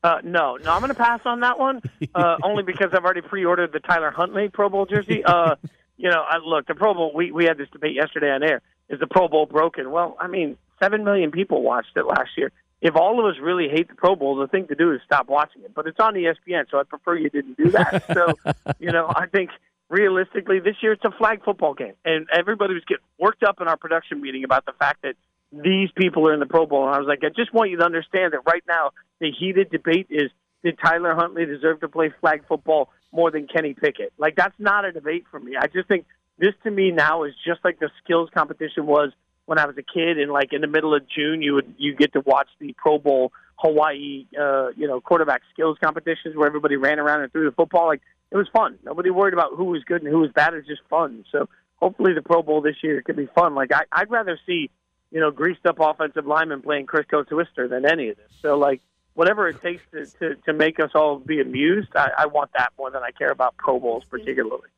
Uh, 0.02 0.20
no, 0.22 0.56
no, 0.56 0.72
I'm 0.72 0.80
going 0.80 0.90
to 0.90 0.94
pass 0.94 1.20
on 1.24 1.40
that 1.40 1.58
one, 1.58 1.80
uh, 2.14 2.36
only 2.42 2.62
because 2.62 2.90
I've 2.92 3.04
already 3.04 3.22
pre-ordered 3.22 3.72
the 3.72 3.80
Tyler 3.80 4.10
Huntley 4.10 4.50
Pro 4.50 4.68
Bowl 4.68 4.84
jersey. 4.84 5.24
Uh, 5.24 5.56
you 5.96 6.10
know, 6.10 6.22
I, 6.22 6.36
look, 6.44 6.66
the 6.66 6.74
Pro 6.74 6.92
Bowl. 6.92 7.12
We 7.14 7.32
we 7.32 7.46
had 7.46 7.56
this 7.56 7.68
debate 7.70 7.94
yesterday 7.94 8.30
on 8.30 8.42
air. 8.42 8.60
Is 8.88 9.00
the 9.00 9.06
Pro 9.06 9.28
Bowl 9.28 9.46
broken? 9.46 9.90
Well, 9.90 10.16
I 10.20 10.26
mean, 10.26 10.58
seven 10.78 11.04
million 11.04 11.30
people 11.30 11.62
watched 11.62 11.96
it 11.96 12.06
last 12.06 12.30
year. 12.36 12.52
If 12.80 12.96
all 12.96 13.18
of 13.18 13.26
us 13.26 13.40
really 13.40 13.68
hate 13.68 13.88
the 13.88 13.94
Pro 13.94 14.14
Bowl, 14.14 14.36
the 14.36 14.46
thing 14.46 14.66
to 14.68 14.74
do 14.74 14.92
is 14.92 15.00
stop 15.06 15.28
watching 15.28 15.62
it. 15.62 15.74
But 15.74 15.86
it's 15.86 15.98
on 16.00 16.14
ESPN, 16.14 16.64
so 16.70 16.78
I 16.78 16.82
prefer 16.82 17.16
you 17.16 17.30
didn't 17.30 17.56
do 17.56 17.70
that. 17.70 18.04
So, 18.12 18.34
you 18.78 18.92
know, 18.92 19.10
I 19.14 19.26
think 19.26 19.50
realistically, 19.88 20.60
this 20.60 20.76
year 20.82 20.92
it's 20.92 21.04
a 21.04 21.10
flag 21.12 21.44
football 21.44 21.74
game, 21.74 21.94
and 22.04 22.26
everybody 22.32 22.74
was 22.74 22.84
getting 22.86 23.04
worked 23.18 23.42
up 23.42 23.60
in 23.60 23.68
our 23.68 23.76
production 23.76 24.20
meeting 24.20 24.44
about 24.44 24.66
the 24.66 24.72
fact 24.72 25.02
that 25.02 25.14
these 25.52 25.90
people 25.96 26.28
are 26.28 26.34
in 26.34 26.40
the 26.40 26.46
Pro 26.46 26.66
Bowl. 26.66 26.86
And 26.86 26.94
I 26.94 26.98
was 26.98 27.06
like, 27.06 27.20
I 27.22 27.28
just 27.28 27.52
want 27.54 27.70
you 27.70 27.78
to 27.78 27.84
understand 27.84 28.32
that 28.32 28.40
right 28.46 28.64
now 28.66 28.90
the 29.20 29.30
heated 29.30 29.70
debate 29.70 30.08
is 30.10 30.30
did 30.62 30.78
Tyler 30.82 31.14
Huntley 31.14 31.44
deserve 31.46 31.80
to 31.80 31.88
play 31.88 32.12
flag 32.20 32.42
football 32.48 32.90
more 33.12 33.30
than 33.30 33.46
Kenny 33.46 33.74
Pickett? 33.74 34.12
Like 34.18 34.34
that's 34.34 34.54
not 34.58 34.84
a 34.84 34.92
debate 34.92 35.24
for 35.30 35.38
me. 35.38 35.52
I 35.58 35.66
just 35.68 35.86
think 35.88 36.06
this 36.38 36.54
to 36.64 36.70
me 36.70 36.90
now 36.90 37.24
is 37.24 37.34
just 37.46 37.60
like 37.64 37.78
the 37.78 37.90
skills 38.02 38.30
competition 38.34 38.86
was 38.86 39.12
when 39.46 39.58
I 39.58 39.66
was 39.66 39.76
a 39.76 39.82
kid 39.82 40.18
and 40.18 40.32
like 40.32 40.52
in 40.52 40.60
the 40.60 40.66
middle 40.66 40.94
of 40.94 41.02
June 41.08 41.42
you 41.42 41.54
would 41.54 41.74
you 41.78 41.94
get 41.94 42.12
to 42.14 42.20
watch 42.20 42.48
the 42.58 42.74
Pro 42.78 42.98
Bowl 42.98 43.32
Hawaii, 43.56 44.26
uh, 44.38 44.68
you 44.76 44.86
know, 44.86 45.00
quarterback 45.00 45.42
skills 45.52 45.78
competitions 45.82 46.36
where 46.36 46.46
everybody 46.46 46.76
ran 46.76 46.98
around 46.98 47.22
and 47.22 47.32
threw 47.32 47.44
the 47.48 47.54
football. 47.54 47.86
Like 47.86 48.02
it 48.30 48.36
was 48.36 48.48
fun. 48.52 48.78
Nobody 48.84 49.10
worried 49.10 49.34
about 49.34 49.52
who 49.56 49.64
was 49.64 49.84
good 49.84 50.02
and 50.02 50.10
who 50.10 50.18
was 50.18 50.30
bad. 50.32 50.54
It 50.54 50.58
was 50.58 50.66
just 50.66 50.82
fun. 50.90 51.24
So 51.30 51.48
hopefully 51.76 52.12
the 52.14 52.22
Pro 52.22 52.42
Bowl 52.42 52.60
this 52.60 52.76
year 52.82 53.00
could 53.02 53.16
be 53.16 53.28
fun. 53.34 53.54
Like 53.54 53.72
I, 53.72 53.82
I'd 53.92 54.10
rather 54.10 54.38
see, 54.46 54.70
you 55.10 55.20
know, 55.20 55.30
greased 55.30 55.64
up 55.66 55.76
offensive 55.80 56.26
linemen 56.26 56.62
playing 56.62 56.86
Crisco 56.86 57.26
Twister 57.26 57.68
than 57.68 57.86
any 57.86 58.08
of 58.08 58.16
this. 58.16 58.30
So 58.42 58.58
like 58.58 58.80
whatever 59.14 59.48
it 59.48 59.62
takes 59.62 59.82
to, 59.92 60.06
to, 60.18 60.34
to 60.46 60.52
make 60.52 60.80
us 60.80 60.90
all 60.94 61.18
be 61.18 61.40
amused, 61.40 61.90
I, 61.94 62.10
I 62.18 62.26
want 62.26 62.50
that 62.56 62.72
more 62.76 62.90
than 62.90 63.02
I 63.02 63.12
care 63.12 63.30
about 63.30 63.56
Pro 63.56 63.78
Bowls 63.78 64.04
particularly. 64.10 64.68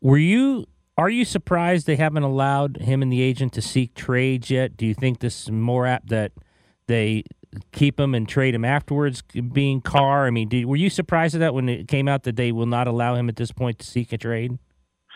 Were 0.00 0.18
you 0.18 0.66
are 0.96 1.08
you 1.08 1.24
surprised 1.24 1.86
they 1.86 1.96
haven't 1.96 2.22
allowed 2.22 2.78
him 2.78 3.02
and 3.02 3.12
the 3.12 3.22
agent 3.22 3.52
to 3.54 3.62
seek 3.62 3.94
trades 3.94 4.50
yet? 4.50 4.76
Do 4.76 4.86
you 4.86 4.94
think 4.94 5.20
this 5.20 5.42
is 5.42 5.50
more 5.50 5.86
apt 5.86 6.08
that 6.08 6.32
they 6.86 7.24
keep 7.72 7.98
him 7.98 8.14
and 8.14 8.28
trade 8.28 8.54
him 8.54 8.64
afterwards, 8.64 9.22
being 9.52 9.80
Carr? 9.80 10.26
I 10.26 10.30
mean, 10.30 10.48
did, 10.48 10.66
were 10.66 10.76
you 10.76 10.90
surprised 10.90 11.34
at 11.34 11.38
that 11.38 11.54
when 11.54 11.68
it 11.68 11.88
came 11.88 12.08
out 12.08 12.24
that 12.24 12.36
they 12.36 12.52
will 12.52 12.66
not 12.66 12.86
allow 12.86 13.14
him 13.14 13.28
at 13.28 13.36
this 13.36 13.52
point 13.52 13.78
to 13.78 13.86
seek 13.86 14.12
a 14.12 14.18
trade? 14.18 14.58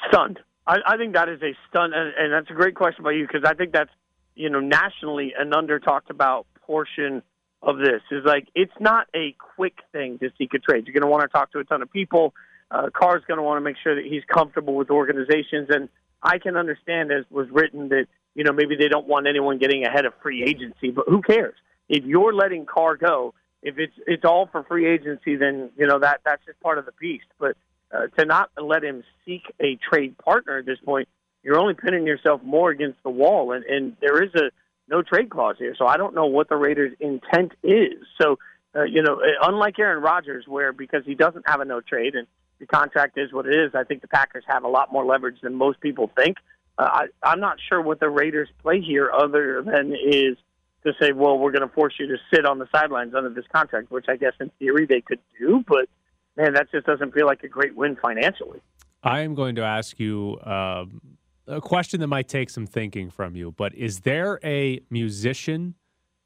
Stunned. 0.08 0.40
I, 0.66 0.78
I 0.86 0.96
think 0.96 1.14
that 1.14 1.28
is 1.28 1.40
a 1.42 1.52
stun, 1.68 1.92
and, 1.92 2.12
and 2.18 2.32
that's 2.32 2.50
a 2.50 2.54
great 2.54 2.74
question 2.74 3.04
by 3.04 3.12
you 3.12 3.26
because 3.26 3.42
I 3.44 3.54
think 3.54 3.72
that's 3.72 3.90
you 4.34 4.50
know 4.50 4.60
nationally 4.60 5.32
an 5.38 5.54
under 5.54 5.78
talked 5.78 6.10
about 6.10 6.46
portion 6.62 7.22
of 7.62 7.78
this 7.78 8.02
is 8.10 8.24
like 8.24 8.48
it's 8.54 8.72
not 8.80 9.06
a 9.14 9.34
quick 9.56 9.78
thing 9.92 10.18
to 10.18 10.30
seek 10.38 10.54
a 10.54 10.58
trade. 10.58 10.86
You're 10.86 10.94
going 10.94 11.02
to 11.02 11.08
want 11.08 11.22
to 11.22 11.28
talk 11.28 11.52
to 11.52 11.58
a 11.58 11.64
ton 11.64 11.82
of 11.82 11.90
people. 11.90 12.34
Uh, 12.70 12.90
Carr's 12.92 13.22
going 13.28 13.38
to 13.38 13.42
want 13.42 13.58
to 13.58 13.60
make 13.60 13.76
sure 13.82 13.94
that 13.94 14.04
he's 14.04 14.22
comfortable 14.32 14.74
with 14.74 14.90
organizations, 14.90 15.68
and 15.70 15.88
I 16.22 16.38
can 16.38 16.56
understand, 16.56 17.12
as 17.12 17.24
was 17.30 17.48
written, 17.50 17.88
that 17.90 18.06
you 18.34 18.44
know 18.44 18.52
maybe 18.52 18.76
they 18.76 18.88
don't 18.88 19.06
want 19.06 19.26
anyone 19.26 19.58
getting 19.58 19.84
ahead 19.84 20.04
of 20.04 20.12
free 20.22 20.42
agency, 20.42 20.90
but 20.90 21.06
who 21.08 21.22
cares? 21.22 21.54
If 21.88 22.04
you're 22.04 22.34
letting 22.34 22.66
Carr 22.66 22.96
go, 22.96 23.34
if 23.62 23.78
it's 23.78 23.94
it's 24.06 24.24
all 24.24 24.48
for 24.50 24.64
free 24.64 24.86
agency, 24.86 25.36
then 25.36 25.70
you 25.76 25.86
know 25.86 26.00
that 26.00 26.20
that's 26.24 26.44
just 26.44 26.58
part 26.60 26.78
of 26.78 26.86
the 26.86 26.92
beast. 27.00 27.26
But 27.38 27.56
uh, 27.94 28.08
to 28.18 28.24
not 28.24 28.50
let 28.60 28.82
him 28.82 29.04
seek 29.24 29.42
a 29.60 29.78
trade 29.88 30.18
partner 30.18 30.58
at 30.58 30.66
this 30.66 30.78
point, 30.84 31.08
you're 31.44 31.58
only 31.58 31.74
pinning 31.74 32.06
yourself 32.06 32.42
more 32.42 32.70
against 32.70 33.00
the 33.04 33.10
wall, 33.10 33.52
and 33.52 33.64
and 33.64 33.96
there 34.00 34.22
is 34.22 34.30
a 34.34 34.50
no 34.88 35.02
trade 35.02 35.30
clause 35.30 35.56
here, 35.58 35.74
so 35.78 35.86
I 35.86 35.96
don't 35.96 36.14
know 36.14 36.26
what 36.26 36.48
the 36.48 36.56
Raiders' 36.56 36.94
intent 37.00 37.52
is. 37.62 38.02
So. 38.20 38.38
Uh, 38.74 38.82
you 38.82 39.00
know, 39.00 39.18
unlike 39.40 39.78
Aaron 39.78 40.02
Rodgers, 40.02 40.44
where 40.46 40.70
because 40.70 41.00
he 41.06 41.14
doesn't 41.14 41.48
have 41.48 41.60
a 41.60 41.64
no 41.64 41.80
trade 41.80 42.14
and 42.14 42.26
the 42.58 42.66
contract 42.66 43.18
is 43.18 43.32
what 43.32 43.46
it 43.46 43.54
is. 43.54 43.74
I 43.74 43.84
think 43.84 44.02
the 44.02 44.08
Packers 44.08 44.44
have 44.48 44.64
a 44.64 44.68
lot 44.68 44.92
more 44.92 45.04
leverage 45.04 45.40
than 45.42 45.54
most 45.54 45.80
people 45.80 46.10
think. 46.16 46.36
Uh, 46.78 46.82
I, 46.82 47.06
I'm 47.22 47.40
not 47.40 47.58
sure 47.68 47.80
what 47.80 48.00
the 48.00 48.08
Raiders 48.08 48.48
play 48.62 48.80
here 48.80 49.10
other 49.10 49.62
than 49.62 49.92
is 49.92 50.36
to 50.84 50.92
say, 51.00 51.12
well, 51.12 51.38
we're 51.38 51.52
going 51.52 51.66
to 51.66 51.74
force 51.74 51.94
you 51.98 52.06
to 52.06 52.16
sit 52.32 52.46
on 52.46 52.58
the 52.58 52.68
sidelines 52.72 53.14
under 53.14 53.30
this 53.30 53.44
contract, 53.52 53.90
which 53.90 54.06
I 54.08 54.16
guess 54.16 54.32
in 54.40 54.50
theory 54.58 54.86
they 54.86 55.00
could 55.00 55.20
do, 55.38 55.64
but 55.66 55.88
man, 56.36 56.54
that 56.54 56.70
just 56.70 56.86
doesn't 56.86 57.12
feel 57.12 57.26
like 57.26 57.42
a 57.42 57.48
great 57.48 57.74
win 57.74 57.96
financially. 57.96 58.60
I 59.02 59.20
am 59.20 59.34
going 59.34 59.56
to 59.56 59.62
ask 59.62 59.98
you 59.98 60.38
um, 60.44 61.00
a 61.46 61.60
question 61.60 62.00
that 62.00 62.06
might 62.08 62.28
take 62.28 62.50
some 62.50 62.66
thinking 62.66 63.10
from 63.10 63.36
you, 63.36 63.52
but 63.52 63.74
is 63.74 64.00
there 64.00 64.38
a 64.44 64.80
musician 64.90 65.74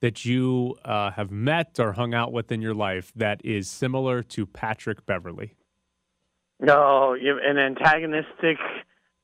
that 0.00 0.24
you 0.24 0.76
uh, 0.84 1.10
have 1.12 1.30
met 1.30 1.78
or 1.78 1.92
hung 1.92 2.14
out 2.14 2.32
with 2.32 2.50
in 2.50 2.60
your 2.60 2.74
life 2.74 3.12
that 3.16 3.40
is 3.44 3.68
similar 3.68 4.22
to 4.22 4.46
Patrick 4.46 5.04
Beverley? 5.06 5.54
No, 6.60 7.14
you 7.14 7.38
an 7.42 7.58
antagonistic 7.58 8.58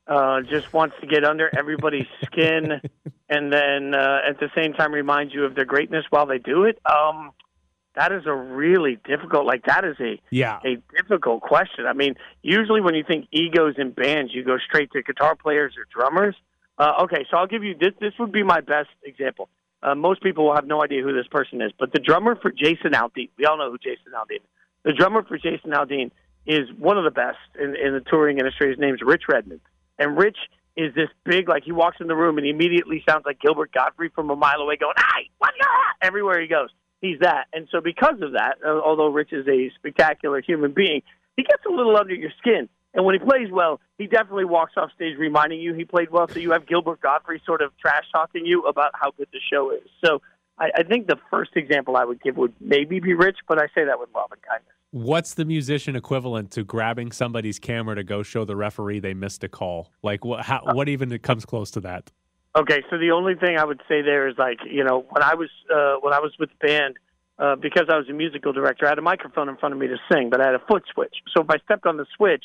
uh, 0.06 0.40
just 0.42 0.72
wants 0.72 0.96
to 1.00 1.06
get 1.06 1.24
under 1.24 1.50
everybody's 1.56 2.06
skin, 2.24 2.80
and 3.28 3.52
then 3.52 3.94
uh, 3.94 4.20
at 4.28 4.40
the 4.40 4.48
same 4.56 4.72
time 4.72 4.92
remind 4.92 5.32
you 5.32 5.44
of 5.44 5.54
their 5.54 5.64
greatness 5.64 6.04
while 6.10 6.26
they 6.26 6.38
do 6.38 6.64
it. 6.64 6.78
Um, 6.86 7.32
that 7.94 8.12
is 8.12 8.22
a 8.26 8.32
really 8.32 8.98
difficult. 9.04 9.46
Like 9.46 9.64
that 9.66 9.84
is 9.84 9.96
a 10.00 10.20
yeah 10.30 10.60
a 10.64 10.76
difficult 10.96 11.42
question. 11.42 11.86
I 11.86 11.92
mean, 11.92 12.14
usually 12.42 12.80
when 12.80 12.94
you 12.94 13.04
think 13.06 13.26
egos 13.32 13.74
in 13.78 13.90
bands, 13.90 14.32
you 14.34 14.44
go 14.44 14.58
straight 14.58 14.92
to 14.92 15.02
guitar 15.02 15.34
players 15.34 15.74
or 15.76 15.86
drummers. 15.92 16.36
Uh, 16.78 17.04
okay, 17.04 17.26
so 17.30 17.38
I'll 17.38 17.46
give 17.46 17.64
you 17.64 17.74
this. 17.78 17.92
This 18.00 18.12
would 18.18 18.32
be 18.32 18.42
my 18.42 18.60
best 18.60 18.90
example. 19.02 19.48
Uh, 19.82 19.94
most 19.94 20.22
people 20.22 20.46
will 20.46 20.54
have 20.54 20.66
no 20.66 20.82
idea 20.82 21.02
who 21.02 21.14
this 21.14 21.26
person 21.30 21.60
is, 21.62 21.72
but 21.78 21.92
the 21.92 22.00
drummer 22.00 22.36
for 22.36 22.50
Jason 22.50 22.92
Aldean, 22.92 23.30
we 23.38 23.44
all 23.44 23.58
know 23.58 23.70
who 23.70 23.78
Jason 23.78 24.12
Aldean 24.14 24.36
is. 24.36 24.48
The 24.84 24.92
drummer 24.92 25.22
for 25.22 25.36
Jason 25.38 25.70
Aldean 25.72 26.10
is 26.46 26.68
one 26.78 26.98
of 26.98 27.04
the 27.04 27.10
best 27.10 27.38
in, 27.58 27.76
in 27.76 27.92
the 27.92 28.02
touring 28.08 28.38
industry. 28.38 28.70
His 28.70 28.78
name's 28.78 29.00
Rich 29.02 29.22
Redmond, 29.28 29.60
and 29.98 30.16
Rich 30.16 30.38
is 30.76 30.94
this 30.94 31.08
big, 31.24 31.48
like 31.48 31.64
he 31.64 31.72
walks 31.72 31.96
in 32.00 32.06
the 32.06 32.14
room 32.14 32.36
and 32.36 32.44
he 32.44 32.50
immediately 32.50 33.02
sounds 33.08 33.24
like 33.24 33.40
Gilbert 33.40 33.72
Gottfried 33.72 34.12
from 34.14 34.30
a 34.30 34.36
mile 34.36 34.60
away, 34.60 34.76
going 34.76 34.94
"Hey, 34.96 35.30
what 35.38 35.52
you 35.58 35.64
at?" 35.64 36.06
everywhere 36.06 36.40
he 36.40 36.46
goes. 36.46 36.68
He's 37.00 37.18
that, 37.20 37.46
and 37.52 37.68
so 37.70 37.80
because 37.80 38.20
of 38.22 38.32
that, 38.32 38.56
uh, 38.64 38.80
although 38.80 39.08
Rich 39.08 39.32
is 39.32 39.46
a 39.48 39.70
spectacular 39.76 40.40
human 40.40 40.72
being, 40.72 41.02
he 41.36 41.42
gets 41.42 41.62
a 41.68 41.72
little 41.72 41.96
under 41.96 42.14
your 42.14 42.30
skin. 42.38 42.68
And 42.94 43.04
when 43.04 43.14
he 43.14 43.18
plays 43.18 43.50
well, 43.52 43.78
he 43.98 44.06
definitely 44.06 44.46
walks 44.46 44.72
off 44.78 44.90
stage 44.94 45.18
reminding 45.18 45.60
you 45.60 45.74
he 45.74 45.84
played 45.84 46.10
well. 46.10 46.28
So 46.28 46.38
you 46.38 46.52
have 46.52 46.66
Gilbert 46.66 47.02
Gottfried 47.02 47.42
sort 47.44 47.60
of 47.60 47.76
trash 47.76 48.04
talking 48.10 48.46
you 48.46 48.62
about 48.62 48.92
how 48.94 49.10
good 49.10 49.28
the 49.32 49.40
show 49.52 49.70
is. 49.70 49.86
So 50.02 50.22
I, 50.58 50.70
I 50.78 50.82
think 50.82 51.06
the 51.06 51.18
first 51.30 51.50
example 51.56 51.96
I 51.96 52.04
would 52.04 52.22
give 52.22 52.38
would 52.38 52.54
maybe 52.58 53.00
be 53.00 53.12
Rich, 53.12 53.36
but 53.46 53.58
I 53.58 53.66
say 53.74 53.84
that 53.84 54.00
with 54.00 54.08
love 54.14 54.32
and 54.32 54.40
kindness. 54.40 54.72
What's 54.96 55.34
the 55.34 55.44
musician 55.44 55.94
equivalent 55.94 56.52
to 56.52 56.64
grabbing 56.64 57.12
somebody's 57.12 57.58
camera 57.58 57.96
to 57.96 58.02
go 58.02 58.22
show 58.22 58.46
the 58.46 58.56
referee 58.56 59.00
they 59.00 59.12
missed 59.12 59.44
a 59.44 59.48
call? 59.48 59.92
Like 60.02 60.24
what? 60.24 60.42
How, 60.42 60.62
what 60.72 60.88
even 60.88 61.18
comes 61.18 61.44
close 61.44 61.70
to 61.72 61.80
that? 61.80 62.10
Okay, 62.56 62.82
so 62.88 62.96
the 62.96 63.10
only 63.10 63.34
thing 63.34 63.58
I 63.58 63.64
would 63.66 63.82
say 63.90 64.00
there 64.00 64.26
is 64.26 64.36
like 64.38 64.56
you 64.66 64.82
know 64.82 65.04
when 65.10 65.22
I 65.22 65.34
was 65.34 65.50
uh, 65.70 65.96
when 66.00 66.14
I 66.14 66.20
was 66.20 66.32
with 66.38 66.48
the 66.48 66.66
band 66.66 66.96
uh, 67.38 67.56
because 67.56 67.88
I 67.90 67.98
was 67.98 68.08
a 68.08 68.14
musical 68.14 68.54
director, 68.54 68.86
I 68.86 68.88
had 68.88 68.98
a 68.98 69.02
microphone 69.02 69.50
in 69.50 69.58
front 69.58 69.74
of 69.74 69.78
me 69.78 69.86
to 69.86 69.98
sing, 70.10 70.30
but 70.30 70.40
I 70.40 70.46
had 70.46 70.54
a 70.54 70.62
foot 70.66 70.84
switch. 70.94 71.14
So 71.36 71.42
if 71.42 71.50
I 71.50 71.58
stepped 71.58 71.84
on 71.84 71.98
the 71.98 72.06
switch, 72.16 72.44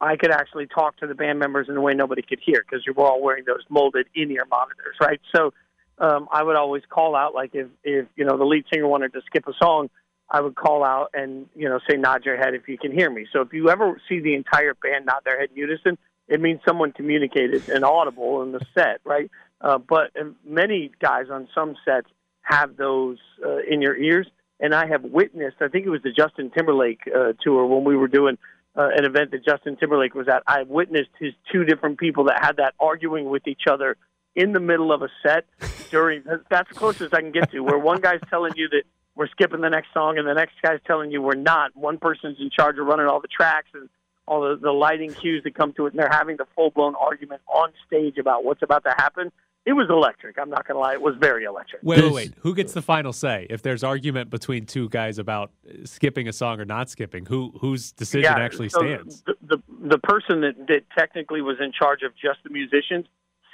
I 0.00 0.14
could 0.14 0.30
actually 0.30 0.68
talk 0.68 0.98
to 0.98 1.08
the 1.08 1.16
band 1.16 1.40
members 1.40 1.68
in 1.68 1.76
a 1.76 1.80
way 1.80 1.94
nobody 1.94 2.22
could 2.22 2.38
hear 2.40 2.62
because 2.64 2.86
you 2.86 2.92
were 2.92 3.06
all 3.06 3.20
wearing 3.20 3.42
those 3.44 3.64
molded 3.70 4.06
in-ear 4.14 4.46
monitors, 4.48 4.94
right? 5.00 5.20
So 5.34 5.52
um, 5.98 6.28
I 6.30 6.44
would 6.44 6.54
always 6.54 6.84
call 6.88 7.16
out 7.16 7.34
like 7.34 7.56
if 7.56 7.66
if 7.82 8.06
you 8.14 8.24
know 8.24 8.38
the 8.38 8.44
lead 8.44 8.66
singer 8.72 8.86
wanted 8.86 9.12
to 9.14 9.20
skip 9.26 9.48
a 9.48 9.52
song. 9.60 9.90
I 10.30 10.40
would 10.40 10.54
call 10.54 10.84
out 10.84 11.10
and 11.14 11.46
you 11.54 11.68
know 11.68 11.80
say 11.88 11.96
nod 11.96 12.24
your 12.24 12.36
head 12.36 12.54
if 12.54 12.68
you 12.68 12.78
can 12.78 12.92
hear 12.92 13.10
me. 13.10 13.26
So 13.32 13.40
if 13.40 13.52
you 13.52 13.70
ever 13.70 14.00
see 14.08 14.20
the 14.20 14.34
entire 14.34 14.74
band 14.74 15.06
nod 15.06 15.20
their 15.24 15.38
head 15.38 15.50
in 15.50 15.56
unison, 15.56 15.98
it 16.28 16.40
means 16.40 16.60
someone 16.66 16.92
communicated 16.92 17.68
an 17.68 17.84
audible 17.84 18.42
in 18.42 18.52
the 18.52 18.60
set, 18.74 19.00
right? 19.04 19.30
Uh, 19.60 19.78
but 19.78 20.12
many 20.44 20.92
guys 21.00 21.26
on 21.30 21.48
some 21.54 21.76
sets 21.84 22.08
have 22.42 22.76
those 22.76 23.18
uh, 23.44 23.58
in 23.68 23.80
your 23.82 23.96
ears, 23.96 24.26
and 24.60 24.74
I 24.74 24.86
have 24.86 25.02
witnessed. 25.02 25.56
I 25.60 25.68
think 25.68 25.86
it 25.86 25.90
was 25.90 26.02
the 26.02 26.12
Justin 26.12 26.50
Timberlake 26.50 27.00
uh, 27.06 27.32
tour 27.42 27.66
when 27.66 27.84
we 27.84 27.96
were 27.96 28.08
doing 28.08 28.38
uh, 28.76 28.88
an 28.94 29.04
event 29.04 29.32
that 29.32 29.44
Justin 29.44 29.76
Timberlake 29.76 30.14
was 30.14 30.28
at. 30.28 30.42
I 30.46 30.62
witnessed 30.62 31.10
his 31.18 31.32
two 31.50 31.64
different 31.64 31.98
people 31.98 32.24
that 32.24 32.38
had 32.40 32.56
that 32.58 32.74
arguing 32.78 33.28
with 33.28 33.46
each 33.46 33.62
other 33.68 33.96
in 34.36 34.52
the 34.52 34.60
middle 34.60 34.92
of 34.92 35.02
a 35.02 35.08
set 35.22 35.44
during. 35.90 36.22
That's 36.48 36.68
the 36.68 36.74
closest 36.74 37.14
I 37.14 37.20
can 37.20 37.32
get 37.32 37.50
to 37.52 37.60
where 37.60 37.78
one 37.78 38.00
guy's 38.00 38.20
telling 38.30 38.52
you 38.56 38.68
that 38.68 38.82
we're 39.18 39.28
skipping 39.28 39.60
the 39.60 39.68
next 39.68 39.88
song, 39.92 40.16
and 40.16 40.26
the 40.26 40.32
next 40.32 40.54
guy's 40.62 40.78
telling 40.86 41.10
you 41.10 41.20
we're 41.20 41.34
not. 41.34 41.76
One 41.76 41.98
person's 41.98 42.38
in 42.38 42.50
charge 42.50 42.78
of 42.78 42.86
running 42.86 43.06
all 43.06 43.20
the 43.20 43.28
tracks 43.28 43.66
and 43.74 43.88
all 44.28 44.42
the, 44.42 44.56
the 44.56 44.70
lighting 44.70 45.12
cues 45.12 45.42
that 45.42 45.56
come 45.56 45.72
to 45.72 45.86
it, 45.86 45.92
and 45.92 45.98
they're 45.98 46.08
having 46.10 46.36
the 46.36 46.46
full 46.54 46.70
blown 46.70 46.94
argument 46.94 47.42
on 47.52 47.72
stage 47.84 48.16
about 48.16 48.44
what's 48.44 48.62
about 48.62 48.84
to 48.84 48.94
happen. 48.96 49.32
It 49.66 49.72
was 49.72 49.88
electric. 49.90 50.38
I'm 50.38 50.48
not 50.48 50.66
going 50.66 50.76
to 50.76 50.80
lie. 50.80 50.92
It 50.92 51.02
was 51.02 51.16
very 51.20 51.44
electric. 51.44 51.82
Wait, 51.82 52.00
wait, 52.00 52.12
wait. 52.12 52.34
Who 52.40 52.54
gets 52.54 52.72
the 52.72 52.80
final 52.80 53.12
say 53.12 53.48
if 53.50 53.60
there's 53.60 53.82
argument 53.82 54.30
between 54.30 54.66
two 54.66 54.88
guys 54.88 55.18
about 55.18 55.50
skipping 55.84 56.28
a 56.28 56.32
song 56.32 56.60
or 56.60 56.64
not 56.64 56.88
skipping? 56.88 57.26
Who 57.26 57.52
whose 57.60 57.90
decision 57.90 58.32
yeah, 58.36 58.42
actually 58.42 58.68
so 58.68 58.78
stands? 58.78 59.24
The, 59.26 59.34
the 59.42 59.62
the 59.88 59.98
person 59.98 60.42
that 60.42 60.54
that 60.68 60.84
technically 60.96 61.42
was 61.42 61.56
in 61.60 61.72
charge 61.72 62.02
of 62.02 62.12
just 62.14 62.38
the 62.44 62.50
musicians 62.50 63.06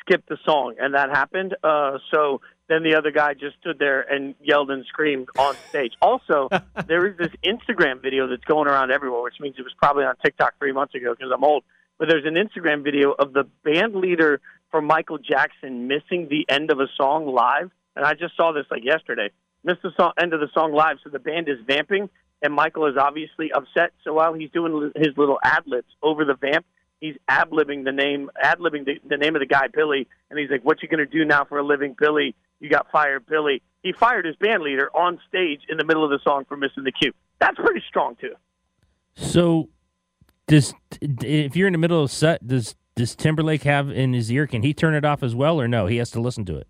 skipped 0.07 0.29
the 0.29 0.39
song, 0.45 0.75
and 0.79 0.95
that 0.95 1.11
happened. 1.11 1.57
Uh, 1.63 1.99
so 2.13 2.41
then 2.69 2.83
the 2.83 2.95
other 2.95 3.11
guy 3.11 3.35
just 3.35 3.57
stood 3.61 3.79
there 3.79 4.01
and 4.01 4.35
yelled 4.43 4.71
and 4.71 4.85
screamed 4.87 5.29
on 5.39 5.55
stage. 5.69 5.93
Also, 6.01 6.49
there 6.87 7.07
is 7.07 7.17
this 7.17 7.31
Instagram 7.45 8.01
video 8.01 8.27
that's 8.27 8.45
going 8.45 8.69
around 8.69 8.91
everywhere, 8.91 9.23
which 9.23 9.41
means 9.41 9.57
it 9.59 9.63
was 9.63 9.75
probably 9.79 10.05
on 10.05 10.15
TikTok 10.25 10.55
three 10.59 10.73
months 10.73 10.95
ago 10.95 11.15
because 11.15 11.33
I'm 11.35 11.45
old. 11.45 11.65
But 11.99 12.09
there's 12.09 12.25
an 12.25 12.35
Instagram 12.35 12.83
video 12.83 13.13
of 13.13 13.33
the 13.33 13.45
band 13.65 13.95
leader 13.95 14.41
for 14.71 14.83
Michael 14.83 15.19
Jackson 15.19 15.87
missing 15.87 16.29
the 16.29 16.45
end 16.49 16.71
of 16.71 16.81
a 16.81 16.89
song 16.97 17.27
live, 17.27 17.71
and 17.95 18.05
I 18.05 18.15
just 18.15 18.37
saw 18.37 18.53
this 18.53 18.67
like 18.71 18.85
yesterday. 18.85 19.31
Missed 19.63 19.83
the 19.83 19.93
song, 19.97 20.13
end 20.21 20.35
of 20.35 20.41
the 20.41 20.49
song 20.53 20.73
live, 20.73 20.97
so 21.05 21.11
the 21.11 21.19
band 21.19 21.49
is 21.49 21.59
vamping, 21.67 22.11
and 22.43 22.53
Michael 22.53 22.87
is 22.87 22.97
obviously 22.99 23.53
upset. 23.53 23.93
So 24.03 24.13
while 24.15 24.35
he's 24.35 24.51
doing 24.51 24.93
his 24.97 25.17
little 25.17 25.39
ad 25.43 25.63
libs 25.67 25.89
over 26.03 26.25
the 26.25 26.35
vamp, 26.35 26.67
he's 27.05 27.17
ad 27.29 27.51
libbing 27.51 27.85
the 27.85 27.93
name, 27.93 28.31
ad 28.43 28.59
libbing 28.59 28.87
the, 28.87 28.95
the 29.09 29.19
name 29.19 29.37
of 29.37 29.41
the 29.41 29.47
guy, 29.47 29.69
Billy, 29.73 30.09
and 30.31 30.39
he's 30.39 30.51
like, 30.51 30.65
"What 30.65 30.83
you 30.83 30.89
gonna 30.89 31.07
do 31.07 31.25
now 31.25 31.45
for 31.45 31.59
a 31.59 31.63
living, 31.63 31.95
Billy? 31.99 32.35
You 32.61 32.71
got 32.71 32.91
fired, 32.91 33.27
Billy." 33.27 33.63
He 33.83 33.93
fired 33.93 34.25
his 34.25 34.37
band 34.37 34.63
leader 34.63 34.91
on 34.97 35.21
stage 35.29 35.61
in 35.69 35.77
the 35.77 35.85
middle 35.85 36.05
of 36.05 36.11
the 36.11 36.19
song 36.25 36.47
for 36.49 36.57
missing 36.57 36.85
the 36.85 36.93
cue. 36.93 37.13
That's 37.39 37.57
pretty 37.57 37.83
strong 37.87 38.17
too. 38.17 38.35
So, 39.17 39.69
does 40.47 40.73
if 41.01 41.55
you're 41.55 41.67
in 41.67 41.73
the 41.73 41.79
middle 41.79 41.99
of 41.99 42.07
a 42.07 42.13
set, 42.13 42.47
does 42.47 42.75
does 42.97 43.15
Timberlake 43.15 43.65
have 43.65 43.91
in 43.91 44.15
his 44.15 44.33
ear? 44.33 44.47
Can 44.47 44.63
he 44.63 44.73
turn 44.73 44.95
it 44.95 45.05
off 45.05 45.23
as 45.23 45.35
well, 45.35 45.61
or 45.61 45.69
no? 45.69 45.87
He 45.87 45.99
has 45.99 46.11
to 46.13 46.21
listen 46.21 46.45
to 46.47 46.57
it. 46.57 46.67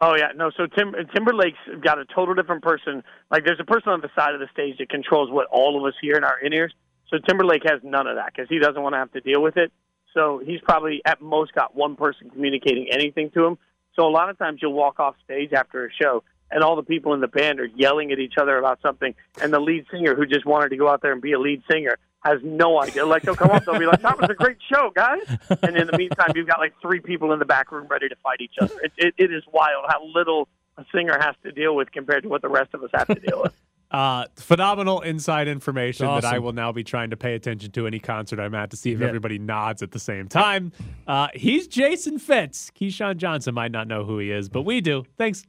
Oh 0.00 0.14
yeah, 0.16 0.28
no. 0.34 0.50
So 0.56 0.66
Tim, 0.66 0.94
Timberlake's 1.14 1.58
got 1.82 1.98
a 1.98 2.04
total 2.06 2.34
different 2.34 2.62
person. 2.62 3.02
Like 3.30 3.44
there's 3.44 3.60
a 3.60 3.64
person 3.64 3.90
on 3.90 4.00
the 4.00 4.10
side 4.16 4.32
of 4.32 4.40
the 4.40 4.48
stage 4.52 4.78
that 4.78 4.88
controls 4.88 5.30
what 5.30 5.46
all 5.50 5.76
of 5.76 5.84
us 5.86 5.94
hear 6.00 6.16
in 6.16 6.24
our 6.24 6.38
in 6.38 6.52
ears. 6.54 6.72
So 7.10 7.18
Timberlake 7.18 7.62
has 7.64 7.80
none 7.82 8.06
of 8.06 8.16
that 8.16 8.32
because 8.34 8.48
he 8.48 8.58
doesn't 8.58 8.82
want 8.82 8.94
to 8.94 8.98
have 8.98 9.12
to 9.12 9.20
deal 9.20 9.42
with 9.42 9.56
it. 9.56 9.72
So 10.14 10.42
he's 10.44 10.60
probably 10.60 11.02
at 11.04 11.20
most 11.20 11.54
got 11.54 11.74
one 11.74 11.96
person 11.96 12.30
communicating 12.30 12.88
anything 12.90 13.30
to 13.30 13.44
him. 13.44 13.58
So 13.94 14.06
a 14.06 14.10
lot 14.10 14.30
of 14.30 14.38
times 14.38 14.60
you'll 14.62 14.72
walk 14.72 15.00
off 15.00 15.16
stage 15.24 15.52
after 15.52 15.86
a 15.86 15.90
show 15.92 16.22
and 16.50 16.62
all 16.62 16.76
the 16.76 16.82
people 16.82 17.14
in 17.14 17.20
the 17.20 17.28
band 17.28 17.60
are 17.60 17.66
yelling 17.66 18.12
at 18.12 18.18
each 18.18 18.34
other 18.38 18.56
about 18.58 18.80
something, 18.82 19.14
and 19.40 19.52
the 19.52 19.60
lead 19.60 19.86
singer 19.90 20.14
who 20.14 20.26
just 20.26 20.46
wanted 20.46 20.70
to 20.70 20.76
go 20.76 20.88
out 20.88 21.02
there 21.02 21.12
and 21.12 21.20
be 21.20 21.32
a 21.32 21.38
lead 21.38 21.62
singer 21.70 21.98
has 22.20 22.40
no 22.42 22.80
idea. 22.80 23.06
Like 23.06 23.22
they'll 23.22 23.36
come 23.36 23.50
up, 23.50 23.64
they'll 23.64 23.78
be 23.78 23.86
like, 23.86 24.02
"That 24.02 24.20
was 24.20 24.30
a 24.30 24.34
great 24.34 24.58
show, 24.72 24.90
guys," 24.94 25.26
and 25.62 25.76
in 25.76 25.86
the 25.86 25.96
meantime, 25.96 26.32
you've 26.34 26.48
got 26.48 26.58
like 26.58 26.74
three 26.80 27.00
people 27.00 27.32
in 27.32 27.38
the 27.38 27.44
back 27.44 27.70
room 27.70 27.86
ready 27.88 28.08
to 28.08 28.16
fight 28.16 28.40
each 28.40 28.54
other. 28.60 28.74
It, 28.82 28.92
it, 28.96 29.14
it 29.18 29.32
is 29.32 29.42
wild 29.52 29.84
how 29.88 30.04
little 30.04 30.48
a 30.76 30.84
singer 30.94 31.18
has 31.20 31.34
to 31.42 31.52
deal 31.52 31.74
with 31.74 31.92
compared 31.92 32.22
to 32.22 32.28
what 32.28 32.42
the 32.42 32.48
rest 32.48 32.74
of 32.74 32.82
us 32.82 32.90
have 32.94 33.08
to 33.08 33.14
deal 33.14 33.42
with. 33.42 33.52
Uh, 33.90 34.26
phenomenal 34.36 35.00
inside 35.00 35.48
information 35.48 36.04
that 36.06 36.24
I 36.24 36.38
will 36.38 36.52
now 36.52 36.72
be 36.72 36.84
trying 36.84 37.08
to 37.10 37.16
pay 37.16 37.34
attention 37.34 37.70
to 37.72 37.86
any 37.86 37.98
concert 37.98 38.38
I'm 38.38 38.54
at 38.54 38.70
to 38.70 38.76
see 38.76 38.92
if 38.92 39.00
Yeah. 39.00 39.06
everybody 39.06 39.38
nods 39.38 39.82
at 39.82 39.92
the 39.92 39.98
same 39.98 40.28
time. 40.28 40.72
Uh, 41.06 41.28
he's 41.34 41.66
Jason 41.66 42.18
Fitz. 42.18 42.70
Keyshawn 42.78 43.16
Johnson 43.16 43.54
might 43.54 43.72
not 43.72 43.88
know 43.88 44.04
who 44.04 44.18
he 44.18 44.30
is, 44.30 44.50
but 44.50 44.62
we 44.62 44.82
do. 44.82 45.04
Thanks. 45.16 45.42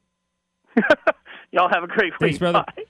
Y'all 1.51 1.69
have 1.69 1.83
a 1.83 1.87
great 1.87 2.13
week. 2.13 2.19
Thanks, 2.19 2.37
brother. 2.37 2.63
Bye. 2.75 2.83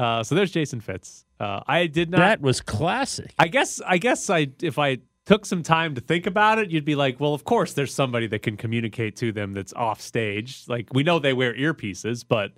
Uh, 0.00 0.22
so 0.22 0.34
there's 0.34 0.50
Jason 0.50 0.80
Fitz. 0.80 1.24
Uh, 1.40 1.60
I 1.66 1.86
did 1.86 2.10
not. 2.10 2.18
That 2.18 2.40
was 2.40 2.60
classic. 2.60 3.34
I 3.38 3.48
guess. 3.48 3.80
I 3.86 3.98
guess. 3.98 4.30
I 4.30 4.48
if 4.62 4.78
I 4.78 4.98
took 5.26 5.44
some 5.46 5.62
time 5.62 5.94
to 5.94 6.00
think 6.00 6.26
about 6.26 6.58
it, 6.58 6.70
you'd 6.70 6.84
be 6.84 6.94
like, 6.94 7.18
well, 7.20 7.34
of 7.34 7.44
course, 7.44 7.72
there's 7.72 7.92
somebody 7.92 8.26
that 8.28 8.42
can 8.42 8.56
communicate 8.56 9.16
to 9.16 9.32
them 9.32 9.52
that's 9.52 9.72
off 9.74 10.00
stage. 10.00 10.64
Like 10.68 10.88
we 10.92 11.02
know 11.02 11.18
they 11.18 11.32
wear 11.32 11.54
earpieces, 11.54 12.24
but 12.26 12.52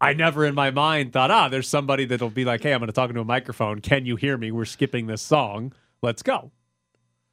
I 0.00 0.12
never 0.12 0.44
in 0.44 0.54
my 0.54 0.70
mind 0.70 1.12
thought, 1.12 1.30
ah, 1.30 1.48
there's 1.48 1.68
somebody 1.68 2.04
that'll 2.04 2.30
be 2.30 2.44
like, 2.44 2.62
hey, 2.62 2.72
I'm 2.72 2.78
going 2.78 2.86
to 2.86 2.92
talk 2.92 3.08
into 3.10 3.20
a 3.20 3.24
microphone. 3.24 3.80
Can 3.80 4.06
you 4.06 4.16
hear 4.16 4.36
me? 4.38 4.50
We're 4.52 4.64
skipping 4.64 5.06
this 5.08 5.22
song. 5.22 5.72
Let's 6.02 6.22
go. 6.22 6.52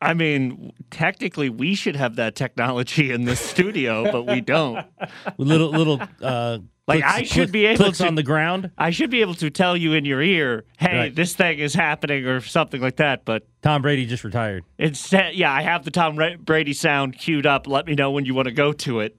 I 0.01 0.13
mean, 0.13 0.74
technically, 0.91 1.49
we 1.49 1.74
should 1.76 1.95
have 1.95 2.16
that 2.18 2.36
technology 2.36 3.11
in 3.11 3.26
this 3.26 3.39
studio, 3.39 4.11
but 4.11 4.24
we 4.24 4.41
don't. 4.41 4.86
little 5.38 5.70
little 5.70 6.01
uh, 6.22 6.57
Like 6.88 7.01
clicks- 7.01 7.13
I 7.16 7.24
should 7.24 7.34
click- 7.36 7.51
be 7.51 7.66
able 7.68 7.86
clicks 7.86 7.99
to 7.99 8.07
on 8.07 8.16
the 8.16 8.22
ground. 8.24 8.72
I 8.78 8.89
should 8.89 9.09
be 9.09 9.22
able 9.22 9.36
to 9.36 9.49
tell 9.49 9.78
you 9.78 9.93
in 9.93 10.03
your 10.03 10.22
ear, 10.22 10.66
"Hey, 10.78 10.97
Right. 10.97 11.16
this 11.16 11.34
thing 11.34 11.59
is 11.59 11.74
happening" 11.74 12.26
or 12.26 12.41
something 12.41 12.82
like 12.82 12.97
that. 12.97 13.24
But 13.26 13.47
Tom 13.61 13.82
Brady 13.84 14.05
just 14.05 14.24
retired. 14.24 14.63
instead, 14.78 15.34
yeah, 15.36 15.51
I 15.51 15.61
have 15.61 15.86
the 15.86 15.91
Tom 15.91 16.20
Brady 16.43 16.74
sound 16.74 17.18
queued 17.18 17.45
up. 17.45 17.66
Let 17.66 17.88
me 17.88 17.95
know 17.95 18.11
when 18.11 18.26
you 18.26 18.34
want 18.34 18.47
to 18.47 18.53
go 18.53 18.74
to 18.74 18.99
it. 18.99 19.16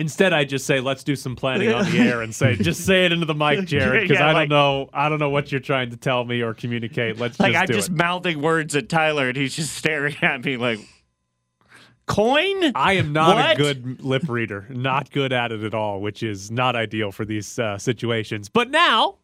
Instead, 0.00 0.32
I 0.32 0.44
just 0.44 0.66
say, 0.66 0.80
let's 0.80 1.04
do 1.04 1.14
some 1.14 1.36
planning 1.36 1.72
on 1.72 1.90
the 1.90 1.98
air 1.98 2.22
and 2.22 2.34
say, 2.34 2.56
just 2.60 2.84
say 2.86 3.04
it 3.06 3.12
into 3.12 3.26
the 3.26 3.34
mic, 3.34 3.66
Jared, 3.66 4.02
because 4.08 4.18
Yeah, 4.20 4.28
I 4.30 4.32
don't 4.32 4.48
know, 4.48 4.88
I 4.92 5.08
don't 5.08 5.18
know 5.18 5.30
what 5.30 5.52
you're 5.52 5.60
trying 5.60 5.90
to 5.90 5.96
tell 5.96 6.24
me 6.24 6.40
or 6.42 6.54
communicate. 6.54 7.18
Let's 7.18 7.38
Like 7.38 7.52
just 7.52 7.62
I'm 7.62 7.74
just 7.76 7.88
it. 7.90 7.94
mouthing 7.96 8.40
words 8.42 8.74
at 8.76 8.88
Tyler, 8.88 9.28
and 9.28 9.36
he's 9.36 9.54
just 9.54 9.72
staring 9.76 10.16
at 10.22 10.44
me 10.44 10.56
like, 10.56 10.78
"Coin." 12.06 12.72
I 12.74 12.94
am 12.94 13.12
not 13.12 13.36
What? 13.36 13.52
a 13.52 13.56
good 13.56 14.02
lip 14.02 14.28
reader, 14.28 14.66
not 14.70 15.10
good 15.10 15.32
at 15.32 15.52
it 15.52 15.62
at 15.62 15.74
all, 15.74 16.00
which 16.00 16.22
is 16.22 16.50
not 16.50 16.76
ideal 16.76 17.12
for 17.12 17.24
these 17.24 17.58
uh, 17.58 17.78
situations. 17.78 18.48
But 18.48 18.70
now 18.70 19.18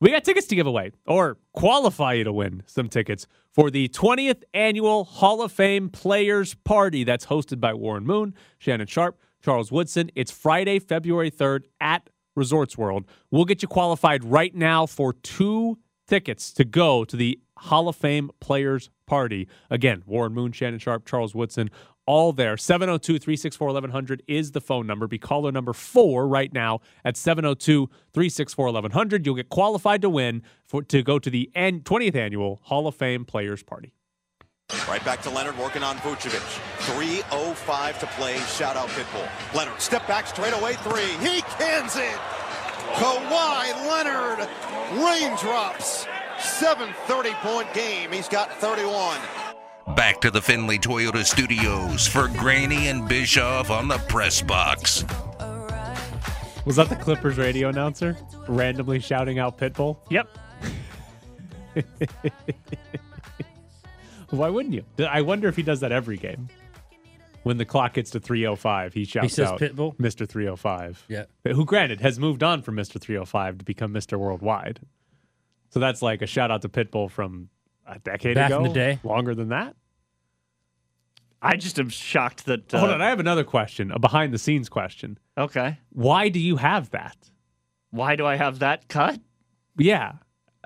we 0.00 0.10
got 0.10 0.24
tickets 0.24 0.46
to 0.48 0.56
give 0.56 0.66
away 0.66 0.92
or 1.06 1.38
qualify 1.52 2.14
you 2.14 2.24
to 2.24 2.32
win 2.32 2.62
some 2.66 2.88
tickets 2.88 3.26
for 3.52 3.70
the 3.70 3.88
20th 3.88 4.42
annual 4.54 5.04
Hall 5.04 5.42
of 5.42 5.52
Fame 5.52 5.88
Players 5.88 6.54
Party 6.54 7.04
that's 7.04 7.26
hosted 7.26 7.60
by 7.60 7.74
Warren 7.74 8.06
Moon, 8.06 8.34
Shannon 8.58 8.86
Sharpe, 8.86 9.18
Charles 9.42 9.72
Woodson. 9.72 10.10
It's 10.14 10.30
Friday, 10.30 10.78
February 10.78 11.30
3rd 11.30 11.64
at 11.80 12.10
Resorts 12.36 12.76
World. 12.78 13.04
We'll 13.30 13.44
get 13.44 13.62
you 13.62 13.68
qualified 13.68 14.24
right 14.24 14.54
now 14.54 14.86
for 14.86 15.12
two 15.12 15.78
tickets 16.06 16.52
to 16.52 16.64
go 16.64 17.04
to 17.04 17.16
the 17.16 17.38
Hall 17.56 17.88
of 17.88 17.96
Fame 17.96 18.30
Players 18.40 18.90
Party. 19.06 19.48
Again, 19.70 20.02
Warren 20.06 20.32
Moon, 20.32 20.52
Shannon 20.52 20.78
Sharpe, 20.78 21.06
Charles 21.06 21.34
Woodson, 21.34 21.70
all 22.06 22.32
there. 22.32 22.56
702 22.56 23.18
364 23.18 23.66
1100 23.68 24.22
is 24.26 24.52
the 24.52 24.60
phone 24.60 24.86
number. 24.86 25.06
Be 25.06 25.18
caller 25.18 25.52
number 25.52 25.72
four 25.72 26.26
right 26.26 26.52
now 26.52 26.80
at 27.04 27.16
702 27.16 27.86
364 28.12 28.64
1100. 28.66 29.26
You'll 29.26 29.36
get 29.36 29.48
qualified 29.48 30.02
to 30.02 30.10
win 30.10 30.42
for, 30.66 30.82
to 30.82 31.02
go 31.02 31.18
to 31.18 31.30
the 31.30 31.50
an- 31.54 31.80
20th 31.80 32.16
annual 32.16 32.60
Hall 32.64 32.86
of 32.86 32.94
Fame 32.96 33.24
Players 33.24 33.62
Party. 33.62 33.94
Right 34.88 35.04
back 35.04 35.22
to 35.22 35.30
Leonard 35.30 35.56
working 35.58 35.82
on 35.82 35.96
Vucevic. 35.98 36.40
3.05 36.96 37.98
to 38.00 38.06
play. 38.06 38.38
Shout 38.38 38.76
out 38.76 38.88
Pitbull. 38.90 39.28
Leonard, 39.54 39.80
step 39.80 40.06
back 40.06 40.26
straight 40.26 40.52
away. 40.52 40.74
Three. 40.74 41.12
He 41.26 41.42
cans 41.42 41.96
it. 41.96 42.16
Kawhi 42.94 43.72
Leonard. 43.88 44.48
Raindrops. 45.04 46.06
730 46.38 47.30
point 47.42 47.72
game. 47.74 48.12
He's 48.12 48.28
got 48.28 48.52
31. 48.54 49.18
Back 49.94 50.20
to 50.20 50.30
the 50.30 50.40
Findlay 50.40 50.78
Toyota 50.78 51.24
studios 51.24 52.06
for 52.06 52.28
Graney 52.28 52.88
and 52.88 53.08
Bischoff 53.08 53.70
on 53.70 53.88
the 53.88 53.98
press 54.08 54.40
box. 54.40 55.04
Was 56.64 56.76
that 56.76 56.88
the 56.88 56.96
Clippers 56.96 57.38
radio 57.38 57.68
announcer 57.68 58.16
randomly 58.46 59.00
shouting 59.00 59.38
out 59.38 59.58
Pitbull? 59.58 59.98
Yep. 60.10 60.28
Why 64.30 64.48
wouldn't 64.48 64.74
you? 64.74 64.84
I 65.06 65.22
wonder 65.22 65.48
if 65.48 65.56
he 65.56 65.62
does 65.62 65.80
that 65.80 65.92
every 65.92 66.16
game. 66.16 66.48
When 67.42 67.56
the 67.56 67.64
clock 67.64 67.94
gets 67.94 68.10
to 68.10 68.20
305, 68.20 68.92
he 68.92 69.04
shouts 69.04 69.34
says 69.34 69.48
out 69.48 69.60
Pitbull? 69.60 69.96
Mr. 69.96 70.28
305. 70.28 71.04
Yeah. 71.08 71.24
Who, 71.44 71.64
granted, 71.64 72.00
has 72.02 72.18
moved 72.18 72.42
on 72.42 72.60
from 72.62 72.76
Mr. 72.76 73.00
305 73.00 73.58
to 73.58 73.64
become 73.64 73.94
Mr. 73.94 74.18
Worldwide. 74.18 74.80
So 75.70 75.80
that's 75.80 76.02
like 76.02 76.20
a 76.20 76.26
shout 76.26 76.50
out 76.50 76.62
to 76.62 76.68
Pitbull 76.68 77.10
from 77.10 77.48
a 77.86 77.98
decade 77.98 78.34
Back 78.34 78.50
ago. 78.50 78.58
in 78.58 78.64
the 78.64 78.74
day. 78.74 78.98
Longer 79.04 79.34
than 79.34 79.48
that. 79.48 79.74
I 81.42 81.56
just 81.56 81.78
am 81.78 81.88
shocked 81.88 82.44
that. 82.44 82.74
Uh, 82.74 82.80
Hold 82.80 82.90
on. 82.92 83.00
I 83.00 83.08
have 83.08 83.20
another 83.20 83.44
question, 83.44 83.90
a 83.90 83.98
behind 83.98 84.34
the 84.34 84.38
scenes 84.38 84.68
question. 84.68 85.18
Okay. 85.38 85.78
Why 85.90 86.28
do 86.28 86.38
you 86.38 86.56
have 86.56 86.90
that? 86.90 87.16
Why 87.90 88.16
do 88.16 88.26
I 88.26 88.36
have 88.36 88.58
that 88.58 88.88
cut? 88.88 89.18
Yeah. 89.78 90.12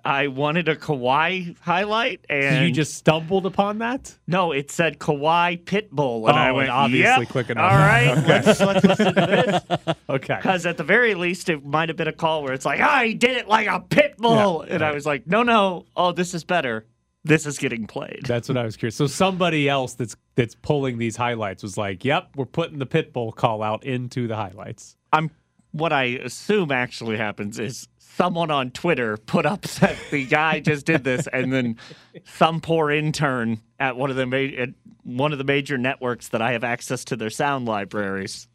I 0.05 0.27
wanted 0.29 0.69
a 0.69 0.77
Kawhi 0.77 1.57
highlight, 1.61 2.21
So 2.29 2.35
and 2.37 2.67
you 2.67 2.73
just 2.73 2.95
stumbled 2.95 3.47
upon 3.47 3.79
that? 3.79 4.15
no, 4.27 4.53
it 4.53 4.71
said 4.71 4.99
Kawhi 4.99 5.63
Pitbull, 5.65 6.29
and 6.29 6.37
Oh, 6.37 6.41
I 6.41 6.53
went 6.53 6.69
obviously 6.71 7.27
yep, 7.27 7.57
All 7.57 7.71
Okay. 7.79 8.15
let's 8.27 8.61
let's 8.61 8.85
listen 8.85 9.15
to 9.15 9.63
this. 9.77 9.97
Okay. 10.09 10.37
Because 10.37 10.67
at 10.67 10.77
the 10.77 10.85
very 10.85 11.15
least, 11.15 11.49
it 11.49 11.65
might 11.65 11.89
have 11.89 11.97
been 11.97 12.09
a 12.09 12.13
call 12.13 12.43
where 12.43 12.53
it's 12.53 12.67
like, 12.67 12.81
ah, 12.81 12.97
I 12.97 13.13
did 13.13 13.37
it 13.37 13.49
like 13.49 13.67
a 13.67 13.81
pit 13.81 14.17
bull. 14.19 14.65
Yeah, 14.69 14.75
and 14.75 14.85
I 14.85 14.93
was 14.93 15.07
like, 15.07 15.27
no, 15.27 15.43
no. 15.43 15.87
Oh, 15.97 16.13
this 16.13 16.35
is 16.35 16.45
better. 16.45 16.87
This 17.25 17.47
is 17.47 17.57
getting 17.59 17.87
played. 17.87 18.21
That's 18.25 18.49
what 18.49 18.59
I 18.59 18.65
was 18.65 18.77
curious. 18.77 18.97
So 18.97 19.07
somebody 19.07 19.67
else 19.69 19.95
that's 19.95 20.15
that's 20.35 20.55
pulling 20.57 20.99
these 20.99 21.17
highlights 21.17 21.63
was 21.63 21.79
like, 21.79 22.05
"Yep, 22.05 22.31
we're 22.37 22.45
putting 22.45 22.79
the 22.79 22.87
Pitbull 22.87 23.35
call 23.35 23.63
out 23.63 23.85
into 23.85 24.27
the 24.29 24.37
highlights." 24.37 24.97
I'm 25.11 25.31
what 25.73 25.93
I 25.93 26.05
assume 26.05 26.71
actually 26.71 27.17
happens 27.17 27.59
is 27.59 27.89
someone 28.17 28.51
on 28.51 28.71
Twitter 28.71 29.17
put 29.17 29.47
up 29.47 29.63
that 29.81 29.97
the 30.11 30.27
guy 30.27 30.61
just 30.61 30.87
did 30.87 31.05
this, 31.05 31.27
and 31.27 31.53
then 31.53 31.77
some 32.25 32.61
poor 32.61 32.91
intern 32.91 33.61
at 33.79 33.97
one 33.97 34.11
of 34.11 34.17
the 34.17 34.27
ma- 34.27 34.67
one 35.03 35.33
of 35.33 35.39
the 35.39 35.45
major 35.45 35.77
networks 35.79 36.29
that 36.29 36.41
I 36.43 36.53
have 36.53 36.65
access 36.65 37.05
to 37.07 37.17
their 37.17 37.31
sound 37.31 37.67
libraries 37.67 38.49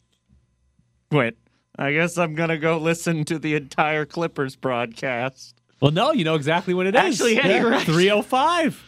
went. 1.10 1.36
I 1.78 1.92
guess 1.92 2.18
I'm 2.18 2.34
gonna 2.34 2.58
go 2.58 2.78
listen 2.78 3.24
to 3.26 3.38
the 3.38 3.54
entire 3.54 4.04
Clippers 4.04 4.56
broadcast. 4.56 5.54
Well, 5.80 5.92
no, 5.92 6.12
you 6.12 6.24
know 6.24 6.34
exactly 6.34 6.74
what 6.74 6.86
it 6.86 6.94
is. 6.94 7.00
Actually, 7.00 7.36
yeah, 7.36 7.60
you're 7.60 7.70
right. 7.70 7.86
305. 7.86 8.84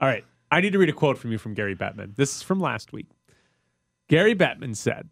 All 0.00 0.08
right. 0.08 0.24
I 0.50 0.60
need 0.60 0.72
to 0.72 0.78
read 0.78 0.88
a 0.88 0.92
quote 0.92 1.18
from 1.18 1.30
you 1.30 1.38
from 1.38 1.54
Gary 1.54 1.76
Bettman. 1.76 2.16
This 2.16 2.36
is 2.36 2.42
from 2.42 2.60
last 2.60 2.92
week. 2.92 3.06
Gary 4.08 4.34
Bettman 4.34 4.76
said, 4.76 5.08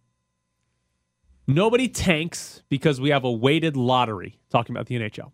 Nobody 1.51 1.89
tanks 1.89 2.63
because 2.69 3.01
we 3.01 3.11
have 3.11 3.25
a 3.25 3.33
weighted 3.33 3.77
lottery, 3.77 4.39
talking 4.51 4.75
about 4.75 4.87
the 4.87 4.95
NHL. 4.95 5.33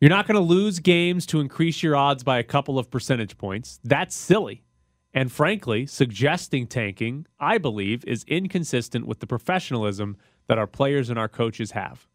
You're 0.00 0.10
not 0.10 0.28
going 0.28 0.36
to 0.36 0.40
lose 0.40 0.78
games 0.78 1.26
to 1.26 1.40
increase 1.40 1.82
your 1.82 1.96
odds 1.96 2.22
by 2.22 2.38
a 2.38 2.44
couple 2.44 2.78
of 2.78 2.88
percentage 2.88 3.36
points. 3.36 3.80
That's 3.82 4.14
silly. 4.14 4.62
And 5.12 5.32
frankly, 5.32 5.84
suggesting 5.86 6.68
tanking, 6.68 7.26
I 7.40 7.58
believe, 7.58 8.04
is 8.04 8.22
inconsistent 8.28 9.08
with 9.08 9.18
the 9.18 9.26
professionalism 9.26 10.16
that 10.46 10.56
our 10.56 10.68
players 10.68 11.10
and 11.10 11.18
our 11.18 11.28
coaches 11.28 11.72
have. 11.72 12.06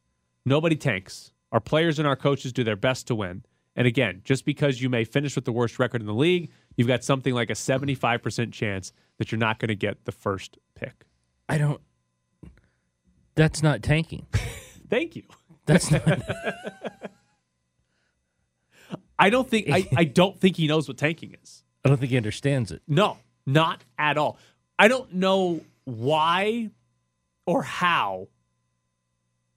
Nobody 0.46 0.78
tanks. 0.78 1.34
Our 1.52 1.60
players 1.60 2.00
and 2.00 2.08
our 2.08 2.16
coaches 2.16 2.54
do 2.54 2.64
their 2.64 2.78
best 2.78 3.06
to 3.08 3.16
win. 3.16 3.44
And 3.76 3.86
again, 3.86 4.22
just 4.24 4.46
because 4.46 4.82
you 4.82 4.90
may 4.90 5.04
finish 5.04 5.36
with 5.36 5.44
the 5.44 5.52
worst 5.52 5.78
record 5.78 6.00
in 6.00 6.08
the 6.08 6.14
league, 6.14 6.52
you've 6.78 6.88
got 6.88 7.04
something 7.04 7.34
like 7.34 7.50
a 7.50 7.54
75% 7.54 8.54
chance 8.54 8.94
that 9.18 9.30
you're 9.30 9.40
not 9.40 9.60
going 9.60 9.68
to 9.68 9.76
get 9.76 10.06
the 10.06 10.14
first 10.14 10.58
pick. 10.74 11.06
I 11.50 11.58
don't. 11.58 11.82
That's 13.36 13.64
not 13.64 13.82
tanking. 13.84 14.28
Thank 14.90 15.16
you. 15.16 15.24
That's 15.66 15.92
not. 15.92 16.02
I 19.20 19.30
don't 19.30 19.48
think 19.48 19.70
I, 19.70 19.88
I 19.96 20.04
don't 20.04 20.40
think 20.40 20.58
he 20.58 20.68
knows 20.68 20.88
what 20.88 20.98
tanking 20.98 21.36
is. 21.42 21.64
I 21.86 21.90
don't 21.90 21.98
think 21.98 22.10
he 22.12 22.18
understands 22.18 22.72
it. 22.72 22.82
No, 22.88 23.18
not 23.46 23.84
at 23.98 24.18
all. 24.18 24.38
I 24.80 24.88
don't 24.88 25.14
know 25.14 25.62
why 25.84 26.72
or 27.46 27.64
how 27.64 28.28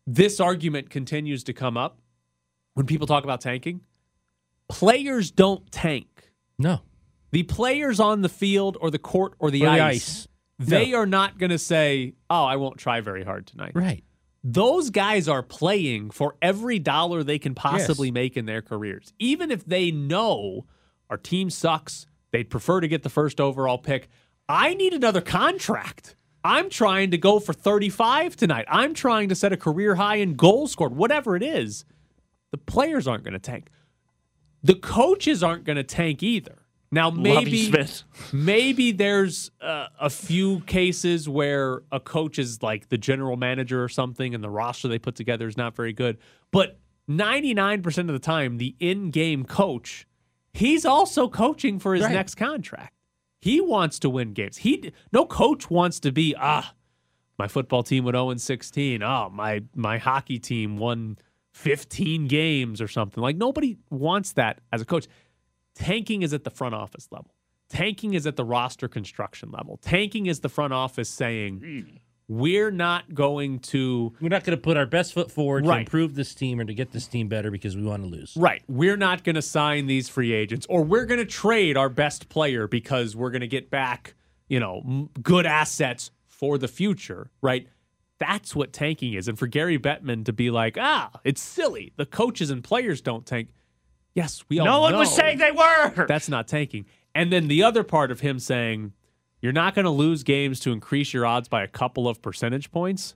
this 0.07 0.39
argument 0.41 0.91
continues 0.91 1.45
to 1.45 1.53
come 1.53 1.77
up 1.77 1.99
when 2.75 2.87
people 2.87 3.07
talk 3.07 3.25
about 3.25 3.41
tanking. 3.41 3.81
Players 4.69 5.31
don't 5.31 5.71
tank. 5.73 6.31
No. 6.59 6.81
The 7.31 7.43
players 7.43 8.01
on 8.01 8.23
the 8.23 8.29
field 8.29 8.77
or 8.81 8.91
the 8.91 8.99
court 8.99 9.35
or 9.39 9.51
the, 9.51 9.63
Or 9.63 9.73
the 9.73 9.81
ice, 9.81 9.97
ice. 9.97 10.29
They 10.59 10.91
No. 10.93 10.99
are 10.99 11.07
not 11.07 11.39
going 11.39 11.51
to 11.51 11.59
say, 11.59 12.15
"Oh, 12.31 12.45
I 12.45 12.57
won't 12.57 12.79
try 12.79 13.01
very 13.01 13.25
hard 13.25 13.47
tonight." 13.47 13.73
Right. 13.75 14.05
Those 14.43 14.91
guys 14.91 15.27
are 15.29 15.43
playing 15.43 16.11
for 16.11 16.37
every 16.43 16.79
dollar 16.79 17.23
they 17.25 17.39
can 17.39 17.55
possibly 17.55 18.11
make 18.11 18.37
in 18.37 18.45
their 18.47 18.61
careers. 18.63 19.13
Even 19.19 19.51
if 19.51 19.65
they 19.65 19.91
know 19.91 20.67
our 21.09 21.17
team 21.17 21.49
sucks, 21.51 22.07
they'd 22.31 22.51
prefer 22.51 22.81
to 22.81 22.89
get 22.89 23.03
the 23.03 23.09
first 23.09 23.41
overall 23.41 23.79
pick. 23.79 24.09
I 24.49 24.75
need 24.75 24.93
another 24.93 25.23
contract. 25.23 26.15
I'm 26.45 26.69
trying 26.69 27.11
to 27.13 27.17
go 27.19 27.41
for 27.41 27.55
35 27.55 28.37
tonight. 28.37 28.67
I'm 28.69 28.93
trying 28.93 29.31
to 29.31 29.35
set 29.35 29.55
a 29.55 29.57
career 29.57 29.95
high 29.95 30.17
in 30.17 30.35
goals 30.35 30.73
scored, 30.73 30.95
whatever 30.95 31.37
it 31.37 31.43
is. 31.43 31.87
The 32.51 32.59
players 32.59 33.09
aren't 33.09 33.25
going 33.25 33.33
to 33.33 33.39
tank. 33.39 33.69
The 34.63 34.75
coaches 34.75 35.43
aren't 35.43 35.65
going 35.65 35.77
to 35.77 35.83
tank 35.85 36.23
either. 36.23 36.64
Now 36.95 37.11
maybe 37.11 37.73
maybe 38.33 38.93
there's 38.93 39.51
uh, 39.61 39.89
a 40.01 40.09
few 40.09 40.61
cases 40.61 41.29
where 41.29 41.83
a 41.91 41.99
coach 41.99 42.39
is 42.39 42.63
like 42.63 42.89
the 42.89 42.97
general 42.99 43.37
manager 43.37 43.83
or 43.83 43.89
something 43.89 44.35
and 44.35 44.43
the 44.43 44.49
roster 44.51 44.89
they 44.89 44.99
put 44.99 45.17
together 45.17 45.49
is 45.49 45.57
not 45.57 45.75
very 45.75 45.93
good. 45.93 46.19
But 46.53 46.79
99% 47.11 47.99
of 47.99 48.07
the 48.07 48.19
time 48.19 48.59
the 48.59 48.77
in-game 48.81 49.45
coach, 49.45 50.07
he's 50.53 50.87
also 50.87 51.29
coaching 51.29 51.79
for 51.79 51.95
his 51.95 52.05
Right. 52.05 52.13
next 52.13 52.37
contract. 52.37 52.95
He 53.41 53.61
wants 53.61 53.99
to 53.99 54.09
win 54.09 54.33
games. 54.33 54.59
He 54.59 54.93
no 55.13 55.27
coach 55.27 55.69
wants 55.69 56.01
to 56.01 56.13
be 56.13 56.35
ah 56.39 56.75
my 57.39 57.49
football 57.49 57.83
team 57.83 58.05
went 58.05 58.15
0 58.15 58.31
and 58.31 58.41
16. 58.41 59.03
Oh, 59.03 59.29
my 59.31 59.63
my 59.75 59.99
hockey 59.99 60.39
team 60.39 60.77
won 60.79 61.19
15 61.53 62.27
games 62.27 62.81
or 62.81 62.89
something. 62.89 63.23
Like 63.23 63.37
nobody 63.37 63.77
wants 63.91 64.33
that 64.33 64.61
as 64.73 64.81
a 64.81 64.85
coach. 64.85 65.07
Tanking 65.75 66.23
is 66.23 66.33
at 66.33 66.45
the 66.45 66.51
front 66.51 66.75
office 66.75 67.09
level. 67.11 67.35
Tanking 67.69 68.15
is 68.15 68.27
at 68.27 68.37
the 68.37 68.45
roster 68.45 68.89
construction 68.89 69.51
level. 69.51 69.79
Tanking 69.79 70.27
is 70.27 70.41
the 70.41 70.49
front 70.49 70.73
office 70.73 71.09
saying, 71.09 72.01
we're 72.29 72.71
not 72.71 73.15
going 73.15 73.59
to 73.61 74.13
We're 74.21 74.29
not 74.29 74.45
going 74.45 74.57
to 74.57 74.63
put 74.63 74.77
our 74.77 74.87
best 74.87 75.13
foot 75.13 75.31
forward 75.31 75.67
Right. 75.67 75.75
to 75.77 75.81
improve 75.81 76.15
this 76.15 76.35
team 76.35 76.61
or 76.61 76.65
to 76.65 76.75
get 76.75 76.93
this 76.93 77.07
team 77.07 77.29
better 77.29 77.51
because 77.51 77.77
we 77.77 77.83
want 77.83 78.03
to 78.03 78.09
lose. 78.09 78.35
Right. 78.37 78.63
We're 78.69 78.97
not 78.97 79.25
going 79.25 79.35
to 79.35 79.43
sign 79.43 79.87
these 79.87 80.09
free 80.09 80.33
agents 80.33 80.67
or 80.71 80.85
we're 80.85 81.07
going 81.07 81.21
to 81.21 81.27
trade 81.27 81.77
our 81.77 81.89
best 81.89 82.29
player 82.29 82.67
because 82.69 83.17
we're 83.17 83.31
going 83.31 83.41
to 83.43 83.49
get 83.49 83.71
back, 83.71 84.15
you 84.49 84.61
know, 84.61 85.09
good 85.23 85.45
assets 85.47 86.11
for 86.27 86.57
the 86.59 86.69
future, 86.69 87.31
right? 87.43 87.67
That's 88.19 88.55
what 88.55 88.73
tanking 88.73 89.15
is. 89.15 89.27
And 89.29 89.39
for 89.39 89.47
Gary 89.47 89.79
Bettman 89.79 90.25
to 90.27 90.33
be 90.33 90.51
like, 90.51 90.77
ah, 90.79 91.11
it's 91.25 91.43
silly. 91.43 91.93
The 91.97 92.07
coaches 92.07 92.49
and 92.51 92.63
players 92.63 93.01
don't 93.01 93.27
tank. 93.27 93.49
Yes, 94.15 94.45
we 94.49 94.59
all 94.59 94.67
know. 94.67 94.73
No 94.73 94.81
one 94.81 94.97
was 94.97 95.15
saying 95.15 95.39
they 95.39 95.51
were. 95.51 96.07
That's 96.07 96.29
not 96.29 96.47
tanking. 96.49 96.87
And 97.15 97.33
then 97.33 97.49
the 97.49 97.63
other 97.63 97.83
part 97.85 98.11
of 98.11 98.21
him 98.21 98.39
saying, 98.39 98.93
you're 99.41 99.53
not 99.53 99.75
going 99.75 99.85
to 99.85 99.91
lose 99.91 100.23
games 100.23 100.61
to 100.61 100.73
increase 100.73 101.13
your 101.13 101.27
odds 101.27 101.49
by 101.49 101.63
a 101.63 101.69
couple 101.69 102.09
of 102.09 102.23
percentage 102.23 102.71
points. 102.71 103.15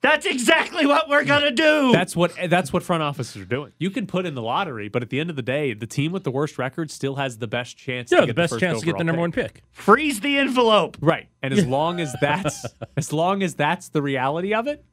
That's 0.00 0.26
exactly 0.26 0.86
what 0.86 1.08
we're 1.08 1.24
gonna 1.24 1.50
do. 1.50 1.90
That's 1.90 2.14
what 2.14 2.32
that's 2.48 2.72
what 2.72 2.84
front 2.84 3.02
offices 3.02 3.42
are 3.42 3.44
doing. 3.44 3.72
You 3.78 3.90
can 3.90 4.06
put 4.06 4.26
in 4.26 4.36
the 4.36 4.42
lottery, 4.42 4.88
but 4.88 5.02
at 5.02 5.10
the 5.10 5.18
end 5.18 5.28
of 5.28 5.34
the 5.34 5.42
day, 5.42 5.74
the 5.74 5.88
team 5.88 6.12
with 6.12 6.22
the 6.22 6.30
worst 6.30 6.56
record 6.56 6.92
still 6.92 7.16
has 7.16 7.38
the 7.38 7.48
best 7.48 7.76
chance. 7.76 8.12
Yeah, 8.12 8.18
to 8.18 8.22
the 8.22 8.26
get 8.28 8.36
best 8.36 8.50
first 8.52 8.60
chance 8.60 8.78
to 8.80 8.86
get 8.86 8.92
the 8.92 8.96
overall 8.98 9.06
number 9.06 9.20
one 9.22 9.32
pick. 9.32 9.54
pick. 9.54 9.62
Freeze 9.72 10.20
the 10.20 10.38
envelope. 10.38 10.96
Right. 11.00 11.28
And 11.42 11.52
as 11.52 11.66
long 11.66 11.98
as 11.98 12.14
that's 12.20 12.64
as 12.96 13.12
long 13.12 13.42
as 13.42 13.56
that's 13.56 13.88
the 13.88 14.00
reality 14.00 14.54
of 14.54 14.68
it, 14.68 14.84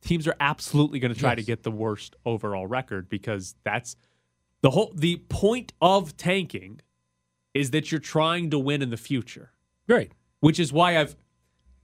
teams 0.00 0.28
are 0.28 0.36
absolutely 0.38 1.00
going 1.00 1.12
to 1.12 1.18
try 1.18 1.34
to 1.34 1.42
get 1.42 1.64
the 1.64 1.72
worst 1.72 2.14
overall 2.24 2.68
record 2.68 3.08
because 3.08 3.56
that's 3.64 3.96
the 4.62 4.70
whole 4.70 4.92
the 4.94 5.16
point 5.28 5.72
of 5.80 6.16
tanking 6.16 6.80
is 7.54 7.70
that 7.72 7.90
you're 7.90 8.00
trying 8.00 8.50
to 8.50 8.58
win 8.58 8.82
in 8.82 8.90
the 8.90 8.96
future. 8.96 9.52
Right. 9.88 10.12
Which 10.40 10.58
is 10.60 10.72
why 10.72 10.98
I've 10.98 11.16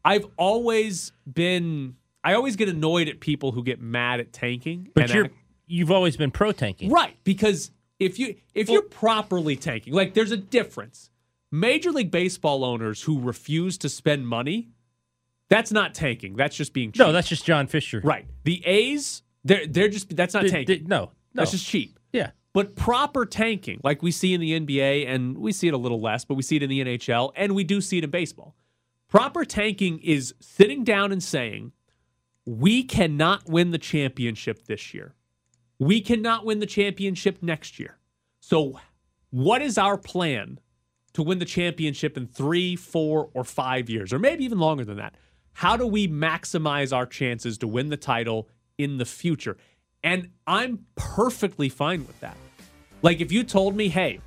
I've 0.05 0.27
always 0.37 1.12
been 1.31 1.97
I 2.22 2.35
always 2.35 2.57
get 2.57 2.68
annoyed 2.68 3.09
at 3.09 3.20
people 3.20 3.53
who 3.53 3.62
get 3.62 3.81
mad 3.81 4.20
at 4.20 4.33
tanking. 4.33 4.89
But 4.95 5.12
you're 5.12 5.27
act- 5.27 5.35
you've 5.66 5.91
always 5.91 6.16
been 6.16 6.31
pro 6.31 6.53
tanking. 6.53 6.91
Right, 6.91 7.16
because 7.24 7.70
if 7.99 8.18
you 8.18 8.37
if 8.55 8.68
you're 8.68 8.83
properly 8.83 9.57
tanking, 9.57 9.93
like 9.93 10.14
there's 10.14 10.33
a 10.33 10.37
difference. 10.37 11.11
Major 11.53 11.93
League 11.93 12.11
Baseball 12.11 12.64
owners 12.64 13.03
who 13.03 13.20
refuse 13.20 13.79
to 13.79 13.89
spend 13.89 14.27
money, 14.27 14.68
that's 15.49 15.70
not 15.70 15.95
tanking. 15.95 16.35
That's 16.35 16.57
just 16.57 16.72
being 16.72 16.93
cheap. 16.93 16.99
No, 16.99 17.12
that's 17.12 17.29
just 17.29 17.45
John 17.45 17.66
Fisher. 17.66 18.01
right. 18.05 18.27
The 18.45 18.62
A's, 18.66 19.22
they're 19.45 19.66
they're 19.66 19.89
just 19.89 20.14
that's 20.14 20.35
not 20.35 20.47
tanking. 20.47 20.87
no, 20.87 21.05
no. 21.05 21.11
That's 21.35 21.53
just 21.53 21.66
cheap. 21.66 21.99
Yeah. 22.12 22.31
But 22.57 22.75
proper 22.75 23.27
tanking, 23.27 23.83
like 23.85 24.03
we 24.03 24.11
see 24.11 24.33
in 24.33 24.41
the 24.41 24.59
NBA, 24.59 25.07
and 25.07 25.37
we 25.37 25.53
see 25.53 25.69
it 25.69 25.75
a 25.75 25.77
little 25.77 26.01
less, 26.01 26.25
but 26.25 26.37
we 26.37 26.43
see 26.43 26.57
it 26.57 26.63
in 26.63 26.71
the 26.71 26.83
NHL, 26.83 27.33
and 27.37 27.55
we 27.55 27.65
do 27.65 27.83
see 27.83 27.99
it 27.99 28.05
in 28.05 28.09
baseball. 28.09 28.57
Proper 29.09 29.45
tanking 29.45 29.99
is 29.99 30.33
sitting 30.41 30.83
down 30.83 31.13
and 31.13 31.23
saying, 31.23 31.73
we 32.47 32.83
cannot 32.83 33.47
win 33.47 33.73
the 33.73 33.79
championship 33.79 34.65
this 34.65 34.95
year. 34.95 35.15
We 35.79 36.01
cannot 36.01 36.47
win 36.47 36.61
the 36.61 36.67
championship 36.67 37.43
next 37.43 37.79
year. 37.79 37.99
So, 38.41 38.81
what 39.29 39.61
is 39.61 39.77
our 39.77 39.99
plan 39.99 40.59
to 41.13 41.23
win 41.23 41.41
the 41.41 41.45
championship 41.45 42.17
in 42.17 42.27
three, 42.27 42.75
four, 42.75 43.29
or 43.35 43.45
five 43.45 43.91
years, 43.91 44.15
or 44.15 44.19
maybe 44.19 44.47
even 44.47 44.59
longer 44.59 44.87
than 44.87 44.97
that? 44.97 45.19
How 45.53 45.77
do 45.77 45.87
we 45.87 46.09
maximize 46.09 46.91
our 46.97 47.05
chances 47.05 47.59
to 47.59 47.69
win 47.69 47.91
the 47.91 47.99
title 47.99 48.49
in 48.79 48.97
the 48.97 49.05
future? 49.05 49.59
And 50.03 50.31
I'm 50.47 50.87
perfectly 50.95 51.69
fine 51.69 52.07
with 52.07 52.19
that. 52.21 52.39
Like, 53.07 53.21
if 53.21 53.31
you 53.31 53.45
told 53.45 53.77
me, 53.77 53.89
hey, 53.89 54.19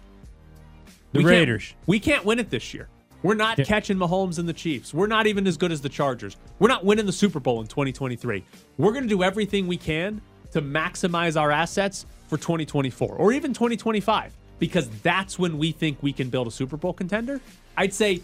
The 1.12 1.18
we 1.20 1.24
can't- 1.26 1.26
Raiders. 1.32 1.74
we 1.86 2.00
can't 2.00 2.24
win 2.24 2.40
it 2.40 2.50
this 2.50 2.74
year. 2.74 2.88
We're 3.24 3.36
not 3.36 3.58
catching 3.58 3.98
Mahomes 3.98 4.40
and 4.40 4.48
the 4.48 4.54
Chiefs. 4.54 4.94
We're 4.94 5.08
not 5.08 5.28
even 5.28 5.46
as 5.48 5.58
good 5.58 5.74
as 5.74 5.82
the 5.82 5.90
Chargers. 5.90 6.38
We're 6.60 6.70
not 6.70 6.86
winning 6.86 7.06
the 7.06 7.12
Super 7.12 7.42
Bowl 7.42 7.60
in 7.60 7.68
2023. 7.68 8.42
We're 8.78 8.94
going 8.94 9.04
to 9.04 9.10
do 9.10 9.22
everything 9.22 9.68
we 9.68 9.76
can 9.76 10.22
to 10.54 10.62
maximize 10.62 11.38
our 11.38 11.52
assets 11.52 12.06
for 12.30 12.38
2024 12.38 13.16
or 13.16 13.34
even 13.34 13.52
2025 13.54 14.34
because 14.60 14.88
that's 15.04 15.38
when 15.38 15.58
we 15.58 15.74
think 15.74 15.98
we 16.02 16.14
can 16.14 16.30
build 16.30 16.48
a 16.48 16.52
Super 16.52 16.78
Bowl 16.78 16.94
contender. 16.94 17.42
I'd 17.76 17.94
say, 17.94 18.22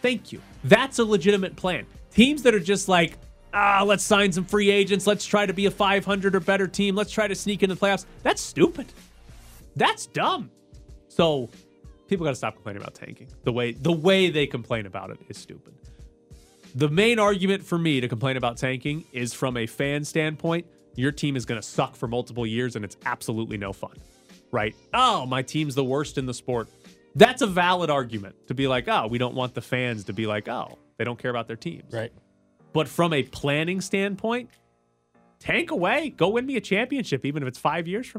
thank 0.00 0.32
you. 0.32 0.40
That's 0.64 0.98
a 1.00 1.04
legitimate 1.04 1.54
plan. 1.54 1.84
Teams 2.14 2.42
that 2.44 2.54
are 2.54 2.60
just 2.60 2.88
like, 2.88 3.18
ah, 3.52 3.82
let's 3.84 4.04
sign 4.04 4.32
some 4.32 4.46
free 4.46 4.70
agents. 4.70 5.06
Let's 5.06 5.26
try 5.26 5.44
to 5.44 5.52
be 5.52 5.66
a 5.66 5.70
500 5.70 6.34
or 6.34 6.40
better 6.40 6.66
team. 6.66 6.94
Let's 6.96 7.10
try 7.12 7.28
to 7.28 7.34
sneak 7.34 7.62
into 7.62 7.74
the 7.74 7.80
playoffs. 7.86 8.06
That's 8.22 8.40
stupid. 8.40 8.86
That's 9.78 10.06
dumb. 10.06 10.50
So 11.08 11.48
people 12.08 12.24
got 12.24 12.30
to 12.30 12.36
stop 12.36 12.54
complaining 12.54 12.82
about 12.82 12.94
tanking. 12.94 13.28
The 13.44 13.52
way 13.52 13.72
the 13.72 13.92
way 13.92 14.28
they 14.28 14.46
complain 14.46 14.86
about 14.86 15.10
it 15.10 15.18
is 15.28 15.38
stupid. 15.38 15.74
The 16.74 16.88
main 16.88 17.18
argument 17.18 17.64
for 17.64 17.78
me 17.78 18.00
to 18.00 18.08
complain 18.08 18.36
about 18.36 18.56
tanking 18.56 19.04
is 19.12 19.32
from 19.32 19.56
a 19.56 19.66
fan 19.66 20.04
standpoint. 20.04 20.66
Your 20.96 21.12
team 21.12 21.36
is 21.36 21.46
going 21.46 21.60
to 21.60 21.66
suck 21.66 21.96
for 21.96 22.08
multiple 22.08 22.46
years 22.46 22.76
and 22.76 22.84
it's 22.84 22.96
absolutely 23.06 23.56
no 23.56 23.72
fun. 23.72 23.94
Right? 24.50 24.74
Oh, 24.92 25.26
my 25.26 25.42
team's 25.42 25.74
the 25.74 25.84
worst 25.84 26.18
in 26.18 26.26
the 26.26 26.34
sport. 26.34 26.68
That's 27.14 27.42
a 27.42 27.46
valid 27.46 27.90
argument 27.90 28.34
to 28.48 28.54
be 28.54 28.66
like, 28.66 28.88
oh, 28.88 29.06
we 29.06 29.18
don't 29.18 29.34
want 29.34 29.54
the 29.54 29.60
fans 29.60 30.04
to 30.04 30.12
be 30.12 30.26
like, 30.26 30.48
oh, 30.48 30.78
they 30.96 31.04
don't 31.04 31.18
care 31.18 31.30
about 31.30 31.46
their 31.46 31.56
teams. 31.56 31.92
Right. 31.92 32.12
But 32.72 32.88
from 32.88 33.12
a 33.12 33.22
planning 33.22 33.80
standpoint, 33.80 34.50
tank 35.38 35.70
away, 35.70 36.10
go 36.10 36.28
win 36.28 36.46
me 36.46 36.56
a 36.56 36.60
championship, 36.60 37.24
even 37.24 37.42
if 37.42 37.48
it's 37.48 37.58
five 37.58 37.86
years 37.88 38.06
from 38.06 38.16